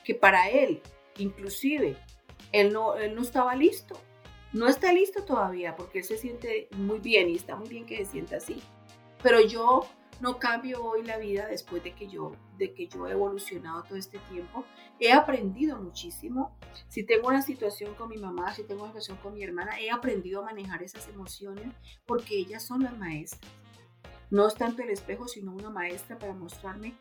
que 0.05 0.13
para 0.13 0.49
él 0.49 0.81
inclusive 1.17 1.97
él 2.51 2.73
no, 2.73 2.95
él 2.95 3.15
no 3.15 3.21
estaba 3.21 3.55
listo. 3.55 3.99
No 4.53 4.67
está 4.67 4.93
listo 4.93 5.23
todavía 5.23 5.75
porque 5.75 5.99
él 5.99 6.05
se 6.05 6.17
siente 6.17 6.69
muy 6.75 6.99
bien 6.99 7.29
y 7.29 7.35
está 7.35 7.55
muy 7.55 7.67
bien 7.67 7.85
que 7.85 7.97
se 7.97 8.11
sienta 8.11 8.37
así. 8.37 8.61
Pero 9.21 9.41
yo 9.41 9.85
no 10.19 10.39
cambio 10.39 10.83
hoy 10.83 11.03
la 11.03 11.17
vida 11.17 11.47
después 11.47 11.83
de 11.83 11.93
que 11.93 12.07
yo, 12.07 12.31
de 12.57 12.73
que 12.73 12.87
yo 12.87 13.07
he 13.07 13.11
evolucionado 13.11 13.83
todo 13.83 13.97
este 13.97 14.19
tiempo. 14.29 14.65
He 14.99 15.11
aprendido 15.11 15.77
muchísimo. 15.77 16.57
Si 16.87 17.03
tengo 17.03 17.27
una 17.27 17.41
situación 17.41 17.93
con 17.95 18.09
mi 18.09 18.17
mamá, 18.17 18.53
si 18.53 18.63
tengo 18.63 18.83
una 18.83 18.91
situación 18.91 19.17
con 19.17 19.33
mi 19.33 19.43
hermana, 19.43 19.79
he 19.79 19.91
aprendido 19.91 20.41
a 20.41 20.45
manejar 20.45 20.81
esas 20.83 21.07
emociones 21.07 21.73
porque 22.05 22.37
ellas 22.37 22.63
son 22.63 22.83
las 22.83 22.97
maestras. 22.97 23.51
No 24.29 24.47
es 24.47 24.55
tanto 24.55 24.81
el 24.81 24.89
espejo, 24.89 25.27
sino 25.27 25.53
una 25.53 25.69
maestra 25.69 26.17
para 26.17 26.33
mostrarme 26.33 26.95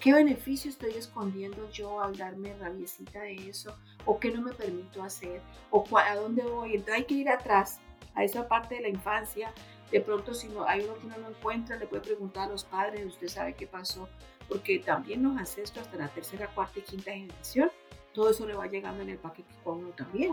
qué 0.00 0.14
beneficio 0.14 0.70
estoy 0.70 0.92
escondiendo 0.92 1.70
yo 1.70 2.02
al 2.02 2.16
darme 2.16 2.56
rabiecita 2.56 3.20
de 3.20 3.34
eso, 3.50 3.76
o 4.06 4.18
qué 4.18 4.30
no 4.30 4.40
me 4.40 4.52
permito 4.52 5.02
hacer, 5.02 5.42
o 5.70 5.84
a 5.98 6.14
dónde 6.14 6.42
voy. 6.42 6.70
Entonces 6.70 6.94
hay 6.94 7.04
que 7.04 7.14
ir 7.14 7.28
atrás, 7.28 7.80
a 8.14 8.24
esa 8.24 8.48
parte 8.48 8.76
de 8.76 8.80
la 8.80 8.88
infancia, 8.88 9.52
de 9.90 10.00
pronto, 10.00 10.34
si 10.34 10.48
no, 10.48 10.64
hay 10.66 10.82
uno 10.82 10.94
que 10.98 11.06
uno 11.06 11.16
no 11.18 11.28
encuentra, 11.28 11.76
le 11.76 11.86
puede 11.86 12.02
preguntar 12.02 12.48
a 12.48 12.52
los 12.52 12.64
padres, 12.64 13.06
usted 13.06 13.28
sabe 13.28 13.54
qué 13.54 13.66
pasó, 13.66 14.08
porque 14.48 14.78
también 14.78 15.22
los 15.22 15.36
ancestros 15.36 15.86
hasta 15.86 15.96
la 15.96 16.08
tercera, 16.08 16.48
cuarta 16.48 16.78
y 16.78 16.82
quinta 16.82 17.12
generación, 17.12 17.70
todo 18.12 18.30
eso 18.30 18.46
le 18.46 18.54
va 18.54 18.66
llegando 18.66 19.02
en 19.02 19.10
el 19.10 19.18
paquete 19.18 19.52
con 19.64 19.78
uno 19.78 19.90
también. 19.90 20.32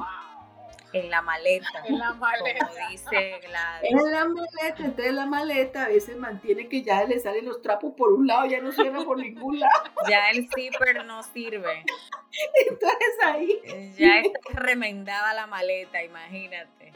En 0.94 1.10
la 1.10 1.22
maleta. 1.22 1.84
En 1.86 2.00
la 2.00 2.14
maleta. 2.14 2.68
Como 2.68 2.90
dice 2.90 3.40
Gladys. 3.42 3.92
En 3.92 4.12
la 4.12 4.26
maleta, 4.26 4.86
entonces 4.86 5.14
la 5.14 5.26
maleta 5.26 5.84
a 5.86 5.88
veces 5.90 6.18
mantiene 6.18 6.70
que 6.70 6.82
ya 6.82 7.04
le 7.04 7.20
salen 7.20 7.46
los 7.46 7.62
trapos 7.62 7.94
por 7.96 8.14
un 8.14 8.26
lado, 8.26 8.46
ya 8.46 8.62
no 8.62 8.72
cierra 8.72 9.04
por 9.04 9.18
ningún 9.18 9.60
lado. 9.60 9.72
Ya 10.10 10.30
el 10.30 10.48
zipper 10.56 11.06
no 11.06 11.24
sirve. 11.24 11.84
Entonces 12.70 13.14
ahí. 13.26 13.94
Ya 13.98 14.20
está 14.20 14.40
remendada 14.54 15.34
la 15.34 15.48
maleta, 15.48 16.02
imagínate. 16.04 16.94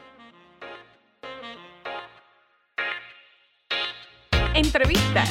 Entrevistas, 4.62 5.28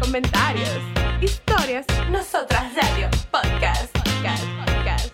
comentarios, 0.00 0.78
historias, 1.20 1.84
nosotras 2.10 2.62
radio, 2.76 3.10
podcast, 3.32 3.92
podcast, 3.92 4.44
podcast. 4.56 5.12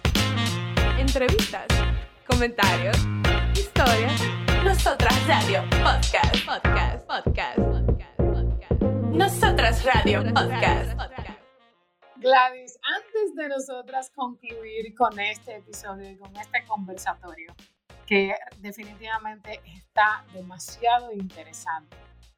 Entrevistas, 0.98 1.66
comentarios, 2.26 2.96
historias, 3.54 4.20
nosotras 4.64 5.16
radio, 5.26 5.62
podcast, 5.82 6.44
podcast, 6.44 7.06
podcast, 7.06 7.58
podcast, 7.58 8.16
podcast. 8.18 8.82
Nosotras 9.14 9.84
radio, 9.84 10.22
podcast. 10.34 10.92
Gladys, 12.16 12.78
antes 12.96 13.34
de 13.34 13.48
nosotras 13.48 14.10
concluir 14.14 14.94
con 14.94 15.18
este 15.18 15.56
episodio 15.56 16.18
con 16.18 16.36
este 16.36 16.64
conversatorio, 16.66 17.54
que 18.06 18.34
definitivamente 18.60 19.60
está 19.64 20.22
demasiado 20.34 21.12
interesante 21.12 21.96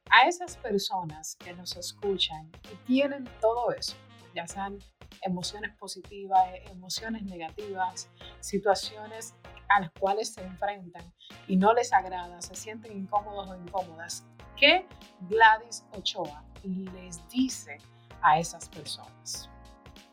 a 0.09 0.27
esas 0.27 0.57
personas 0.57 1.35
que 1.37 1.53
nos 1.53 1.75
escuchan 1.75 2.51
y 2.71 2.75
tienen 2.85 3.25
todo 3.41 3.71
eso, 3.71 3.95
ya 4.35 4.47
sean 4.47 4.79
emociones 5.21 5.75
positivas, 5.77 6.47
emociones 6.71 7.23
negativas, 7.23 8.09
situaciones 8.39 9.35
a 9.69 9.81
las 9.81 9.91
cuales 9.99 10.33
se 10.33 10.43
enfrentan 10.43 11.13
y 11.47 11.57
no 11.57 11.73
les 11.73 11.91
agrada, 11.93 12.41
se 12.41 12.55
sienten 12.55 12.97
incómodos 12.97 13.49
o 13.49 13.55
incómodas, 13.55 14.25
¿qué 14.55 14.87
Gladys 15.21 15.85
Ochoa 15.93 16.43
les 16.63 17.27
dice 17.29 17.77
a 18.21 18.39
esas 18.39 18.69
personas? 18.69 19.49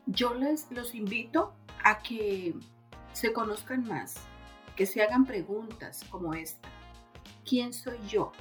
Yo 0.07 0.35
les 0.35 0.71
los 0.71 0.95
invito 0.95 1.55
a 1.85 2.01
que 2.01 2.55
se 3.13 3.33
conozcan 3.33 3.87
más, 3.87 4.17
que 4.77 4.87
se 4.87 5.03
hagan 5.03 5.25
preguntas 5.25 6.05
como 6.11 6.35
esta. 6.35 6.69
¿Quién 7.45 7.73
soy 7.73 7.99
yo? 8.09 8.33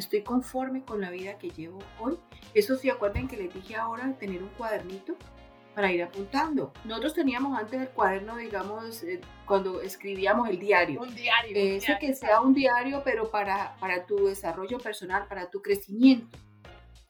Estoy 0.00 0.22
conforme 0.22 0.84
con 0.84 1.00
la 1.00 1.10
vida 1.10 1.38
que 1.38 1.50
llevo 1.50 1.78
hoy. 1.98 2.18
Eso 2.54 2.76
sí, 2.76 2.90
acuerden 2.90 3.28
que 3.28 3.36
les 3.36 3.52
dije 3.52 3.76
ahora 3.76 4.12
tener 4.18 4.42
un 4.42 4.48
cuadernito 4.50 5.16
para 5.74 5.92
ir 5.92 6.02
apuntando. 6.02 6.72
Nosotros 6.84 7.12
teníamos 7.12 7.58
antes 7.58 7.80
el 7.80 7.88
cuaderno, 7.90 8.36
digamos, 8.36 9.02
eh, 9.02 9.20
cuando 9.44 9.82
escribíamos 9.82 10.48
el 10.48 10.58
diario. 10.58 11.02
Un 11.02 11.14
diario. 11.14 11.52
Ese 11.54 11.98
que 12.00 12.14
sea 12.14 12.40
un 12.40 12.54
diario, 12.54 13.02
pero 13.04 13.30
para, 13.30 13.76
para 13.78 14.06
tu 14.06 14.26
desarrollo 14.26 14.78
personal, 14.78 15.26
para 15.28 15.50
tu 15.50 15.60
crecimiento. 15.60 16.38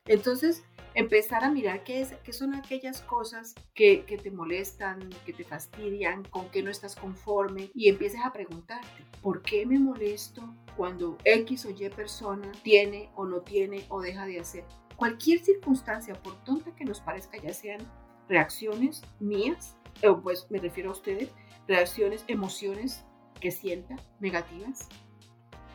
Entonces, 0.04 0.64
empezar 0.96 1.44
a 1.44 1.50
mirar 1.50 1.84
qué, 1.84 2.00
es, 2.00 2.14
qué 2.24 2.32
son 2.32 2.54
aquellas 2.54 3.02
cosas 3.02 3.54
que, 3.74 3.98
te 4.22 4.30
molestan, 4.30 5.10
que 5.26 5.34
te 5.34 5.44
fastidian, 5.44 6.24
con 6.24 6.48
qué 6.48 6.62
no 6.62 6.70
estás 6.70 6.96
conforme 6.96 7.70
y 7.74 7.90
empieces 7.90 8.20
a 8.24 8.32
preguntarte, 8.32 9.04
¿por 9.20 9.42
qué 9.42 9.66
me 9.66 9.78
molesto 9.78 10.42
cuando 10.74 11.18
X 11.24 11.66
o 11.66 11.70
Y 11.70 11.90
persona 11.90 12.50
tiene 12.62 13.10
o 13.14 13.26
no 13.26 13.42
tiene 13.42 13.84
o 13.90 14.00
deja 14.00 14.24
de 14.24 14.40
hacer? 14.40 14.64
Cualquier 14.96 15.40
circunstancia, 15.40 16.14
por 16.14 16.42
tonta 16.44 16.74
que 16.74 16.86
nos 16.86 17.00
parezca, 17.00 17.36
ya 17.36 17.52
sean 17.52 17.80
reacciones 18.26 19.02
mías, 19.20 19.76
o 20.02 20.18
pues 20.22 20.50
me 20.50 20.58
refiero 20.58 20.88
a 20.88 20.92
ustedes, 20.94 21.28
reacciones, 21.68 22.24
emociones 22.26 23.04
que 23.38 23.50
sienta 23.50 23.96
negativas, 24.18 24.88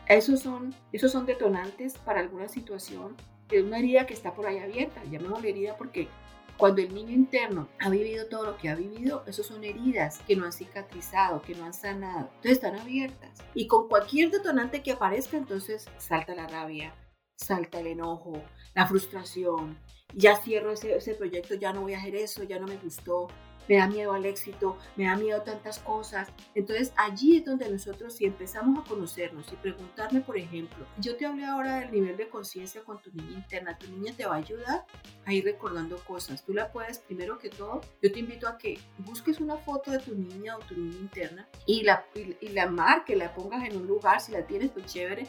esos 0.08 0.40
son, 0.40 0.74
esos 0.90 1.12
son 1.12 1.26
detonantes 1.26 1.96
para 1.98 2.18
alguna 2.18 2.48
situación 2.48 3.16
es 3.50 3.62
una 3.62 3.78
herida 3.78 4.06
que 4.06 4.14
está 4.14 4.34
por 4.34 4.46
ahí 4.46 4.58
abierta, 4.58 5.02
llamémosle 5.04 5.50
herida 5.50 5.76
porque 5.76 6.08
cuando 6.56 6.80
el 6.80 6.94
niño 6.94 7.10
interno 7.12 7.68
ha 7.80 7.90
vivido 7.90 8.26
todo 8.28 8.44
lo 8.44 8.56
que 8.56 8.68
ha 8.68 8.74
vivido, 8.74 9.24
esos 9.26 9.46
son 9.46 9.64
heridas 9.64 10.20
que 10.26 10.36
no 10.36 10.44
han 10.44 10.52
cicatrizado, 10.52 11.42
que 11.42 11.54
no 11.54 11.64
han 11.64 11.74
sanado, 11.74 12.28
entonces 12.36 12.52
están 12.52 12.78
abiertas. 12.78 13.42
Y 13.54 13.66
con 13.66 13.88
cualquier 13.88 14.30
detonante 14.30 14.82
que 14.82 14.92
aparezca, 14.92 15.36
entonces 15.36 15.88
salta 15.98 16.34
la 16.34 16.46
rabia, 16.46 16.94
salta 17.36 17.80
el 17.80 17.88
enojo, 17.88 18.42
la 18.74 18.86
frustración, 18.86 19.78
ya 20.14 20.36
cierro 20.36 20.72
ese, 20.72 20.96
ese 20.96 21.14
proyecto, 21.14 21.54
ya 21.54 21.72
no 21.72 21.82
voy 21.82 21.94
a 21.94 21.98
hacer 21.98 22.14
eso, 22.14 22.44
ya 22.44 22.58
no 22.58 22.66
me 22.66 22.76
gustó, 22.76 23.28
me 23.68 23.76
da 23.76 23.86
miedo 23.86 24.12
al 24.12 24.26
éxito, 24.26 24.78
me 24.96 25.04
da 25.04 25.16
miedo 25.16 25.42
tantas 25.42 25.78
cosas. 25.78 26.28
Entonces 26.54 26.92
allí 26.96 27.38
es 27.38 27.44
donde 27.44 27.68
nosotros 27.68 28.14
si 28.14 28.24
empezamos 28.24 28.78
a 28.78 28.88
conocernos 28.88 29.52
y 29.52 29.56
preguntarme, 29.56 30.20
por 30.20 30.36
ejemplo, 30.36 30.86
yo 30.98 31.16
te 31.16 31.26
hablé 31.26 31.44
ahora 31.44 31.80
del 31.80 31.92
nivel 31.92 32.16
de 32.16 32.28
conciencia 32.28 32.82
con 32.82 33.00
tu 33.00 33.10
niña 33.12 33.32
interna, 33.32 33.78
tu 33.78 33.88
niña 33.88 34.12
te 34.16 34.26
va 34.26 34.34
a 34.34 34.38
ayudar 34.38 34.84
a 35.24 35.32
ir 35.32 35.44
recordando 35.44 35.96
cosas. 36.04 36.44
Tú 36.44 36.52
la 36.52 36.72
puedes, 36.72 36.98
primero 36.98 37.38
que 37.38 37.48
todo, 37.50 37.80
yo 38.02 38.12
te 38.12 38.18
invito 38.18 38.48
a 38.48 38.58
que 38.58 38.78
busques 38.98 39.40
una 39.40 39.56
foto 39.56 39.90
de 39.90 39.98
tu 39.98 40.14
niña 40.14 40.56
o 40.56 40.60
tu 40.60 40.74
niña 40.74 40.98
interna 40.98 41.48
y 41.66 41.82
la, 41.82 42.04
y, 42.14 42.48
la 42.48 42.68
marque, 42.68 43.16
la 43.16 43.34
pongas 43.34 43.64
en 43.64 43.76
un 43.76 43.86
lugar, 43.86 44.20
si 44.20 44.32
la 44.32 44.46
tienes, 44.46 44.70
pues 44.70 44.86
chévere. 44.86 45.26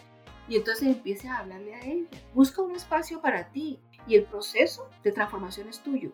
Y 0.48 0.58
entonces 0.58 0.90
empieces 0.90 1.30
a 1.30 1.40
hablarle 1.40 1.76
a 1.76 1.86
ella. 1.86 2.08
Busca 2.34 2.62
un 2.62 2.76
espacio 2.76 3.22
para 3.22 3.50
ti 3.50 3.80
y 4.08 4.16
el 4.16 4.26
proceso 4.26 4.90
de 5.04 5.12
transformación 5.14 5.70
es 5.70 5.80
tuyo. 5.80 6.12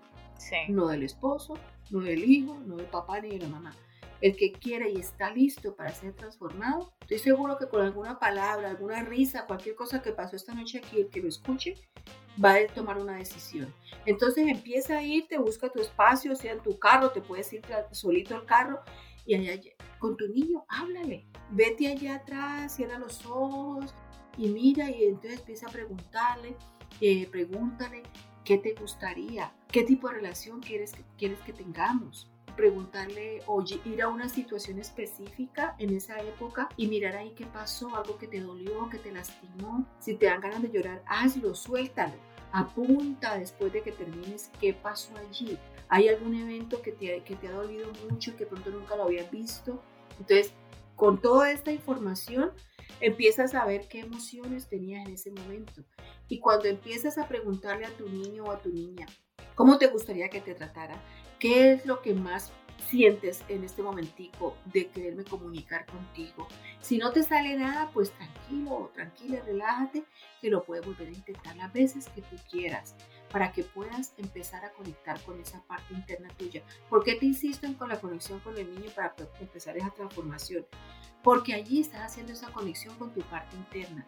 No 0.70 0.88
del 0.88 1.04
esposo, 1.04 1.56
no 1.90 2.00
del 2.00 2.24
hijo, 2.24 2.60
no 2.66 2.78
del 2.78 2.88
papá 2.88 3.20
ni 3.22 3.30
de 3.30 3.40
la 3.40 3.50
mamá. 3.50 3.76
El 4.22 4.36
que 4.36 4.52
quiere 4.52 4.92
y 4.92 5.00
está 5.00 5.32
listo 5.32 5.76
para 5.76 5.92
ser 5.92 6.14
transformado, 6.14 6.94
estoy 7.02 7.20
seguro 7.20 7.58
que 7.58 7.70
con 7.70 7.82
alguna 7.82 8.20
palabra, 8.20 8.70
alguna 8.70 9.02
risa, 9.04 9.46
cualquier 9.46 9.76
cosa 9.76 10.02
que 10.02 10.12
pasó 10.12 10.36
esta 10.36 10.54
noche 10.54 10.80
aquí, 10.80 11.00
el 11.00 11.10
que 11.10 11.22
lo 11.22 11.30
escuche, 11.30 11.76
va 12.44 12.56
a 12.56 12.68
tomar 12.68 12.98
una 12.98 13.16
decisión. 13.16 13.74
Entonces 14.06 14.48
empieza 14.48 14.98
a 14.98 15.04
ir, 15.04 15.28
te 15.28 15.38
busca 15.38 15.70
tu 15.70 15.80
espacio, 15.80 16.36
sea 16.36 16.54
en 16.54 16.62
tu 16.62 16.78
carro, 16.78 17.12
te 17.12 17.22
puedes 17.22 17.52
ir 17.54 17.62
solito 17.92 18.36
al 18.36 18.46
carro 18.46 18.82
y 19.26 19.36
allá 19.36 19.62
con 20.00 20.18
tu 20.18 20.28
niño, 20.28 20.66
háblale. 20.68 21.26
Vete 21.52 21.88
allá 21.88 22.16
atrás, 22.16 22.76
cierra 22.76 22.98
los 22.98 23.26
ojos 23.26 23.94
y 24.38 24.50
mira 24.50 24.90
y 24.90 25.04
entonces 25.04 25.40
empieza 25.40 25.68
a 25.68 25.72
preguntarle, 25.72 26.56
eh, 27.02 27.28
pregúntale 27.28 28.04
qué 28.50 28.58
te 28.58 28.74
gustaría, 28.74 29.54
qué 29.72 29.84
tipo 29.84 30.08
de 30.08 30.16
relación 30.16 30.60
quieres 30.60 30.94
que, 30.94 31.04
quieres 31.20 31.40
que 31.42 31.54
tengamos. 31.54 32.28
Preguntarle, 32.58 33.44
oye, 33.46 33.80
ir 33.86 34.02
a 34.02 34.08
una 34.08 34.28
situación 34.28 34.80
específica 34.80 35.76
en 35.78 35.96
esa 35.96 36.20
época 36.20 36.68
y 36.76 36.88
mirar 36.88 37.16
ahí 37.16 37.32
qué 37.38 37.46
pasó, 37.46 37.96
algo 37.96 38.18
que 38.18 38.28
te 38.28 38.42
dolió, 38.42 38.90
que 38.90 38.98
te 38.98 39.12
lastimó. 39.12 39.86
Si 40.00 40.16
te 40.16 40.26
dan 40.26 40.42
ganas 40.42 40.64
de 40.64 40.72
llorar, 40.72 41.04
hazlo, 41.06 41.54
suéltalo. 41.54 42.16
Apunta 42.52 43.38
después 43.38 43.72
de 43.72 43.84
que 43.84 43.92
termines 43.92 44.50
qué 44.60 44.74
pasó 44.74 45.16
allí. 45.18 45.56
¿Hay 45.88 46.08
algún 46.08 46.34
evento 46.34 46.82
que 46.82 46.92
te, 46.92 47.22
que 47.22 47.36
te 47.36 47.50
ha 47.50 47.52
dolido 47.52 47.92
mucho, 48.10 48.36
que 48.36 48.48
pronto 48.48 48.72
nunca 48.72 48.96
lo 48.96 49.04
habías 49.04 49.30
visto? 49.30 49.80
Entonces, 50.20 50.54
con 51.00 51.22
toda 51.22 51.50
esta 51.50 51.72
información, 51.72 52.52
empiezas 53.00 53.56
a 53.56 53.66
ver 53.66 53.88
qué 53.88 54.02
emociones 54.02 54.68
tenías 54.68 55.08
en 55.08 55.14
ese 55.14 55.32
momento. 55.32 55.86
Y 56.28 56.40
cuando 56.40 56.66
empiezas 56.66 57.18
a 57.18 57.26
preguntarle 57.26 57.86
a 57.86 57.98
tu 57.98 58.10
niño 58.10 58.44
o 58.44 58.52
a 58.52 58.60
tu 58.60 58.68
niña, 58.70 59.06
¿cómo 59.56 59.78
te 59.78 59.88
gustaría 59.88 60.30
que 60.30 60.42
te 60.42 60.54
tratara? 60.54 61.02
¿Qué 61.40 61.72
es 61.72 61.86
lo 61.86 62.02
que 62.02 62.14
más 62.14 62.52
sientes 62.90 63.46
en 63.48 63.64
este 63.64 63.82
momentico 63.82 64.58
de 64.66 64.88
quererme 64.88 65.24
comunicar 65.24 65.86
contigo? 65.86 66.50
Si 66.82 66.98
no 66.98 67.14
te 67.14 67.24
sale 67.24 67.56
nada, 67.56 67.90
pues 67.94 68.12
tranquilo 68.12 68.92
tranquila, 68.94 69.42
relájate, 69.46 70.04
que 70.42 70.50
lo 70.50 70.66
puedes 70.66 70.86
volver 70.86 71.08
a 71.08 71.12
intentar 71.12 71.56
las 71.56 71.72
veces 71.72 72.10
que 72.10 72.22
tú 72.24 72.36
quieras 72.52 72.96
para 73.32 73.52
que 73.52 73.64
puedas 73.64 74.14
empezar 74.18 74.66
a 74.66 74.72
conectar 74.72 75.20
con 75.22 75.40
esa 75.40 75.62
parte 75.64 75.94
interna 75.94 76.30
tuya. 76.38 76.64
¿Por 76.90 77.04
qué 77.04 77.16
te 77.16 77.26
insisto 77.26 77.66
en 77.66 77.76
con 77.76 77.90
la 77.90 78.00
conexión 78.00 78.40
con 78.40 78.58
el 78.58 78.74
niño 78.74 78.90
para 78.96 79.14
empezar 79.40 79.78
esa 79.78 79.92
transformación? 79.92 80.66
porque 81.24 81.54
allí 81.54 81.82
estás 81.82 82.02
haciendo 82.02 82.34
esa 82.34 82.52
conexión 82.52 82.96
con 82.98 83.14
tu 83.14 83.22
parte 83.22 83.56
interna. 83.56 84.06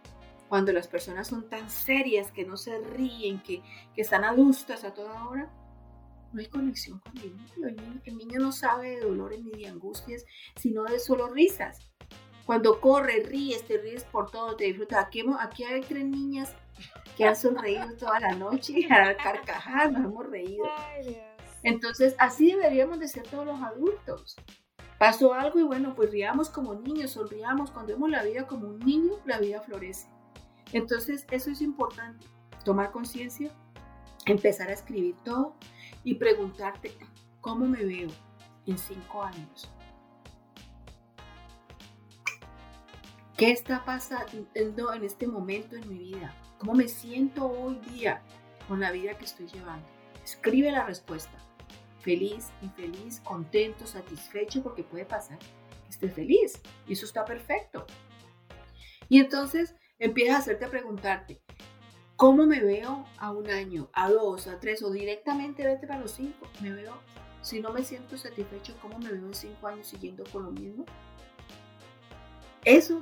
Cuando 0.47 0.73
las 0.73 0.87
personas 0.87 1.27
son 1.27 1.49
tan 1.49 1.69
serias, 1.69 2.31
que 2.31 2.45
no 2.45 2.57
se 2.57 2.77
ríen, 2.79 3.41
que, 3.41 3.61
que 3.95 4.01
están 4.01 4.23
adustas 4.23 4.83
a 4.83 4.93
toda 4.93 5.27
hora, 5.27 5.49
no 6.33 6.39
hay 6.39 6.47
conexión 6.47 6.99
con 6.99 7.17
el 7.17 7.35
niño. 7.35 8.01
El 8.03 8.17
niño, 8.17 8.39
no 8.39 8.51
sabe 8.51 8.91
de 8.91 9.01
dolores 9.01 9.43
ni 9.43 9.51
de 9.51 9.67
angustias, 9.67 10.25
sino 10.55 10.83
de 10.83 10.99
solo 10.99 11.27
risas. 11.27 11.79
Cuando 12.45 12.81
corre, 12.81 13.23
ríes, 13.23 13.65
te 13.65 13.77
ríes 13.77 14.03
por 14.03 14.29
todo, 14.29 14.55
te 14.55 14.65
disfrutas. 14.65 15.05
Aquí, 15.05 15.23
aquí 15.39 15.63
hay 15.63 15.81
tres 15.81 16.05
niñas 16.05 16.55
que 17.17 17.25
han 17.25 17.35
sonreído 17.35 17.85
toda 17.97 18.19
la 18.19 18.35
noche, 18.35 18.87
a 18.91 19.15
carcajadas, 19.17 19.91
nos 19.91 20.05
hemos 20.05 20.29
reído. 20.29 20.65
Entonces, 21.63 22.15
así 22.17 22.51
deberíamos 22.51 22.99
de 22.99 23.07
ser 23.07 23.23
todos 23.23 23.45
los 23.45 23.61
adultos. 23.61 24.35
Pasó 24.97 25.33
algo 25.33 25.59
y 25.59 25.63
bueno, 25.63 25.95
pues 25.95 26.11
riamos 26.11 26.49
como 26.49 26.75
niños, 26.75 27.11
sonriamos. 27.11 27.71
Cuando 27.71 27.93
vemos 27.93 28.09
la 28.09 28.23
vida 28.23 28.47
como 28.47 28.67
un 28.67 28.79
niño, 28.79 29.13
la 29.25 29.39
vida 29.39 29.61
florece. 29.61 30.07
Entonces, 30.73 31.25
eso 31.31 31.51
es 31.51 31.61
importante, 31.61 32.25
tomar 32.63 32.91
conciencia, 32.91 33.51
empezar 34.25 34.69
a 34.69 34.73
escribir 34.73 35.15
todo 35.23 35.55
y 36.03 36.15
preguntarte, 36.15 36.95
¿cómo 37.41 37.65
me 37.65 37.83
veo 37.83 38.09
en 38.65 38.77
cinco 38.77 39.23
años? 39.23 39.69
¿Qué 43.37 43.51
está 43.51 43.83
pasando 43.83 44.93
en 44.93 45.03
este 45.03 45.25
momento 45.25 45.75
en 45.75 45.89
mi 45.89 45.97
vida? 45.97 46.33
¿Cómo 46.61 46.75
me 46.75 46.87
siento 46.87 47.47
hoy 47.47 47.79
día 47.91 48.21
con 48.67 48.81
la 48.81 48.91
vida 48.91 49.17
que 49.17 49.25
estoy 49.25 49.47
llevando? 49.47 49.87
Escribe 50.23 50.71
la 50.71 50.85
respuesta 50.85 51.31
feliz, 52.01 52.51
infeliz, 52.61 53.19
contento, 53.21 53.87
satisfecho, 53.87 54.61
porque 54.61 54.83
puede 54.83 55.05
pasar 55.05 55.39
que 55.39 55.89
estés 55.89 56.13
feliz 56.13 56.61
y 56.87 56.93
eso 56.93 57.07
está 57.07 57.25
perfecto. 57.25 57.87
Y 59.09 59.19
entonces 59.19 59.73
empiezas 59.97 60.35
a 60.35 60.39
hacerte 60.41 60.65
a 60.65 60.69
preguntarte, 60.69 61.41
¿cómo 62.15 62.45
me 62.45 62.59
veo 62.59 63.07
a 63.17 63.31
un 63.31 63.49
año, 63.49 63.89
a 63.93 64.11
dos, 64.11 64.45
a 64.45 64.59
tres 64.59 64.83
o 64.83 64.91
directamente 64.91 65.65
vete 65.65 65.87
para 65.87 66.01
los 66.01 66.11
cinco? 66.11 66.47
¿Me 66.61 66.71
veo, 66.71 66.93
si 67.41 67.59
no 67.59 67.73
me 67.73 67.83
siento 67.83 68.19
satisfecho, 68.19 68.77
cómo 68.83 68.99
me 68.99 69.11
veo 69.11 69.25
en 69.25 69.33
cinco 69.33 69.65
años 69.65 69.87
siguiendo 69.87 70.25
con 70.31 70.43
lo 70.43 70.51
mismo? 70.51 70.85
Eso 72.65 73.01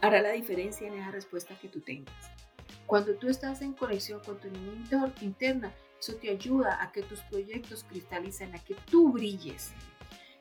hará 0.00 0.22
la 0.22 0.30
diferencia 0.30 0.86
en 0.86 0.94
esa 0.94 1.10
respuesta 1.10 1.58
que 1.58 1.68
tú 1.68 1.80
tengas. 1.80 2.35
Cuando 2.86 3.14
tú 3.14 3.28
estás 3.28 3.62
en 3.62 3.72
conexión 3.72 4.20
con 4.24 4.38
tu 4.38 4.48
niña 4.48 5.12
interna, 5.20 5.72
eso 5.98 6.14
te 6.14 6.30
ayuda 6.30 6.82
a 6.82 6.92
que 6.92 7.02
tus 7.02 7.20
proyectos 7.22 7.84
cristalicen, 7.84 8.54
a 8.54 8.58
que 8.58 8.74
tú 8.90 9.12
brilles. 9.12 9.72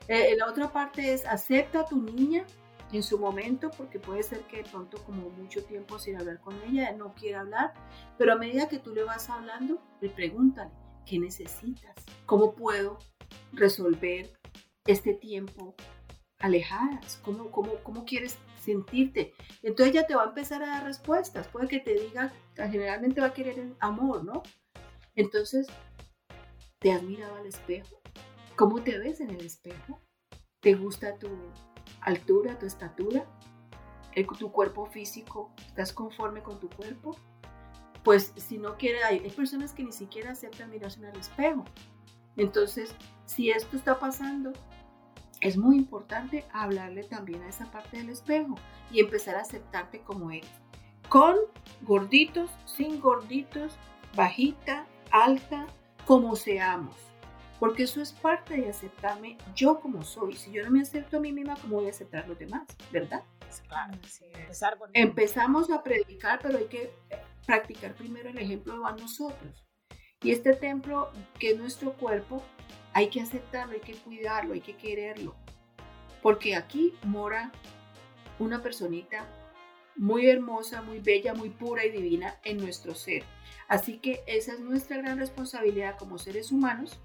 Eh, 0.08 0.36
la 0.38 0.48
otra 0.48 0.72
parte 0.72 1.14
es 1.14 1.26
acepta 1.26 1.82
a 1.82 1.86
tu 1.86 2.02
niña 2.02 2.46
en 2.92 3.02
su 3.02 3.18
momento, 3.18 3.72
porque 3.72 4.00
puede 4.00 4.22
ser 4.22 4.42
que 4.42 4.58
de 4.58 4.70
pronto 4.70 5.04
como 5.04 5.30
mucho 5.32 5.64
tiempo 5.64 5.98
sin 5.98 6.18
hablar 6.18 6.40
con 6.40 6.62
ella, 6.64 6.92
no 6.94 7.16
quiere 7.16 7.38
hablar, 7.38 7.74
pero 8.18 8.34
a 8.34 8.38
medida 8.38 8.70
que 8.70 8.80
tú 8.80 8.94
le 8.94 9.04
vas 9.04 9.30
hablando, 9.30 9.82
le 10.02 10.10
pregúntale, 10.10 10.72
¿qué 11.06 11.20
necesitas? 11.20 11.96
¿Cómo 12.26 12.54
puedo 12.54 13.00
resolver 13.54 14.32
este 14.86 15.14
tiempo 15.14 15.76
alejadas? 16.46 17.20
¿Cómo, 17.24 17.52
cómo, 17.52 17.76
cómo 17.84 18.06
quieres 18.06 18.38
sentirte? 18.62 19.34
Entonces 19.64 19.96
ella 19.96 20.08
te 20.08 20.16
va 20.16 20.24
a 20.24 20.28
empezar 20.28 20.62
a 20.64 20.68
dar 20.68 20.84
respuestas, 20.84 21.48
puede 21.48 21.68
que 21.68 21.80
te 21.80 21.94
diga, 21.94 22.32
generalmente 22.56 23.22
va 23.22 23.28
a 23.28 23.34
querer 23.34 23.74
amor, 23.80 24.24
¿no? 24.24 24.44
Entonces, 25.16 25.68
¿te 26.80 26.92
has 26.92 27.02
mirado 27.02 27.36
al 27.36 27.48
espejo? 27.48 28.00
¿Cómo 28.56 28.82
te 28.84 28.98
ves 29.00 29.22
en 29.22 29.32
el 29.32 29.46
espejo? 29.46 30.00
¿Te 30.60 30.76
gusta 30.76 31.18
tu 31.18 31.30
altura, 32.02 32.58
tu 32.60 32.66
estatura? 32.66 33.26
¿Tu 34.40 34.52
cuerpo 34.52 34.86
físico? 34.86 35.54
¿Estás 35.68 35.92
conforme 35.92 36.42
con 36.42 36.60
tu 36.60 36.70
cuerpo? 36.70 37.18
Pues 38.04 38.34
si 38.38 38.58
no 38.58 38.78
quiere, 38.78 39.04
hay, 39.04 39.20
personas 39.32 39.74
que 39.74 39.84
ni 39.84 39.92
siquiera 39.92 40.32
aceptan 40.32 40.70
mirarse 40.70 41.00
en 41.00 41.06
el 41.06 41.20
espejo. 41.20 41.66
Entonces, 42.38 42.96
si 43.26 43.50
esto 43.50 43.76
está 43.76 44.00
pasando, 44.00 44.54
es 45.42 45.58
muy 45.58 45.78
importante 45.78 46.46
hablarle 46.52 47.04
también 47.04 47.42
a 47.44 47.50
esa 47.50 47.72
parte 47.72 47.98
del 47.98 48.10
espejo 48.10 48.56
y 48.92 49.00
empezar 49.00 49.36
a 49.36 49.42
aceptarte 49.42 50.02
como 50.02 50.32
eres. 50.32 50.50
Con 51.10 51.36
gorditos, 51.82 52.50
sin 52.66 53.00
gorditos, 53.00 53.78
bajita, 54.16 54.86
alta, 55.12 55.68
como 56.06 56.36
seamos. 56.36 56.96
Porque 57.60 57.84
eso 57.84 58.02
es 58.02 58.12
parte 58.12 58.58
de 58.58 58.70
aceptarme 58.70 59.38
yo 59.56 59.80
como 59.80 60.04
soy. 60.04 60.36
Si 60.36 60.52
yo 60.52 60.64
no 60.64 60.72
me 60.72 60.82
acepto 60.82 61.18
a 61.18 61.20
mí 61.20 61.32
misma, 61.32 61.56
¿cómo 61.62 61.78
voy 61.78 61.88
a 61.88 61.92
aceptar 61.92 62.26
a 62.26 62.28
los 62.28 62.38
demás? 62.38 62.68
¿Verdad? 62.92 63.24
Claro, 63.70 63.94
sí, 64.06 64.26
empezar 64.34 64.78
con 64.78 64.90
Empezamos 64.94 65.70
a 65.72 65.82
predicar, 65.82 66.40
pero 66.42 66.58
hay 66.58 66.66
que 66.66 66.92
practicar 67.46 67.96
primero 67.96 68.30
el 68.30 68.38
ejemplo 68.38 68.86
a 68.86 68.92
nosotros. 68.92 69.65
Y 70.22 70.32
este 70.32 70.54
templo, 70.54 71.12
que 71.40 71.52
es 71.52 71.58
nuestro 71.58 71.94
cuerpo, 71.94 72.44
hay 72.94 73.10
que 73.10 73.22
aceptarlo, 73.22 73.74
hay 73.74 73.82
que 73.82 73.96
cuidarlo, 73.96 74.54
hay 74.54 74.62
que 74.62 74.76
quererlo. 74.76 75.36
Porque 76.22 76.56
aquí 76.56 76.94
mora 77.04 77.52
una 78.40 78.62
personita 78.62 79.28
muy 79.96 80.28
hermosa, 80.30 80.82
muy 80.82 81.00
bella, 81.00 81.34
muy 81.34 81.50
pura 81.50 81.86
y 81.86 81.92
divina 81.92 82.40
en 82.44 82.58
nuestro 82.58 82.96
ser. 82.96 83.24
Así 83.68 83.98
que 83.98 84.24
esa 84.28 84.54
es 84.54 84.60
nuestra 84.60 84.98
gran 84.98 85.20
responsabilidad 85.20 85.98
como 85.98 86.18
seres 86.18 86.52
humanos, 86.52 87.00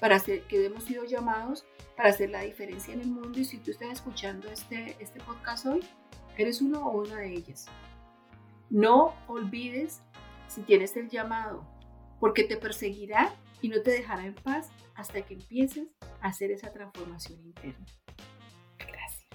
para 0.00 0.16
hacer, 0.16 0.42
que 0.42 0.64
hemos 0.64 0.84
sido 0.84 1.04
llamados 1.04 1.64
para 1.96 2.10
hacer 2.10 2.30
la 2.30 2.42
diferencia 2.42 2.92
en 2.92 3.00
el 3.00 3.06
mundo. 3.06 3.38
Y 3.38 3.44
si 3.44 3.58
tú 3.58 3.70
estás 3.70 3.90
escuchando 3.90 4.50
este, 4.50 4.96
este 5.00 5.20
podcast 5.20 5.66
hoy, 5.66 5.80
eres 6.36 6.60
uno 6.60 6.86
o 6.86 7.02
una 7.02 7.16
de 7.20 7.32
ellas. 7.32 7.66
No 8.70 9.14
olvides 9.28 10.02
si 10.48 10.62
tienes 10.62 10.96
el 10.96 11.08
llamado, 11.08 11.64
porque 12.24 12.44
te 12.44 12.56
perseguirá 12.56 13.34
y 13.60 13.68
no 13.68 13.82
te 13.82 13.90
dejará 13.90 14.24
en 14.24 14.34
paz 14.34 14.70
hasta 14.94 15.20
que 15.20 15.34
empieces 15.34 15.88
a 16.22 16.28
hacer 16.28 16.50
esa 16.52 16.72
transformación 16.72 17.38
interna. 17.44 17.84
Gracias. 18.78 19.26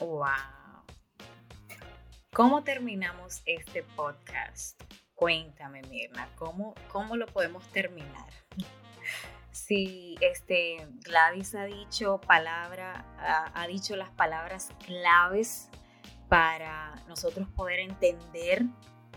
Wow. 0.00 0.24
¿Cómo 2.32 2.64
terminamos 2.64 3.40
este 3.46 3.84
podcast? 3.84 4.82
Cuéntame, 5.14 5.82
Mirna, 5.82 6.28
¿cómo, 6.34 6.74
cómo 6.88 7.14
lo 7.14 7.26
podemos 7.26 7.64
terminar? 7.68 8.26
Si 9.52 10.16
este, 10.20 10.88
Gladys 11.04 11.54
ha 11.54 11.66
dicho 11.66 12.20
palabra, 12.26 13.06
ha, 13.16 13.62
ha 13.62 13.66
dicho 13.68 13.94
las 13.94 14.10
palabras 14.10 14.72
claves 14.84 15.68
para 16.28 16.96
nosotros 17.06 17.46
poder 17.50 17.78
entender 17.78 18.64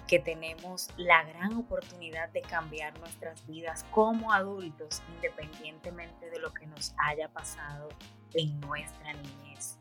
que 0.08 0.20
tenemos 0.20 0.90
la 0.98 1.24
gran 1.24 1.54
oportunidad 1.58 2.30
de 2.30 2.42
cambiar 2.42 2.98
nuestras 3.00 3.46
vidas 3.46 3.86
como 3.92 4.32
adultos, 4.34 5.04
independientemente 5.16 6.30
de 6.30 6.40
lo 6.40 6.54
que 6.54 6.66
nos 6.66 6.94
haya 6.98 7.28
pasado 7.30 7.90
en 8.34 8.60
nuestra 8.62 9.14
niñez. 9.14 9.78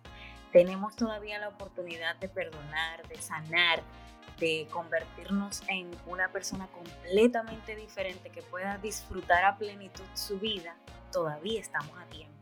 Tenemos 0.53 0.97
todavía 0.97 1.39
la 1.39 1.49
oportunidad 1.49 2.17
de 2.17 2.29
perdonar, 2.29 3.07
de 3.09 3.21
sanar, 3.21 3.83
de 4.39 4.67
convertirnos 4.71 5.63
en 5.69 5.91
una 6.07 6.29
persona 6.29 6.67
completamente 6.69 7.77
diferente 7.77 8.31
que 8.31 8.43
pueda 8.43 8.79
disfrutar 8.79 9.45
a 9.45 9.57
plenitud 9.57 10.05
su 10.15 10.39
vida. 10.39 10.77
Todavía 11.13 11.61
estamos 11.61 11.97
a 11.99 12.05
tiempo. 12.07 12.36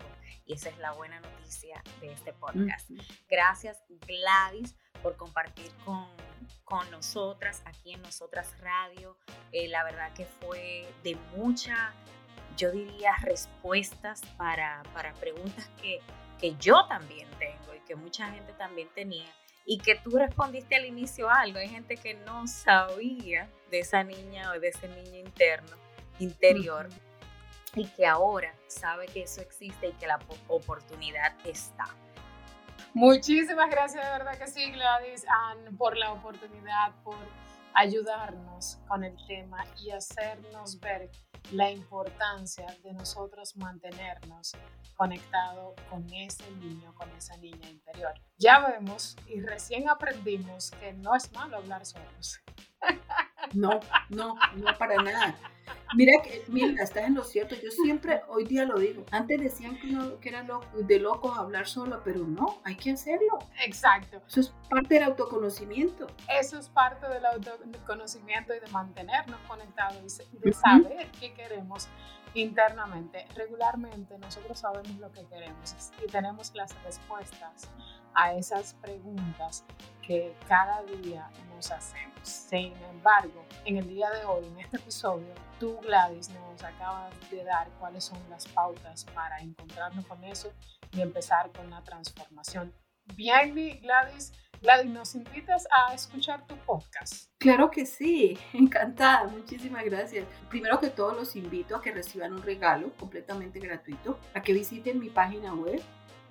Y 0.47 0.55
esa 0.55 0.69
es 0.69 0.79
la 0.79 0.93
buena 0.93 1.21
noticia 1.21 1.83
de 2.01 2.13
este 2.13 2.33
podcast. 2.33 2.91
Gracias 3.29 3.83
Gladys 4.07 4.75
por 5.03 5.17
compartir 5.17 5.71
con 5.85 6.07
con 6.65 6.91
nosotras 6.91 7.63
aquí 7.67 7.93
en 7.93 8.03
Nosotras 8.03 8.55
Radio. 8.61 9.17
Eh, 9.53 9.69
la 9.69 9.85
verdad 9.85 10.13
que 10.15 10.25
fue 10.25 10.87
de 11.03 11.17
mucha, 11.37 11.93
yo 12.57 12.71
diría, 12.71 13.15
respuestas 13.23 14.23
para, 14.37 14.83
para 14.93 15.13
preguntas 15.15 15.69
que, 15.81 16.01
que 16.41 16.57
yo 16.57 16.87
también 16.87 17.29
tengo 17.39 17.75
y 17.75 17.81
que 17.81 17.95
mucha 17.95 18.31
gente 18.31 18.53
también 18.55 18.89
tenía 18.95 19.31
y 19.67 19.79
que 19.79 19.95
tú 19.97 20.11
respondiste 20.19 20.77
al 20.77 20.85
inicio 20.87 21.31
algo. 21.31 21.59
Hay 21.59 21.69
gente 21.69 21.97
que 21.97 22.15
no 22.15 22.47
sabía 22.47 23.49
de 23.71 23.81
esa 23.81 24.03
niña 24.05 24.53
o 24.53 24.61
de 24.61 24.69
ese 24.69 24.89
niño 24.89 25.19
interno, 25.19 25.77
interior, 26.19 26.89
y 27.75 27.87
que 27.87 28.07
ahora 28.07 28.55
sabe 28.67 29.07
que 29.07 29.23
eso 29.23 29.41
existe 29.41 29.89
y 29.89 29.93
que 29.93 30.07
la 30.07 30.19
oportunidad 30.49 31.35
está. 31.45 31.85
Muchísimas 32.93 33.71
gracias, 33.71 34.05
de 34.05 34.11
verdad 34.11 34.39
que 34.39 34.47
sí, 34.47 34.71
Gladys, 34.71 35.25
por 35.77 35.97
la 35.97 36.13
oportunidad, 36.13 36.95
por 37.03 37.17
ayudarnos 37.75 38.79
con 38.87 39.03
el 39.03 39.17
tema 39.27 39.65
y 39.83 39.91
hacernos 39.91 40.79
ver 40.79 41.11
la 41.51 41.71
importancia 41.71 42.67
de 42.83 42.93
nosotros 42.93 43.57
mantenernos 43.57 44.53
conectados 44.97 45.75
con 45.91 46.09
ese 46.13 46.49
niño, 46.53 46.95
con 46.95 47.11
esa 47.11 47.37
niña 47.37 47.69
interior. 47.69 48.15
Ya 48.39 48.61
vemos 48.61 49.17
y 49.27 49.41
recién 49.41 49.89
aprendimos 49.89 50.71
que 50.73 50.93
no 50.93 51.15
es 51.15 51.31
malo 51.33 51.57
hablar 51.57 51.85
solos. 51.85 52.41
No, 53.53 53.81
no, 54.09 54.37
no 54.57 54.79
para 54.79 54.97
nada. 55.03 55.37
Mira, 55.97 56.21
que, 56.23 56.45
mira, 56.49 56.83
estás 56.83 57.05
en 57.05 57.15
lo 57.15 57.25
cierto. 57.25 57.55
Yo 57.55 57.71
siempre, 57.71 58.23
hoy 58.29 58.45
día 58.45 58.65
lo 58.65 58.79
digo. 58.79 59.05
Antes 59.11 59.41
decían 59.41 59.79
que, 59.79 59.87
no, 59.89 60.19
que 60.19 60.29
era 60.29 60.47
de 60.75 60.99
locos 60.99 61.39
hablar 61.39 61.67
solo, 61.67 62.03
pero 62.05 62.21
no, 62.27 62.61
hay 62.65 62.77
que 62.77 62.91
hacerlo. 62.91 63.39
Exacto. 63.65 64.21
Eso 64.27 64.41
es 64.41 64.55
parte 64.69 64.95
del 64.95 65.05
autoconocimiento. 65.05 66.07
Eso 66.29 66.59
es 66.59 66.69
parte 66.69 67.09
del 67.09 67.25
autoconocimiento 67.25 68.55
y 68.55 68.61
de 68.61 68.67
mantenernos 68.69 69.39
conectados, 69.47 70.21
de 70.33 70.53
saber 70.53 71.11
qué 71.21 71.33
queremos 71.33 71.89
internamente. 72.35 73.27
Regularmente 73.37 74.19
nosotros 74.19 74.59
sabemos 74.59 74.97
lo 74.99 75.13
que 75.13 75.25
queremos 75.27 75.77
y 76.05 76.11
tenemos 76.11 76.53
las 76.55 76.75
respuestas 76.83 77.71
a 78.15 78.35
esas 78.35 78.75
preguntas 78.75 79.65
que 80.07 80.35
cada 80.49 80.83
día 80.85 81.31
nos 81.55 81.71
hacemos. 81.71 82.15
Sin 82.23 82.73
embargo, 82.91 83.45
en 83.65 83.77
el 83.79 83.89
día 83.89 84.11
de 84.11 84.25
hoy, 84.25 84.47
en 84.47 84.61
este 84.61 84.77
episodio, 84.77 85.35
tú, 85.59 85.79
Gladys, 85.81 86.31
nos 86.31 86.63
acabas 86.63 87.13
de 87.31 87.45
dar 87.45 87.69
cuáles 87.79 88.05
son 88.05 88.19
las 88.31 88.47
pautas 88.49 89.05
para 89.15 89.41
encontrarnos 89.41 90.07
con 90.07 90.23
eso 90.25 90.53
y 90.93 91.01
empezar 91.01 91.51
con 91.53 91.71
la 91.71 91.83
transformación. 91.83 92.73
Bien, 93.15 93.55
Gladys, 93.83 94.33
Gladys, 94.63 94.91
¿nos 94.91 95.15
invitas 95.15 95.69
a 95.71 95.93
escuchar 95.93 96.47
tu 96.47 96.57
podcast? 96.57 97.31
Claro 97.39 97.71
que 97.71 97.85
sí, 97.85 98.39
encantada, 98.55 99.25
muchísimas 99.27 99.85
gracias. 99.85 100.27
Primero 100.49 100.81
que 100.81 100.89
todo 100.89 101.13
los 101.13 101.37
invito 101.37 101.77
a 101.77 101.83
que 101.83 101.93
reciban 101.93 102.33
un 102.33 102.43
regalo 102.43 102.91
completamente 102.95 103.61
gratuito, 103.61 104.19
a 104.33 104.41
que 104.41 104.55
visiten 104.55 105.01
mi 105.01 105.11
página 105.11 105.53
web 105.53 105.83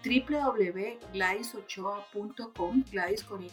www.gladisochoa.com, 0.04 2.84
Gladys 2.92 3.24
con 3.24 3.44
Y, 3.44 3.52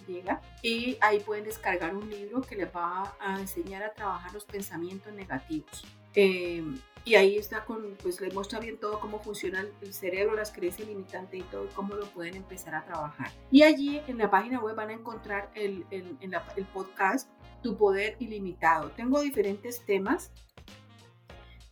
y 0.63 0.97
ahí 1.01 1.21
pueden 1.21 1.45
descargar 1.45 1.95
un 1.95 2.11
libro 2.11 2.41
que 2.41 2.57
les 2.57 2.75
va 2.75 3.15
a 3.21 3.39
enseñar 3.39 3.83
a 3.83 3.93
trabajar 3.95 4.33
los 4.35 4.45
pensamientos 4.45 5.13
negativos. 5.13 5.87
Eh, 6.15 6.65
y 7.05 7.15
ahí 7.15 7.37
está 7.37 7.65
con, 7.65 7.97
pues 8.03 8.21
les 8.21 8.35
muestra 8.35 8.61
bien 8.61 8.79
todo 8.79 9.01
cómo 9.01 9.21
funciona 9.21 9.65
el 9.81 9.95
cerebro, 9.95 10.35
las 10.35 10.53
creencias 10.53 10.87
limitantes 10.87 11.41
y 11.41 11.43
todo, 11.45 11.67
cómo 11.75 11.95
lo 11.95 12.05
pueden 12.07 12.37
empezar 12.37 12.75
a 12.75 12.85
trabajar. 12.85 13.31
Y 13.51 13.63
allí 13.63 14.03
en 14.07 14.19
la 14.19 14.31
página 14.31 14.61
web 14.61 14.77
van 14.77 14.91
a 14.91 14.93
encontrar 14.93 15.51
el, 15.55 15.87
el, 15.91 16.19
el 16.21 16.67
podcast 16.67 17.31
Tu 17.63 17.77
Poder 17.77 18.17
Ilimitado. 18.19 18.91
Tengo 18.91 19.21
diferentes 19.21 19.85
temas 19.87 20.31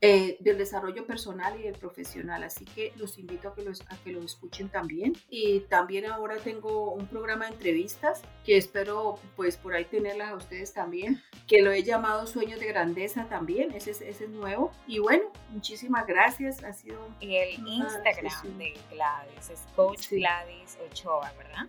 eh, 0.00 0.36
del 0.38 0.58
desarrollo 0.58 1.04
personal 1.06 1.58
y 1.58 1.64
del 1.64 1.74
profesional. 1.74 2.44
Así 2.44 2.64
que 2.64 2.92
los 2.96 3.18
invito 3.18 3.48
a 3.48 3.54
que, 3.54 3.62
los, 3.62 3.80
a 3.88 3.96
que 4.04 4.12
lo 4.12 4.22
escuchen 4.22 4.68
también. 4.68 5.16
Y 5.28 5.60
también 5.60 6.06
ahora 6.06 6.36
tengo 6.36 6.92
un 6.92 7.08
programa 7.08 7.46
de 7.46 7.54
entrevistas 7.54 8.22
que 8.44 8.56
espero 8.56 9.18
pues 9.34 9.56
por 9.56 9.74
ahí 9.74 9.84
tenerlas 9.84 10.30
a 10.30 10.36
ustedes 10.36 10.72
también, 10.72 11.20
que 11.48 11.62
lo 11.62 11.72
he 11.72 11.82
llamado 11.82 12.26
Sueños 12.26 12.60
de 12.60 12.66
Grandeza 12.66 13.26
también, 13.28 13.72
ese 13.72 13.90
es, 13.90 14.00
ese 14.00 14.24
es 14.24 14.30
nuevo. 14.30 14.70
Y 14.86 15.00
bueno, 15.00 15.32
muchísimas 15.50 16.06
gracias, 16.06 16.62
ha 16.62 16.72
sido... 16.72 17.08
Y 17.18 17.34
el 17.36 17.66
Instagram 17.66 18.58
de 18.58 18.74
Gladys 18.90 19.50
es 19.50 19.64
Coach 19.74 20.10
Gladys 20.10 20.78
Ochoa, 20.88 21.32
¿verdad? 21.36 21.66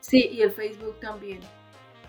Sí, 0.00 0.28
y 0.32 0.42
el 0.42 0.50
Facebook 0.50 0.98
también. 0.98 1.40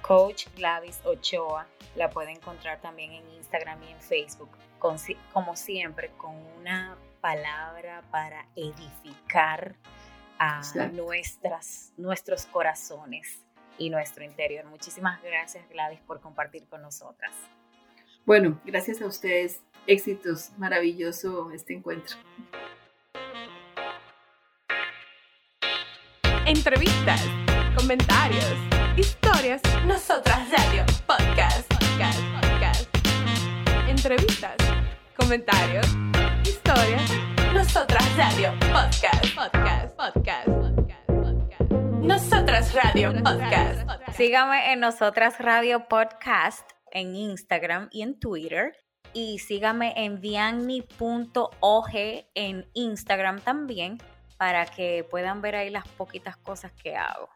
Coach 0.01 0.47
Gladys 0.55 0.99
Ochoa, 1.05 1.68
la 1.95 2.09
puede 2.09 2.32
encontrar 2.32 2.82
también 2.82 3.12
en 3.12 3.30
Instagram 3.36 3.84
y 3.84 3.91
en 3.91 4.01
Facebook 4.01 4.49
como 4.82 5.56
siempre, 5.56 6.12
con 6.18 6.36
una 6.60 6.98
palabra 7.22 8.04
para 8.12 8.48
edificar 8.56 9.76
a 10.40 10.62
nuestras, 10.92 11.94
nuestros 11.98 12.46
corazones 12.48 13.46
y 13.78 13.90
nuestro 13.90 14.24
interior. 14.24 14.66
Muchísimas 14.66 15.22
gracias, 15.22 15.68
Gladys, 15.70 16.00
por 16.02 16.20
compartir 16.20 16.68
con 16.68 16.82
nosotras. 16.82 17.32
Bueno, 18.26 18.60
gracias 18.66 19.02
a 19.02 19.06
ustedes. 19.06 19.62
Éxitos. 19.88 20.52
Maravilloso 20.58 21.52
este 21.52 21.74
encuentro. 21.74 22.18
Entrevistas, 26.46 27.22
comentarios, 27.78 28.46
historias. 28.98 29.62
Nosotras 29.86 30.50
Radio 30.52 30.86
Podcast, 31.08 31.68
podcast, 31.68 31.72
podcast. 31.74 32.31
Entrevistas 34.04 34.56
comentarios, 35.16 35.86
historias. 36.43 37.04
Nosotras 37.54 38.18
Radio 38.18 38.52
Podcast, 38.74 39.36
podcast, 39.36 39.95
podcast. 39.95 40.47
Nosotras 42.02 42.74
Radio 42.74 43.14
Podcast. 43.14 43.88
Sígame 44.14 44.74
en 44.74 44.80
Nosotras 44.80 45.38
Radio 45.38 45.88
Podcast 45.88 46.68
en 46.91 47.16
Instagram 47.16 47.89
y 47.91 48.02
en 48.02 48.20
Twitter. 48.20 48.76
Y 49.14 49.38
sígame 49.38 49.93
en 49.95 50.20
dianni.og 50.20 51.89
en 51.93 52.66
Instagram 52.74 53.39
también 53.41 53.99
para 54.38 54.66
que 54.66 55.06
puedan 55.12 55.43
ver 55.43 55.56
ahí 55.56 55.70
las 55.70 55.88
poquitas 55.89 56.38
cosas 56.38 56.72
que 56.72 56.95
hago. 56.95 57.30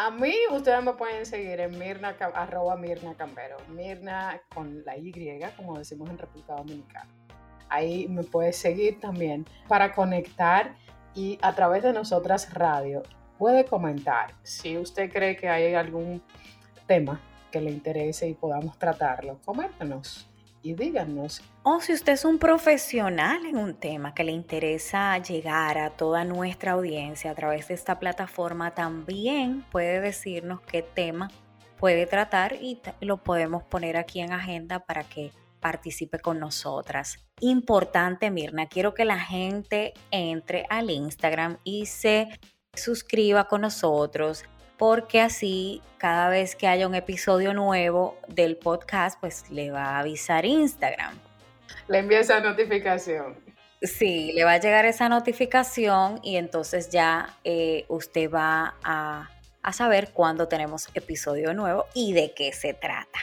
A 0.00 0.12
mí 0.12 0.32
ustedes 0.52 0.80
me 0.84 0.92
pueden 0.92 1.26
seguir 1.26 1.58
en 1.58 1.76
Mirna, 1.76 2.14
arroba 2.32 2.76
Mirna 2.76 3.14
Cambero. 3.16 3.56
Mirna 3.66 4.40
con 4.54 4.84
la 4.84 4.96
Y, 4.96 5.12
como 5.56 5.76
decimos 5.76 6.08
en 6.08 6.18
República 6.18 6.54
Dominicana. 6.54 7.10
Ahí 7.68 8.06
me 8.06 8.22
puedes 8.22 8.56
seguir 8.56 9.00
también 9.00 9.44
para 9.66 9.92
conectar 9.92 10.76
y 11.16 11.36
a 11.42 11.52
través 11.52 11.82
de 11.82 11.92
nosotras 11.92 12.54
radio 12.54 13.02
puede 13.38 13.64
comentar 13.64 14.34
si 14.44 14.78
usted 14.78 15.10
cree 15.10 15.34
que 15.34 15.48
hay 15.48 15.74
algún 15.74 16.22
tema 16.86 17.20
que 17.50 17.60
le 17.60 17.72
interese 17.72 18.28
y 18.28 18.34
podamos 18.34 18.78
tratarlo. 18.78 19.40
Coméntanos 19.44 20.27
y 20.68 20.74
díganos. 20.74 21.42
O 21.62 21.80
si 21.80 21.92
usted 21.92 22.12
es 22.12 22.24
un 22.24 22.38
profesional 22.38 23.46
en 23.46 23.56
un 23.56 23.74
tema 23.74 24.14
que 24.14 24.24
le 24.24 24.32
interesa 24.32 25.16
llegar 25.18 25.78
a 25.78 25.90
toda 25.90 26.24
nuestra 26.24 26.72
audiencia 26.72 27.30
a 27.30 27.34
través 27.34 27.68
de 27.68 27.74
esta 27.74 27.98
plataforma, 27.98 28.74
también 28.74 29.64
puede 29.70 30.00
decirnos 30.00 30.60
qué 30.60 30.82
tema 30.82 31.30
puede 31.78 32.06
tratar 32.06 32.54
y 32.54 32.80
lo 33.00 33.18
podemos 33.18 33.62
poner 33.62 33.96
aquí 33.96 34.20
en 34.20 34.32
agenda 34.32 34.80
para 34.80 35.04
que 35.04 35.32
participe 35.60 36.18
con 36.18 36.38
nosotras. 36.38 37.24
Importante, 37.40 38.30
Mirna, 38.30 38.66
quiero 38.66 38.94
que 38.94 39.04
la 39.04 39.18
gente 39.18 39.94
entre 40.10 40.66
al 40.70 40.90
Instagram 40.90 41.58
y 41.64 41.86
se 41.86 42.28
suscriba 42.74 43.48
con 43.48 43.62
nosotros 43.62 44.44
porque 44.78 45.20
así 45.20 45.82
cada 45.98 46.28
vez 46.30 46.56
que 46.56 46.68
haya 46.68 46.86
un 46.86 46.94
episodio 46.94 47.52
nuevo 47.52 48.16
del 48.28 48.56
podcast, 48.56 49.20
pues 49.20 49.50
le 49.50 49.70
va 49.70 49.96
a 49.96 49.98
avisar 49.98 50.46
Instagram. 50.46 51.18
Le 51.88 51.98
envía 51.98 52.20
esa 52.20 52.40
notificación. 52.40 53.36
Sí, 53.82 54.32
le 54.32 54.44
va 54.44 54.52
a 54.52 54.60
llegar 54.60 54.86
esa 54.86 55.08
notificación 55.08 56.20
y 56.22 56.36
entonces 56.36 56.90
ya 56.90 57.36
eh, 57.44 57.84
usted 57.88 58.30
va 58.30 58.76
a, 58.82 59.30
a 59.62 59.72
saber 59.72 60.12
cuándo 60.12 60.48
tenemos 60.48 60.88
episodio 60.94 61.54
nuevo 61.54 61.86
y 61.94 62.12
de 62.12 62.32
qué 62.34 62.52
se 62.52 62.74
trata. 62.74 63.18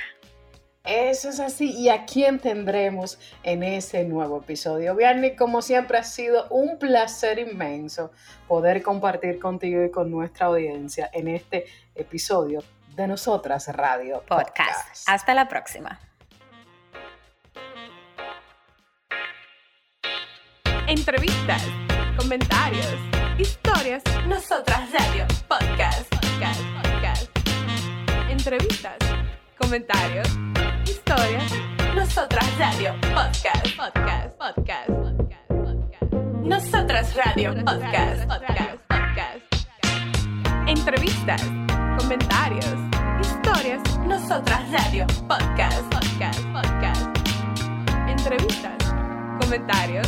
Eso 0.86 1.30
es 1.30 1.40
así. 1.40 1.72
¿Y 1.72 1.90
a 1.90 2.06
quién 2.06 2.40
tendremos 2.40 3.18
en 3.42 3.64
ese 3.64 4.04
nuevo 4.04 4.42
episodio? 4.42 4.96
Vianney, 4.96 5.36
como 5.36 5.62
siempre, 5.62 5.98
ha 5.98 6.04
sido 6.04 6.48
un 6.50 6.78
placer 6.78 7.40
inmenso 7.40 8.12
poder 8.48 8.84
compartir 8.84 9.40
contigo 9.40 9.84
y 9.84 9.90
con 9.90 10.12
nuestra 10.12 10.48
audiencia 10.48 11.10
en 11.12 11.28
este 11.28 11.66
episodio 11.96 12.64
de 12.96 13.08
Nosotras 13.08 13.68
Radio 13.70 14.24
Podcast. 14.28 15.08
Hasta 15.08 15.34
la 15.34 15.48
próxima. 15.48 16.00
Entrevistas, 20.88 21.64
comentarios, 22.16 22.94
historias. 23.40 24.04
Nosotras 24.28 24.92
Radio 24.92 25.26
Podcast. 25.48 26.08
Podcast. 26.14 26.62
Podcast. 26.84 27.40
Entrevistas, 28.30 28.98
comentarios 29.58 30.28
historias. 31.16 31.52
Nosotras 31.96 32.58
Radio 32.60 32.94
Podcast, 33.14 33.78
podcast, 33.78 34.38
podcast, 34.38 34.90
podcast, 34.90 35.48
podcast. 35.48 36.14
Nosotras 36.44 37.16
Radio 37.16 37.54
Podcast, 37.64 38.28
podcast, 38.28 38.78
podcast. 38.90 39.40
Entrevistas, 40.68 41.42
comentarios, 41.98 42.76
historias. 43.22 43.82
Nosotras 44.06 44.62
Radio 44.72 45.08
Podcast, 45.28 45.84
podcast, 45.90 46.42
podcast. 46.52 47.08
Entrevistas, 48.10 48.94
comentarios, 49.40 50.08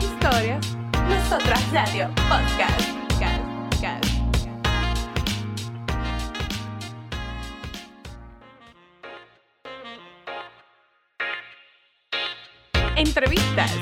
historias. 0.00 0.76
Nosotras 1.08 1.62
Radio 1.72 2.08
podcast, 2.28 2.89
entrevistas, 13.00 13.72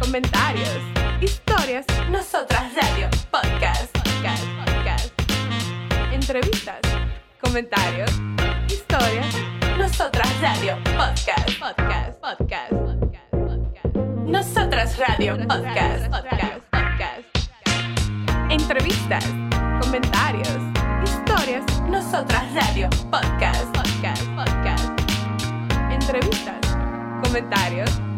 comentarios, 0.00 0.80
historias. 1.20 1.86
Nosotras 2.10 2.74
Radio 2.74 3.08
Podcast, 3.30 3.96
podcast, 3.96 4.44
podcast. 4.64 5.12
Entrevistas, 6.12 6.80
comentarios, 7.40 8.10
historias. 8.66 9.32
Nosotras 9.78 10.28
Radio 10.40 10.76
Podcast, 10.96 11.60
podcast, 11.60 12.20
podcast, 12.20 12.70
podcast, 12.72 13.30
podcast. 13.30 13.96
Nosotras 14.26 14.98
Radio 14.98 15.36
Podcast, 15.36 16.10
podcast, 16.10 16.60
podcast. 16.72 17.24
Entrevistas, 18.50 19.24
comentarios, 19.82 20.58
historias. 21.04 21.64
Nosotras 21.88 22.42
Radio 22.54 22.90
Podcast, 23.08 23.66
podcast, 23.72 24.24
podcast. 24.34 25.00
Entrevistas, 25.92 26.76
comentarios 27.22 28.13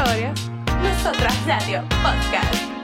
Nosotras 0.00 1.36
Radio 1.46 1.82
Podcast. 2.02 2.79